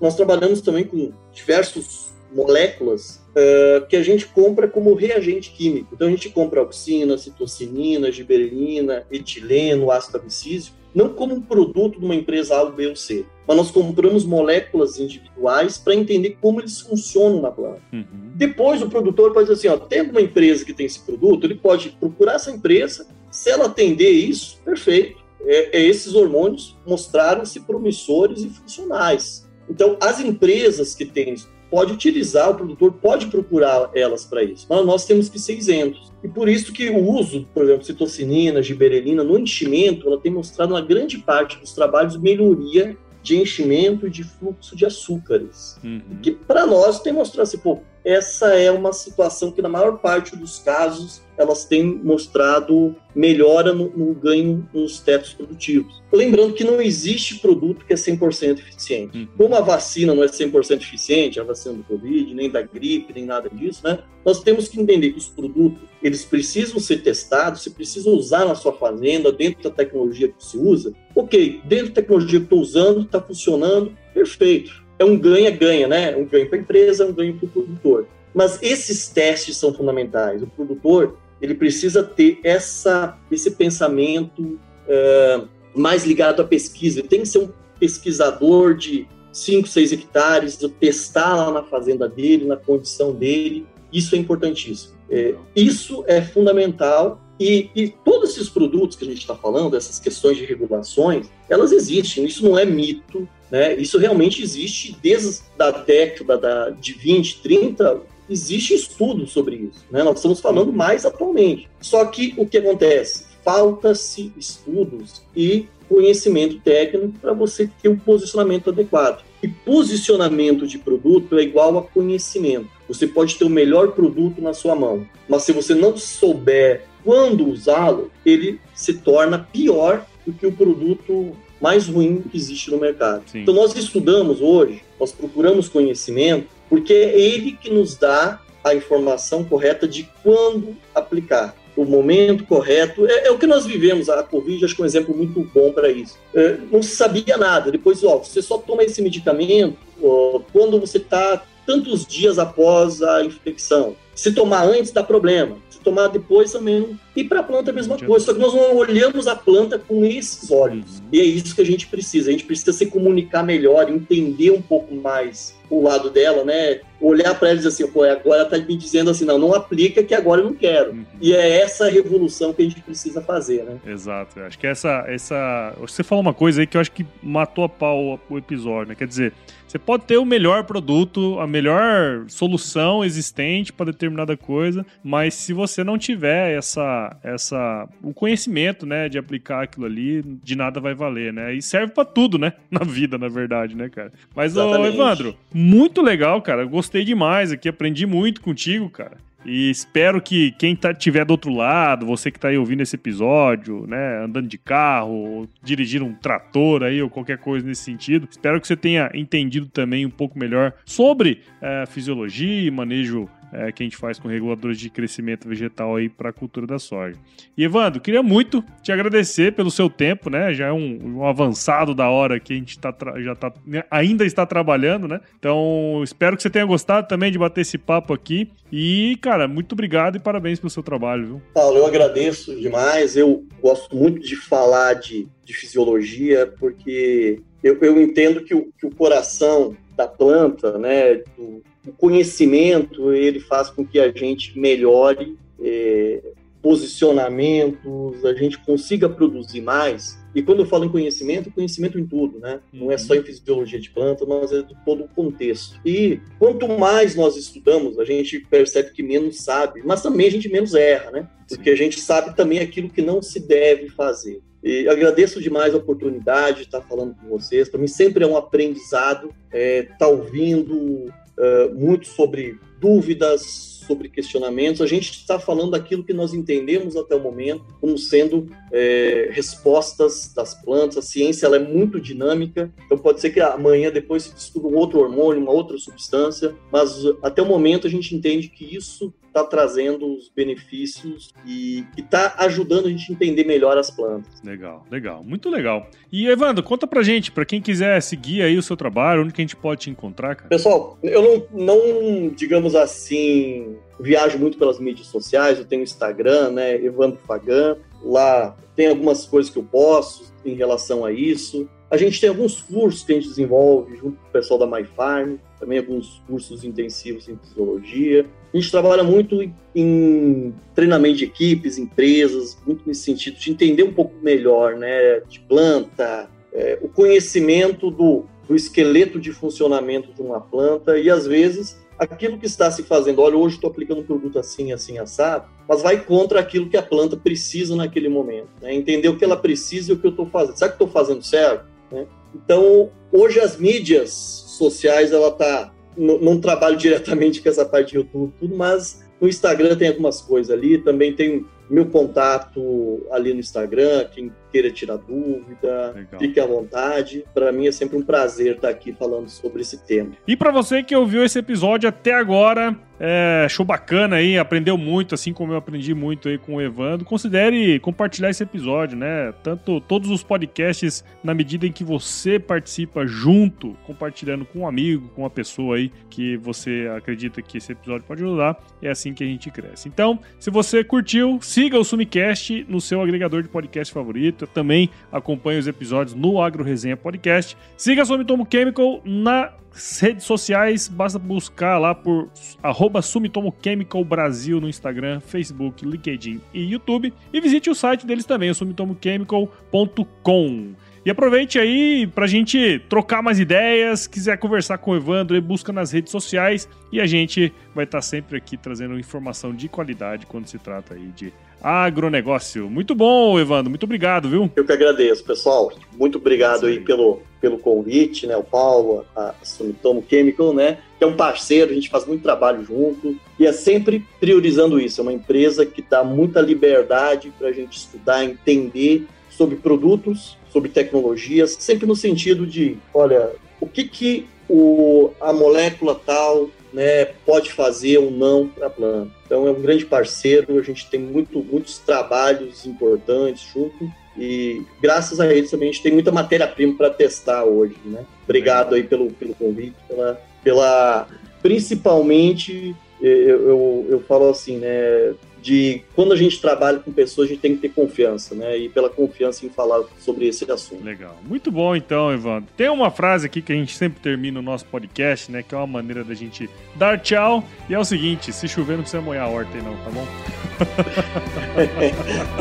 nós 0.00 0.16
trabalhamos 0.16 0.60
também 0.60 0.84
com 0.84 1.12
diversas 1.32 2.16
moléculas 2.34 3.22
uh, 3.30 3.86
que 3.86 3.96
a 3.96 4.02
gente 4.02 4.26
compra 4.26 4.66
como 4.66 4.92
reagente 4.94 5.52
químico. 5.52 5.94
Então 5.94 6.08
a 6.08 6.10
gente 6.10 6.28
compra 6.28 6.60
auxina, 6.60 7.16
citocinina, 7.16 8.10
giberelina, 8.10 9.06
etileno, 9.12 9.92
ácido 9.92 10.18
abscísico 10.18 10.76
não 10.96 11.10
como 11.10 11.34
um 11.34 11.42
produto 11.42 12.00
de 12.00 12.06
uma 12.06 12.14
empresa 12.14 12.58
A, 12.58 12.64
B 12.70 12.86
ou 12.86 12.96
C, 12.96 13.26
mas 13.46 13.54
nós 13.54 13.70
compramos 13.70 14.24
moléculas 14.24 14.98
individuais 14.98 15.76
para 15.76 15.94
entender 15.94 16.38
como 16.40 16.58
eles 16.58 16.80
funcionam 16.80 17.42
na 17.42 17.50
planta. 17.50 17.82
Uhum. 17.92 18.32
Depois 18.34 18.80
o 18.80 18.88
produtor 18.88 19.34
pode 19.34 19.46
dizer 19.46 19.68
assim, 19.68 19.68
ó, 19.68 19.86
tem 19.86 20.00
uma 20.00 20.22
empresa 20.22 20.64
que 20.64 20.72
tem 20.72 20.86
esse 20.86 21.00
produto, 21.00 21.44
ele 21.44 21.54
pode 21.54 21.90
procurar 22.00 22.36
essa 22.36 22.50
empresa, 22.50 23.06
se 23.30 23.50
ela 23.50 23.66
atender 23.66 24.08
isso, 24.08 24.58
perfeito. 24.64 25.22
É, 25.42 25.78
é 25.78 25.82
esses 25.82 26.14
hormônios 26.14 26.74
mostraram-se 26.86 27.60
promissores 27.60 28.42
e 28.42 28.48
funcionais. 28.48 29.46
Então, 29.68 29.98
as 30.00 30.18
empresas 30.18 30.94
que 30.94 31.04
têm 31.04 31.34
pode 31.76 31.92
utilizar, 31.92 32.50
o 32.50 32.54
produtor 32.54 32.90
pode 32.90 33.26
procurar 33.26 33.90
elas 33.94 34.24
para 34.24 34.42
isso, 34.42 34.66
mas 34.66 34.86
nós 34.86 35.04
temos 35.04 35.28
que 35.28 35.38
ser 35.38 35.58
isentos. 35.58 36.10
E 36.24 36.28
por 36.28 36.48
isso 36.48 36.72
que 36.72 36.88
o 36.88 37.06
uso, 37.06 37.46
por 37.52 37.64
exemplo, 37.64 37.84
citocinina, 37.84 38.62
giberelina, 38.62 39.22
no 39.22 39.38
enchimento, 39.38 40.08
ela 40.08 40.18
tem 40.18 40.32
mostrado 40.32 40.72
na 40.72 40.80
grande 40.80 41.18
parte 41.18 41.58
dos 41.58 41.74
trabalhos 41.74 42.16
melhoria 42.16 42.96
de 43.22 43.36
enchimento 43.36 44.06
e 44.06 44.10
de 44.10 44.24
fluxo 44.24 44.74
de 44.74 44.86
açúcares. 44.86 45.78
Uhum. 45.84 46.00
Que 46.22 46.30
para 46.30 46.64
nós 46.64 47.00
tem 47.00 47.12
mostrado 47.12 47.42
assim, 47.42 47.58
pô, 47.58 47.80
essa 48.06 48.54
é 48.54 48.70
uma 48.70 48.92
situação 48.92 49.50
que 49.50 49.60
na 49.60 49.68
maior 49.68 49.98
parte 49.98 50.36
dos 50.36 50.60
casos 50.60 51.26
elas 51.36 51.64
têm 51.64 51.82
mostrado 51.84 52.94
melhora 53.12 53.74
no, 53.74 53.90
no 53.90 54.14
ganho 54.14 54.66
nos 54.72 55.00
tetos 55.00 55.34
produtivos. 55.34 56.00
Lembrando 56.12 56.54
que 56.54 56.62
não 56.62 56.80
existe 56.80 57.40
produto 57.40 57.84
que 57.84 57.92
é 57.92 57.96
100% 57.96 58.60
eficiente. 58.60 59.18
Uhum. 59.18 59.28
Como 59.36 59.56
a 59.56 59.60
vacina 59.60 60.14
não 60.14 60.22
é 60.22 60.28
100% 60.28 60.80
eficiente, 60.80 61.40
a 61.40 61.42
vacina 61.42 61.74
do 61.74 61.82
Covid, 61.82 62.32
nem 62.32 62.48
da 62.48 62.62
gripe, 62.62 63.12
nem 63.12 63.26
nada 63.26 63.50
disso, 63.50 63.82
né? 63.84 63.98
Nós 64.24 64.40
temos 64.40 64.68
que 64.68 64.80
entender 64.80 65.10
que 65.10 65.18
os 65.18 65.28
produtos, 65.28 65.82
eles 66.00 66.24
precisam 66.24 66.78
ser 66.78 67.02
testados, 67.02 67.62
você 67.62 67.70
precisa 67.70 68.08
usar 68.08 68.44
na 68.44 68.54
sua 68.54 68.72
fazenda, 68.72 69.32
dentro 69.32 69.64
da 69.64 69.70
tecnologia 69.70 70.28
que 70.28 70.42
se 70.42 70.56
usa. 70.56 70.92
Ok, 71.14 71.60
dentro 71.64 71.88
da 71.88 71.94
tecnologia 71.96 72.38
que 72.38 72.46
estou 72.46 72.60
usando, 72.60 73.02
está 73.02 73.20
funcionando, 73.20 73.92
perfeito. 74.14 74.85
É 74.98 75.04
um 75.04 75.18
ganha-ganha, 75.18 75.86
né? 75.86 76.16
Um 76.16 76.24
ganho 76.24 76.48
para 76.48 76.58
a 76.58 76.60
empresa, 76.60 77.06
um 77.06 77.12
ganho 77.12 77.36
para 77.36 77.46
o 77.46 77.48
produtor. 77.48 78.06
Mas 78.34 78.58
esses 78.62 79.08
testes 79.08 79.56
são 79.56 79.72
fundamentais. 79.72 80.42
O 80.42 80.46
produtor 80.46 81.16
ele 81.40 81.54
precisa 81.54 82.02
ter 82.02 82.38
essa, 82.42 83.18
esse 83.30 83.50
pensamento 83.50 84.58
é, 84.88 85.42
mais 85.74 86.04
ligado 86.04 86.40
à 86.40 86.44
pesquisa. 86.44 87.00
Ele 87.00 87.08
tem 87.08 87.20
que 87.20 87.28
ser 87.28 87.38
um 87.38 87.50
pesquisador 87.78 88.74
de 88.74 89.06
5, 89.32 89.68
6 89.68 89.92
hectares, 89.92 90.58
testar 90.80 91.36
lá 91.36 91.52
na 91.52 91.62
fazenda 91.62 92.08
dele, 92.08 92.46
na 92.46 92.56
condição 92.56 93.12
dele. 93.12 93.66
Isso 93.92 94.14
é 94.14 94.18
importantíssimo. 94.18 94.94
É, 95.10 95.34
isso 95.54 96.02
é 96.06 96.20
fundamental 96.20 97.20
e, 97.38 97.70
e, 97.76 97.88
todos 97.88 98.30
esses 98.30 98.48
produtos 98.48 98.96
que 98.96 99.04
a 99.04 99.08
gente 99.08 99.20
está 99.20 99.34
falando, 99.34 99.76
essas 99.76 99.98
questões 99.98 100.38
de 100.38 100.44
regulações, 100.44 101.28
elas 101.48 101.70
existem. 101.70 102.24
Isso 102.24 102.42
não 102.42 102.58
é 102.58 102.64
mito, 102.64 103.28
né? 103.50 103.74
Isso 103.74 103.98
realmente 103.98 104.42
existe 104.42 104.96
desde 105.02 105.42
a 105.58 105.70
década 105.70 106.36
da, 106.36 106.70
de 106.70 106.92
20, 106.92 107.42
30, 107.42 108.00
existe 108.28 108.74
estudo 108.74 109.26
sobre 109.26 109.56
isso. 109.56 109.84
Né? 109.90 110.02
Nós 110.02 110.16
estamos 110.16 110.40
falando 110.40 110.72
mais 110.72 111.04
atualmente. 111.04 111.68
Só 111.80 112.04
que 112.06 112.34
o 112.36 112.46
que 112.46 112.58
acontece? 112.58 113.26
Falta-se 113.44 114.32
estudos 114.36 115.22
e 115.34 115.68
conhecimento 115.88 116.58
técnico 116.58 117.14
para 117.20 117.32
você 117.32 117.70
ter 117.80 117.88
um 117.88 117.96
posicionamento 117.96 118.70
adequado. 118.70 119.24
E 119.42 119.48
posicionamento 119.48 120.66
de 120.66 120.78
produto 120.78 121.38
é 121.38 121.42
igual 121.42 121.78
a 121.78 121.82
conhecimento. 121.82 122.68
Você 122.88 123.06
pode 123.06 123.36
ter 123.36 123.44
o 123.44 123.50
melhor 123.50 123.92
produto 123.92 124.40
na 124.40 124.52
sua 124.52 124.74
mão, 124.74 125.06
mas 125.28 125.42
se 125.42 125.52
você 125.52 125.74
não 125.74 125.96
souber 125.96 126.84
quando 127.04 127.48
usá-lo, 127.48 128.10
ele 128.24 128.60
se 128.74 128.94
torna 128.94 129.38
pior 129.38 130.04
do 130.26 130.32
que 130.32 130.46
o 130.46 130.52
produto 130.52 131.36
mais 131.60 131.86
ruim 131.88 132.22
que 132.30 132.36
existe 132.36 132.70
no 132.70 132.78
mercado. 132.78 133.22
Sim. 133.30 133.40
Então 133.40 133.54
nós 133.54 133.74
estudamos 133.76 134.40
hoje, 134.40 134.82
nós 134.98 135.12
procuramos 135.12 135.68
conhecimento 135.68 136.48
porque 136.68 136.92
é 136.92 137.18
ele 137.18 137.52
que 137.52 137.70
nos 137.70 137.96
dá 137.96 138.40
a 138.64 138.74
informação 138.74 139.44
correta 139.44 139.86
de 139.86 140.08
quando 140.22 140.76
aplicar. 140.94 141.54
O 141.76 141.84
momento 141.84 142.44
correto. 142.44 143.06
É, 143.06 143.28
é 143.28 143.30
o 143.30 143.38
que 143.38 143.46
nós 143.46 143.66
vivemos. 143.66 144.08
A 144.08 144.22
Covid, 144.22 144.64
acho 144.64 144.74
que 144.74 144.80
é 144.80 144.84
um 144.84 144.86
exemplo 144.86 145.14
muito 145.14 145.46
bom 145.54 145.72
para 145.72 145.90
isso. 145.90 146.18
É, 146.34 146.56
não 146.72 146.82
se 146.82 146.96
sabia 146.96 147.36
nada. 147.36 147.70
Depois, 147.70 148.02
ó, 148.02 148.16
você 148.18 148.40
só 148.40 148.56
toma 148.56 148.82
esse 148.82 149.02
medicamento 149.02 149.76
ó, 150.02 150.40
quando 150.52 150.80
você 150.80 150.96
está 150.96 151.44
tantos 151.66 152.06
dias 152.06 152.38
após 152.38 153.02
a 153.02 153.24
infecção. 153.24 153.96
Se 154.14 154.32
tomar 154.32 154.64
antes, 154.64 154.92
dá 154.92 155.02
problema. 155.02 155.58
Se 155.68 155.78
tomar 155.80 156.08
depois, 156.08 156.50
também. 156.50 156.98
E 157.14 157.22
para 157.22 157.40
a 157.40 157.42
planta, 157.42 157.70
a 157.70 157.74
mesma 157.74 157.98
coisa. 157.98 158.24
Só 158.24 158.32
que 158.32 158.40
nós 158.40 158.54
não 158.54 158.74
olhamos 158.74 159.26
a 159.26 159.36
planta 159.36 159.78
com 159.78 160.06
esses 160.06 160.50
olhos. 160.50 161.00
Uhum. 161.00 161.08
E 161.12 161.20
é 161.20 161.24
isso 161.24 161.54
que 161.54 161.60
a 161.60 161.66
gente 161.66 161.86
precisa. 161.86 162.30
A 162.30 162.32
gente 162.32 162.44
precisa 162.44 162.72
se 162.72 162.86
comunicar 162.86 163.42
melhor, 163.42 163.90
entender 163.90 164.50
um 164.52 164.62
pouco 164.62 164.94
mais 164.94 165.54
o 165.68 165.82
lado 165.82 166.08
dela, 166.08 166.44
né? 166.44 166.80
Olhar 166.98 167.34
para 167.34 167.48
ela 167.48 167.56
e 167.56 167.58
dizer 167.58 167.68
assim, 167.68 167.92
pô, 167.92 168.04
agora 168.04 168.46
tá 168.46 168.56
me 168.56 168.76
dizendo 168.76 169.10
assim, 169.10 169.24
não, 169.26 169.36
não 169.36 169.52
aplica 169.52 170.02
que 170.02 170.14
agora 170.14 170.40
eu 170.40 170.46
não 170.46 170.54
quero. 170.54 170.92
Uhum. 170.92 171.04
E 171.20 171.34
é 171.34 171.60
essa 171.60 171.90
revolução 171.90 172.54
que 172.54 172.62
a 172.62 172.64
gente 172.64 172.80
precisa 172.80 173.20
fazer, 173.20 173.64
né? 173.64 173.78
Exato. 173.86 174.40
Acho 174.40 174.58
que 174.58 174.66
essa, 174.66 175.04
essa... 175.06 175.74
Você 175.78 176.02
falou 176.02 176.22
uma 176.22 176.32
coisa 176.32 176.62
aí 176.62 176.66
que 176.66 176.78
eu 176.78 176.80
acho 176.80 176.92
que 176.92 177.04
matou 177.22 177.64
a 177.64 177.68
pau 177.68 178.18
o 178.30 178.38
episódio, 178.38 178.88
né? 178.88 178.94
Quer 178.94 179.08
dizer, 179.08 179.32
você 179.76 179.78
pode 179.78 180.04
ter 180.04 180.16
o 180.16 180.24
melhor 180.24 180.64
produto, 180.64 181.38
a 181.38 181.46
melhor 181.46 182.24
solução 182.28 183.04
existente 183.04 183.72
para 183.72 183.86
determinada 183.86 184.36
coisa, 184.36 184.84
mas 185.04 185.34
se 185.34 185.52
você 185.52 185.84
não 185.84 185.98
tiver 185.98 186.56
essa, 186.56 187.14
essa, 187.22 187.88
o 188.02 188.14
conhecimento, 188.14 188.86
né, 188.86 189.08
de 189.08 189.18
aplicar 189.18 189.64
aquilo 189.64 189.86
ali, 189.86 190.22
de 190.42 190.56
nada 190.56 190.80
vai 190.80 190.94
valer, 190.94 191.32
né? 191.32 191.54
E 191.54 191.60
serve 191.60 191.92
para 191.92 192.04
tudo, 192.04 192.38
né, 192.38 192.54
na 192.70 192.84
vida, 192.84 193.18
na 193.18 193.28
verdade, 193.28 193.76
né, 193.76 193.88
cara? 193.88 194.12
Mas, 194.34 194.56
ô, 194.56 194.86
Evandro, 194.86 195.36
muito 195.52 196.00
legal, 196.00 196.40
cara. 196.40 196.64
Gostei 196.64 197.04
demais 197.04 197.52
aqui, 197.52 197.68
aprendi 197.68 198.06
muito 198.06 198.40
contigo, 198.40 198.88
cara. 198.88 199.25
E 199.46 199.70
espero 199.70 200.20
que 200.20 200.50
quem 200.52 200.74
tá, 200.74 200.92
tiver 200.92 201.24
do 201.24 201.30
outro 201.30 201.52
lado, 201.52 202.04
você 202.04 202.30
que 202.30 202.38
está 202.38 202.48
aí 202.48 202.58
ouvindo 202.58 202.82
esse 202.82 202.96
episódio, 202.96 203.86
né, 203.86 204.24
andando 204.24 204.48
de 204.48 204.58
carro, 204.58 205.48
dirigindo 205.62 206.04
um 206.04 206.14
trator 206.14 206.82
aí, 206.82 207.00
ou 207.00 207.08
qualquer 207.08 207.38
coisa 207.38 207.66
nesse 207.66 207.82
sentido, 207.82 208.28
espero 208.30 208.60
que 208.60 208.66
você 208.66 208.76
tenha 208.76 209.10
entendido 209.14 209.66
também 209.66 210.04
um 210.04 210.10
pouco 210.10 210.38
melhor 210.38 210.72
sobre 210.84 211.42
é, 211.60 211.84
fisiologia 211.86 212.62
e 212.62 212.70
manejo 212.70 213.28
é, 213.52 213.70
que 213.72 213.82
a 213.82 213.86
gente 213.86 213.96
faz 213.96 214.18
com 214.18 214.28
reguladores 214.28 214.78
de 214.78 214.90
crescimento 214.90 215.48
vegetal 215.48 215.96
aí 215.96 216.08
para 216.08 216.30
a 216.30 216.32
cultura 216.32 216.66
da 216.66 216.78
soja. 216.78 217.16
E 217.56 217.64
Evandro, 217.64 218.00
queria 218.00 218.22
muito 218.22 218.64
te 218.82 218.92
agradecer 218.92 219.52
pelo 219.52 219.70
seu 219.70 219.88
tempo, 219.88 220.30
né? 220.30 220.52
Já 220.52 220.66
é 220.66 220.72
um, 220.72 221.18
um 221.18 221.26
avançado 221.26 221.94
da 221.94 222.08
hora 222.08 222.40
que 222.40 222.52
a 222.52 222.56
gente 222.56 222.78
tá 222.78 222.94
já 223.18 223.34
tá, 223.34 223.52
né, 223.66 223.84
ainda 223.90 224.24
está 224.24 224.44
trabalhando, 224.44 225.06
né? 225.06 225.20
Então, 225.38 226.00
espero 226.02 226.36
que 226.36 226.42
você 226.42 226.50
tenha 226.50 226.64
gostado 226.64 227.06
também 227.06 227.30
de 227.30 227.38
bater 227.38 227.60
esse 227.60 227.78
papo 227.78 228.12
aqui. 228.12 228.50
E, 228.70 229.16
cara, 229.20 229.46
muito 229.46 229.72
obrigado 229.72 230.16
e 230.16 230.20
parabéns 230.20 230.58
pelo 230.58 230.70
seu 230.70 230.82
trabalho, 230.82 231.26
viu? 231.26 231.42
Paulo, 231.54 231.78
eu 231.78 231.86
agradeço 231.86 232.54
demais. 232.58 233.16
Eu 233.16 233.44
gosto 233.60 233.94
muito 233.94 234.20
de 234.20 234.36
falar 234.36 234.94
de, 234.94 235.28
de 235.44 235.54
fisiologia, 235.54 236.52
porque 236.58 237.40
eu, 237.62 237.78
eu 237.80 238.00
entendo 238.00 238.42
que 238.42 238.54
o, 238.54 238.72
que 238.78 238.86
o 238.86 238.94
coração 238.94 239.76
da 239.96 240.06
planta, 240.06 240.78
né, 240.78 241.14
do, 241.36 241.62
o 241.86 241.92
conhecimento 241.92 243.12
ele 243.12 243.40
faz 243.40 243.70
com 243.70 243.86
que 243.86 243.98
a 243.98 244.10
gente 244.10 244.58
melhore 244.58 245.36
é, 245.60 246.20
posicionamentos, 246.66 248.24
a 248.24 248.34
gente 248.34 248.58
consiga 248.58 249.08
produzir 249.08 249.60
mais. 249.60 250.18
E 250.34 250.42
quando 250.42 250.60
eu 250.60 250.66
falo 250.66 250.84
em 250.84 250.88
conhecimento, 250.88 251.50
conhecimento 251.50 251.96
em 251.96 252.04
tudo, 252.04 252.40
né? 252.40 252.58
Não 252.72 252.90
é 252.90 252.98
só 252.98 253.14
em 253.14 253.22
fisiologia 253.22 253.78
de 253.78 253.88
planta, 253.88 254.26
mas 254.26 254.52
é 254.52 254.62
de 254.62 254.74
todo 254.84 255.04
o 255.04 255.08
contexto. 255.08 255.80
E 255.84 256.20
quanto 256.40 256.68
mais 256.68 257.14
nós 257.14 257.36
estudamos, 257.36 258.00
a 258.00 258.04
gente 258.04 258.40
percebe 258.40 258.90
que 258.90 259.02
menos 259.02 259.42
sabe, 259.42 259.80
mas 259.84 260.02
também 260.02 260.26
a 260.26 260.30
gente 260.30 260.48
menos 260.48 260.74
erra, 260.74 261.12
né? 261.12 261.28
Porque 261.48 261.70
a 261.70 261.76
gente 261.76 262.00
sabe 262.00 262.34
também 262.34 262.58
aquilo 262.58 262.90
que 262.90 263.00
não 263.00 263.22
se 263.22 263.38
deve 263.38 263.88
fazer. 263.88 264.42
E 264.60 264.88
agradeço 264.88 265.40
demais 265.40 265.72
a 265.72 265.78
oportunidade 265.78 266.56
de 266.56 266.62
estar 266.64 266.82
falando 266.82 267.14
com 267.14 267.28
vocês. 267.28 267.68
Para 267.68 267.78
mim 267.78 267.86
sempre 267.86 268.24
é 268.24 268.26
um 268.26 268.36
aprendizado 268.36 269.28
estar 269.28 269.56
é, 269.56 269.82
tá 269.82 270.08
ouvindo 270.08 271.12
uh, 271.38 271.74
muito 271.74 272.06
sobre 272.08 272.58
dúvidas, 272.80 273.76
sobre 273.86 274.08
questionamentos. 274.08 274.80
A 274.80 274.86
gente 274.86 275.10
está 275.10 275.38
falando 275.38 275.70
daquilo 275.70 276.04
que 276.04 276.12
nós 276.12 276.34
entendemos 276.34 276.96
até 276.96 277.14
o 277.14 277.20
momento 277.20 277.64
como 277.80 277.96
sendo 277.96 278.50
é, 278.72 279.28
respostas 279.32 280.32
das 280.34 280.54
plantas. 280.62 280.98
A 280.98 281.02
ciência 281.02 281.46
ela 281.46 281.56
é 281.56 281.60
muito 281.60 282.00
dinâmica, 282.00 282.72
então 282.84 282.98
pode 282.98 283.20
ser 283.20 283.30
que 283.30 283.40
amanhã 283.40 283.90
depois 283.90 284.24
se 284.24 284.34
descubra 284.34 284.68
um 284.68 284.76
outro 284.76 285.00
hormônio, 285.00 285.40
uma 285.40 285.52
outra 285.52 285.78
substância, 285.78 286.54
mas 286.70 287.04
até 287.22 287.40
o 287.40 287.46
momento 287.46 287.86
a 287.86 287.90
gente 287.90 288.14
entende 288.14 288.48
que 288.48 288.76
isso 288.76 289.14
está 289.36 289.44
trazendo 289.44 290.14
os 290.14 290.30
benefícios 290.34 291.34
e 291.46 291.84
está 291.96 292.34
ajudando 292.38 292.86
a 292.86 292.90
gente 292.90 293.10
a 293.10 293.14
entender 293.14 293.44
melhor 293.44 293.76
as 293.76 293.90
plantas. 293.90 294.40
Legal, 294.42 294.84
legal, 294.90 295.22
muito 295.22 295.50
legal. 295.50 295.88
E 296.10 296.26
Evandro, 296.26 296.62
conta 296.62 296.86
pra 296.86 297.02
gente, 297.02 297.30
para 297.30 297.44
quem 297.44 297.60
quiser 297.60 298.00
seguir 298.00 298.42
aí 298.42 298.56
o 298.56 298.62
seu 298.62 298.76
trabalho, 298.76 299.22
onde 299.22 299.34
que 299.34 299.40
a 299.40 299.44
gente 299.44 299.56
pode 299.56 299.82
te 299.82 299.90
encontrar, 299.90 300.34
cara? 300.34 300.48
Pessoal, 300.48 300.98
eu 301.02 301.46
não, 301.52 301.66
não 301.66 302.28
digamos 302.30 302.74
assim, 302.74 303.76
viajo 304.00 304.38
muito 304.38 304.56
pelas 304.56 304.80
mídias 304.80 305.08
sociais, 305.08 305.58
eu 305.58 305.64
tenho 305.64 305.82
Instagram, 305.82 306.52
né, 306.52 306.74
Evandro 306.82 307.18
Fagan, 307.26 307.76
lá 308.02 308.56
tem 308.74 308.88
algumas 308.88 309.26
coisas 309.26 309.50
que 309.50 309.58
eu 309.58 309.64
posto 309.64 310.32
em 310.44 310.54
relação 310.54 311.04
a 311.04 311.12
isso. 311.12 311.68
A 311.90 311.96
gente 311.96 312.20
tem 312.20 312.28
alguns 312.28 312.60
cursos 312.60 313.04
que 313.04 313.12
a 313.12 313.14
gente 313.14 313.28
desenvolve 313.28 313.96
junto 313.96 314.16
com 314.16 314.28
o 314.28 314.32
pessoal 314.32 314.58
da 314.58 314.66
MyFarm, 314.66 315.36
também 315.58 315.78
alguns 315.78 316.20
cursos 316.26 316.64
intensivos 316.64 317.28
em 317.28 317.36
fisiologia. 317.36 318.26
A 318.52 318.56
gente 318.56 318.70
trabalha 318.70 319.04
muito 319.04 319.40
em 319.74 320.54
treinamento 320.74 321.18
de 321.18 321.24
equipes, 321.24 321.78
empresas, 321.78 322.58
muito 322.66 322.82
nesse 322.86 323.02
sentido 323.02 323.38
de 323.38 323.50
entender 323.52 323.84
um 323.84 323.92
pouco 323.92 324.14
melhor, 324.20 324.74
né, 324.74 325.20
de 325.28 325.38
planta, 325.40 326.28
é, 326.52 326.78
o 326.82 326.88
conhecimento 326.88 327.90
do, 327.90 328.24
do 328.48 328.56
esqueleto 328.56 329.20
de 329.20 329.32
funcionamento 329.32 330.12
de 330.12 330.22
uma 330.22 330.40
planta 330.40 330.98
e 330.98 331.08
às 331.08 331.26
vezes 331.26 331.84
aquilo 331.98 332.38
que 332.38 332.46
está 332.46 332.70
se 332.70 332.82
fazendo, 332.82 333.22
olha, 333.22 333.36
hoje 333.36 333.56
estou 333.56 333.70
aplicando 333.70 334.00
um 334.00 334.04
produto 334.04 334.38
assim, 334.38 334.72
assim, 334.72 334.98
assado, 334.98 335.48
mas 335.68 335.82
vai 335.82 336.02
contra 336.02 336.40
aquilo 336.40 336.68
que 336.68 336.76
a 336.76 336.82
planta 336.82 337.16
precisa 337.16 337.74
naquele 337.74 338.08
momento. 338.08 338.48
Né? 338.60 338.74
Entender 338.74 339.08
o 339.08 339.16
que 339.16 339.24
ela 339.24 339.36
precisa 339.36 339.90
e 339.90 339.94
o 339.94 339.98
que 339.98 340.06
eu 340.06 340.10
estou 340.10 340.26
fazendo. 340.26 340.56
Será 340.56 340.68
que 340.68 340.74
estou 340.74 340.88
fazendo 340.88 341.22
certo? 341.22 341.75
Né? 341.90 342.06
Então, 342.34 342.90
hoje 343.12 343.40
as 343.40 343.56
mídias 343.56 344.10
sociais, 344.10 345.12
ela 345.12 345.28
está 345.28 345.72
não 345.96 346.40
trabalho 346.40 346.76
diretamente 346.78 347.42
com 347.42 347.48
essa 347.48 347.64
parte 347.64 347.90
de 347.90 347.96
YouTube, 347.96 348.32
tudo, 348.38 348.56
mas 348.56 349.04
no 349.20 349.28
Instagram 349.28 349.76
tem 349.76 349.88
algumas 349.88 350.20
coisas 350.20 350.54
ali, 350.54 350.78
também 350.78 351.14
tem 351.14 351.46
meu 351.70 351.86
contato 351.86 353.06
ali 353.10 353.32
no 353.32 353.40
Instagram, 353.40 354.06
quem 354.12 354.32
queira 354.56 354.70
tirar 354.70 354.96
dúvida, 354.96 355.92
Legal. 355.94 356.20
fique 356.20 356.40
à 356.40 356.46
vontade. 356.46 357.24
Para 357.34 357.52
mim 357.52 357.66
é 357.66 357.72
sempre 357.72 357.98
um 357.98 358.02
prazer 358.02 358.56
estar 358.56 358.70
aqui 358.70 358.92
falando 358.92 359.28
sobre 359.28 359.60
esse 359.60 359.78
tema. 359.84 360.12
E 360.26 360.34
para 360.34 360.50
você 360.50 360.82
que 360.82 360.96
ouviu 360.96 361.22
esse 361.22 361.38
episódio 361.38 361.88
até 361.88 362.14
agora, 362.14 362.74
é, 362.98 363.46
show 363.50 363.64
bacana 363.64 364.16
aí, 364.16 364.38
aprendeu 364.38 364.78
muito, 364.78 365.14
assim 365.14 365.32
como 365.32 365.52
eu 365.52 365.56
aprendi 365.56 365.94
muito 365.94 366.28
aí 366.28 366.38
com 366.38 366.54
o 366.54 366.60
Evandro. 366.60 367.04
Considere 367.04 367.78
compartilhar 367.80 368.30
esse 368.30 368.42
episódio, 368.42 368.96
né? 368.96 369.32
Tanto 369.42 369.80
todos 369.80 370.10
os 370.10 370.22
podcasts, 370.22 371.04
na 371.22 371.34
medida 371.34 371.66
em 371.66 371.72
que 371.72 371.84
você 371.84 372.38
participa 372.38 373.06
junto, 373.06 373.76
compartilhando 373.86 374.44
com 374.46 374.60
um 374.60 374.68
amigo, 374.68 375.08
com 375.14 375.22
uma 375.22 375.30
pessoa 375.30 375.76
aí 375.76 375.92
que 376.08 376.36
você 376.38 376.90
acredita 376.96 377.42
que 377.42 377.58
esse 377.58 377.72
episódio 377.72 378.06
pode 378.06 378.24
ajudar, 378.24 378.56
é 378.80 378.88
assim 378.88 379.12
que 379.12 379.22
a 379.22 379.26
gente 379.26 379.50
cresce. 379.50 379.88
Então, 379.88 380.18
se 380.38 380.50
você 380.50 380.82
curtiu, 380.82 381.38
siga 381.42 381.78
o 381.78 381.84
Sumicast 381.84 382.64
no 382.68 382.80
seu 382.80 383.02
agregador 383.02 383.42
de 383.42 383.48
podcast 383.48 383.92
favorito. 383.92 384.45
Também 384.46 384.90
acompanhe 385.10 385.58
os 385.58 385.66
episódios 385.66 386.14
no 386.14 386.40
Agro 386.40 386.64
Resenha 386.64 386.96
Podcast. 386.96 387.56
Siga 387.76 388.02
a 388.02 388.04
Sumitomo 388.04 388.46
Chemical 388.50 389.00
na 389.04 389.52
redes 390.00 390.24
sociais, 390.24 390.88
basta 390.88 391.18
buscar 391.18 391.76
lá 391.78 391.94
por 391.94 392.30
arroba 392.62 393.02
Sumitomo 393.02 393.54
Chemical 393.62 394.02
Brasil 394.04 394.58
no 394.60 394.68
Instagram, 394.68 395.20
Facebook, 395.20 395.84
LinkedIn 395.84 396.40
e 396.52 396.62
YouTube. 396.62 397.12
E 397.32 397.40
visite 397.40 397.68
o 397.68 397.74
site 397.74 398.06
deles 398.06 398.24
também, 398.24 398.54
sumitomochemical.com. 398.54 400.74
E 401.04 401.10
aproveite 401.10 401.58
aí 401.58 402.06
pra 402.08 402.26
gente 402.26 402.80
trocar 402.88 403.22
mais 403.22 403.38
ideias, 403.38 404.08
quiser 404.08 404.36
conversar 404.38 404.78
com 404.78 404.90
o 404.90 404.96
Evandro, 404.96 405.40
busca 405.40 405.72
nas 405.72 405.92
redes 405.92 406.10
sociais 406.10 406.68
e 406.90 407.00
a 407.00 407.06
gente 407.06 407.54
vai 407.72 407.84
estar 407.84 408.02
sempre 408.02 408.36
aqui 408.36 408.56
trazendo 408.56 408.98
informação 408.98 409.54
de 409.54 409.68
qualidade 409.68 410.26
quando 410.26 410.48
se 410.48 410.58
trata 410.58 410.94
aí 410.94 411.06
de 411.14 411.32
agronegócio. 411.66 412.70
Muito 412.70 412.94
bom, 412.94 413.38
Evandro, 413.40 413.68
muito 413.68 413.82
obrigado, 413.82 414.28
viu? 414.28 414.48
Eu 414.54 414.64
que 414.64 414.72
agradeço, 414.72 415.24
pessoal. 415.24 415.72
Muito 415.98 416.18
obrigado 416.18 416.66
aí 416.66 416.78
pelo, 416.78 417.20
pelo 417.40 417.58
convite, 417.58 418.24
né? 418.24 418.36
O 418.36 418.44
Paulo, 418.44 419.04
a 419.16 419.34
Sumitomo 419.42 420.04
Chemical, 420.08 420.54
né? 420.54 420.78
Que 420.96 421.02
é 421.02 421.06
um 421.08 421.16
parceiro, 421.16 421.72
a 421.72 421.74
gente 421.74 421.90
faz 421.90 422.06
muito 422.06 422.22
trabalho 422.22 422.64
junto 422.64 423.16
e 423.36 423.44
é 423.44 423.52
sempre 423.52 424.06
priorizando 424.20 424.78
isso. 424.78 425.00
É 425.00 425.02
uma 425.02 425.12
empresa 425.12 425.66
que 425.66 425.82
dá 425.82 426.04
muita 426.04 426.40
liberdade 426.40 427.32
para 427.36 427.48
a 427.48 427.52
gente 427.52 427.78
estudar, 427.78 428.24
entender 428.24 429.04
sobre 429.28 429.56
produtos, 429.56 430.38
sobre 430.52 430.68
tecnologias, 430.68 431.56
sempre 431.58 431.84
no 431.84 431.96
sentido 431.96 432.46
de, 432.46 432.76
olha, 432.94 433.32
o 433.60 433.66
que 433.66 433.84
que 433.84 434.26
o, 434.48 435.10
a 435.20 435.32
molécula 435.32 435.94
tal 435.94 436.48
né, 436.76 437.06
pode 437.24 437.54
fazer 437.54 437.96
ou 437.96 438.10
não 438.10 438.46
para 438.46 438.66
a 438.66 438.70
planta. 438.70 439.10
Então 439.24 439.48
é 439.48 439.50
um 439.50 439.62
grande 439.62 439.86
parceiro, 439.86 440.58
a 440.58 440.62
gente 440.62 440.90
tem 440.90 441.00
muito, 441.00 441.42
muitos 441.42 441.78
trabalhos 441.78 442.66
importantes 442.66 443.50
junto 443.50 443.90
e 444.14 444.62
graças 444.78 445.18
a 445.18 445.26
eles 445.32 445.50
também 445.50 445.70
a 445.70 445.72
gente 445.72 445.82
tem 445.82 445.90
muita 445.90 446.12
matéria-prima 446.12 446.76
para 446.76 446.90
testar 446.90 447.44
hoje, 447.44 447.76
né? 447.82 448.04
Obrigado 448.24 448.74
aí 448.74 448.82
pelo, 448.82 449.10
pelo 449.10 449.34
convite, 449.34 449.74
pela, 449.88 450.20
pela 450.44 451.08
principalmente 451.40 452.76
eu, 453.00 453.48
eu, 453.48 453.86
eu 453.88 454.00
falo 454.00 454.28
assim, 454.28 454.58
né? 454.58 455.14
De 455.46 455.82
quando 455.94 456.12
a 456.12 456.16
gente 456.16 456.40
trabalha 456.40 456.80
com 456.80 456.90
pessoas, 456.90 457.28
a 457.28 457.30
gente 457.30 457.40
tem 457.40 457.54
que 457.54 457.62
ter 457.62 457.68
confiança, 457.68 458.34
né? 458.34 458.58
E 458.58 458.68
pela 458.68 458.90
confiança 458.90 459.46
em 459.46 459.48
falar 459.48 459.84
sobre 460.00 460.26
esse 460.26 460.50
assunto. 460.50 460.84
Legal. 460.84 461.16
Muito 461.24 461.52
bom, 461.52 461.76
então, 461.76 462.12
Evandro. 462.12 462.48
Tem 462.56 462.68
uma 462.68 462.90
frase 462.90 463.26
aqui 463.26 463.40
que 463.40 463.52
a 463.52 463.54
gente 463.54 463.76
sempre 463.76 464.00
termina 464.00 464.40
o 464.40 464.42
nosso 464.42 464.66
podcast, 464.66 465.30
né? 465.30 465.44
Que 465.44 465.54
é 465.54 465.58
uma 465.58 465.68
maneira 465.68 466.02
da 466.02 466.14
gente 466.14 466.50
dar 466.74 466.98
tchau. 467.00 467.44
E 467.70 467.74
é 467.74 467.78
o 467.78 467.84
seguinte: 467.84 468.32
se 468.32 468.48
chover, 468.48 468.74
não 468.74 468.82
precisa 468.82 469.00
molhar 469.00 469.26
a 469.26 469.30
horta 469.30 469.56
aí, 469.56 469.62
não, 469.62 469.76
tá 469.76 469.90
bom? 469.90 470.06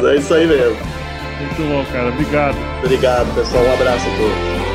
é 0.07 0.15
isso 0.15 0.33
aí 0.33 0.47
mesmo. 0.47 0.77
Muito 1.39 1.61
bom, 1.71 1.85
cara. 1.91 2.09
Obrigado. 2.09 2.57
Obrigado, 2.83 3.35
pessoal. 3.35 3.63
Um 3.63 3.73
abraço 3.73 4.07
a 4.07 4.17
todos. 4.17 4.74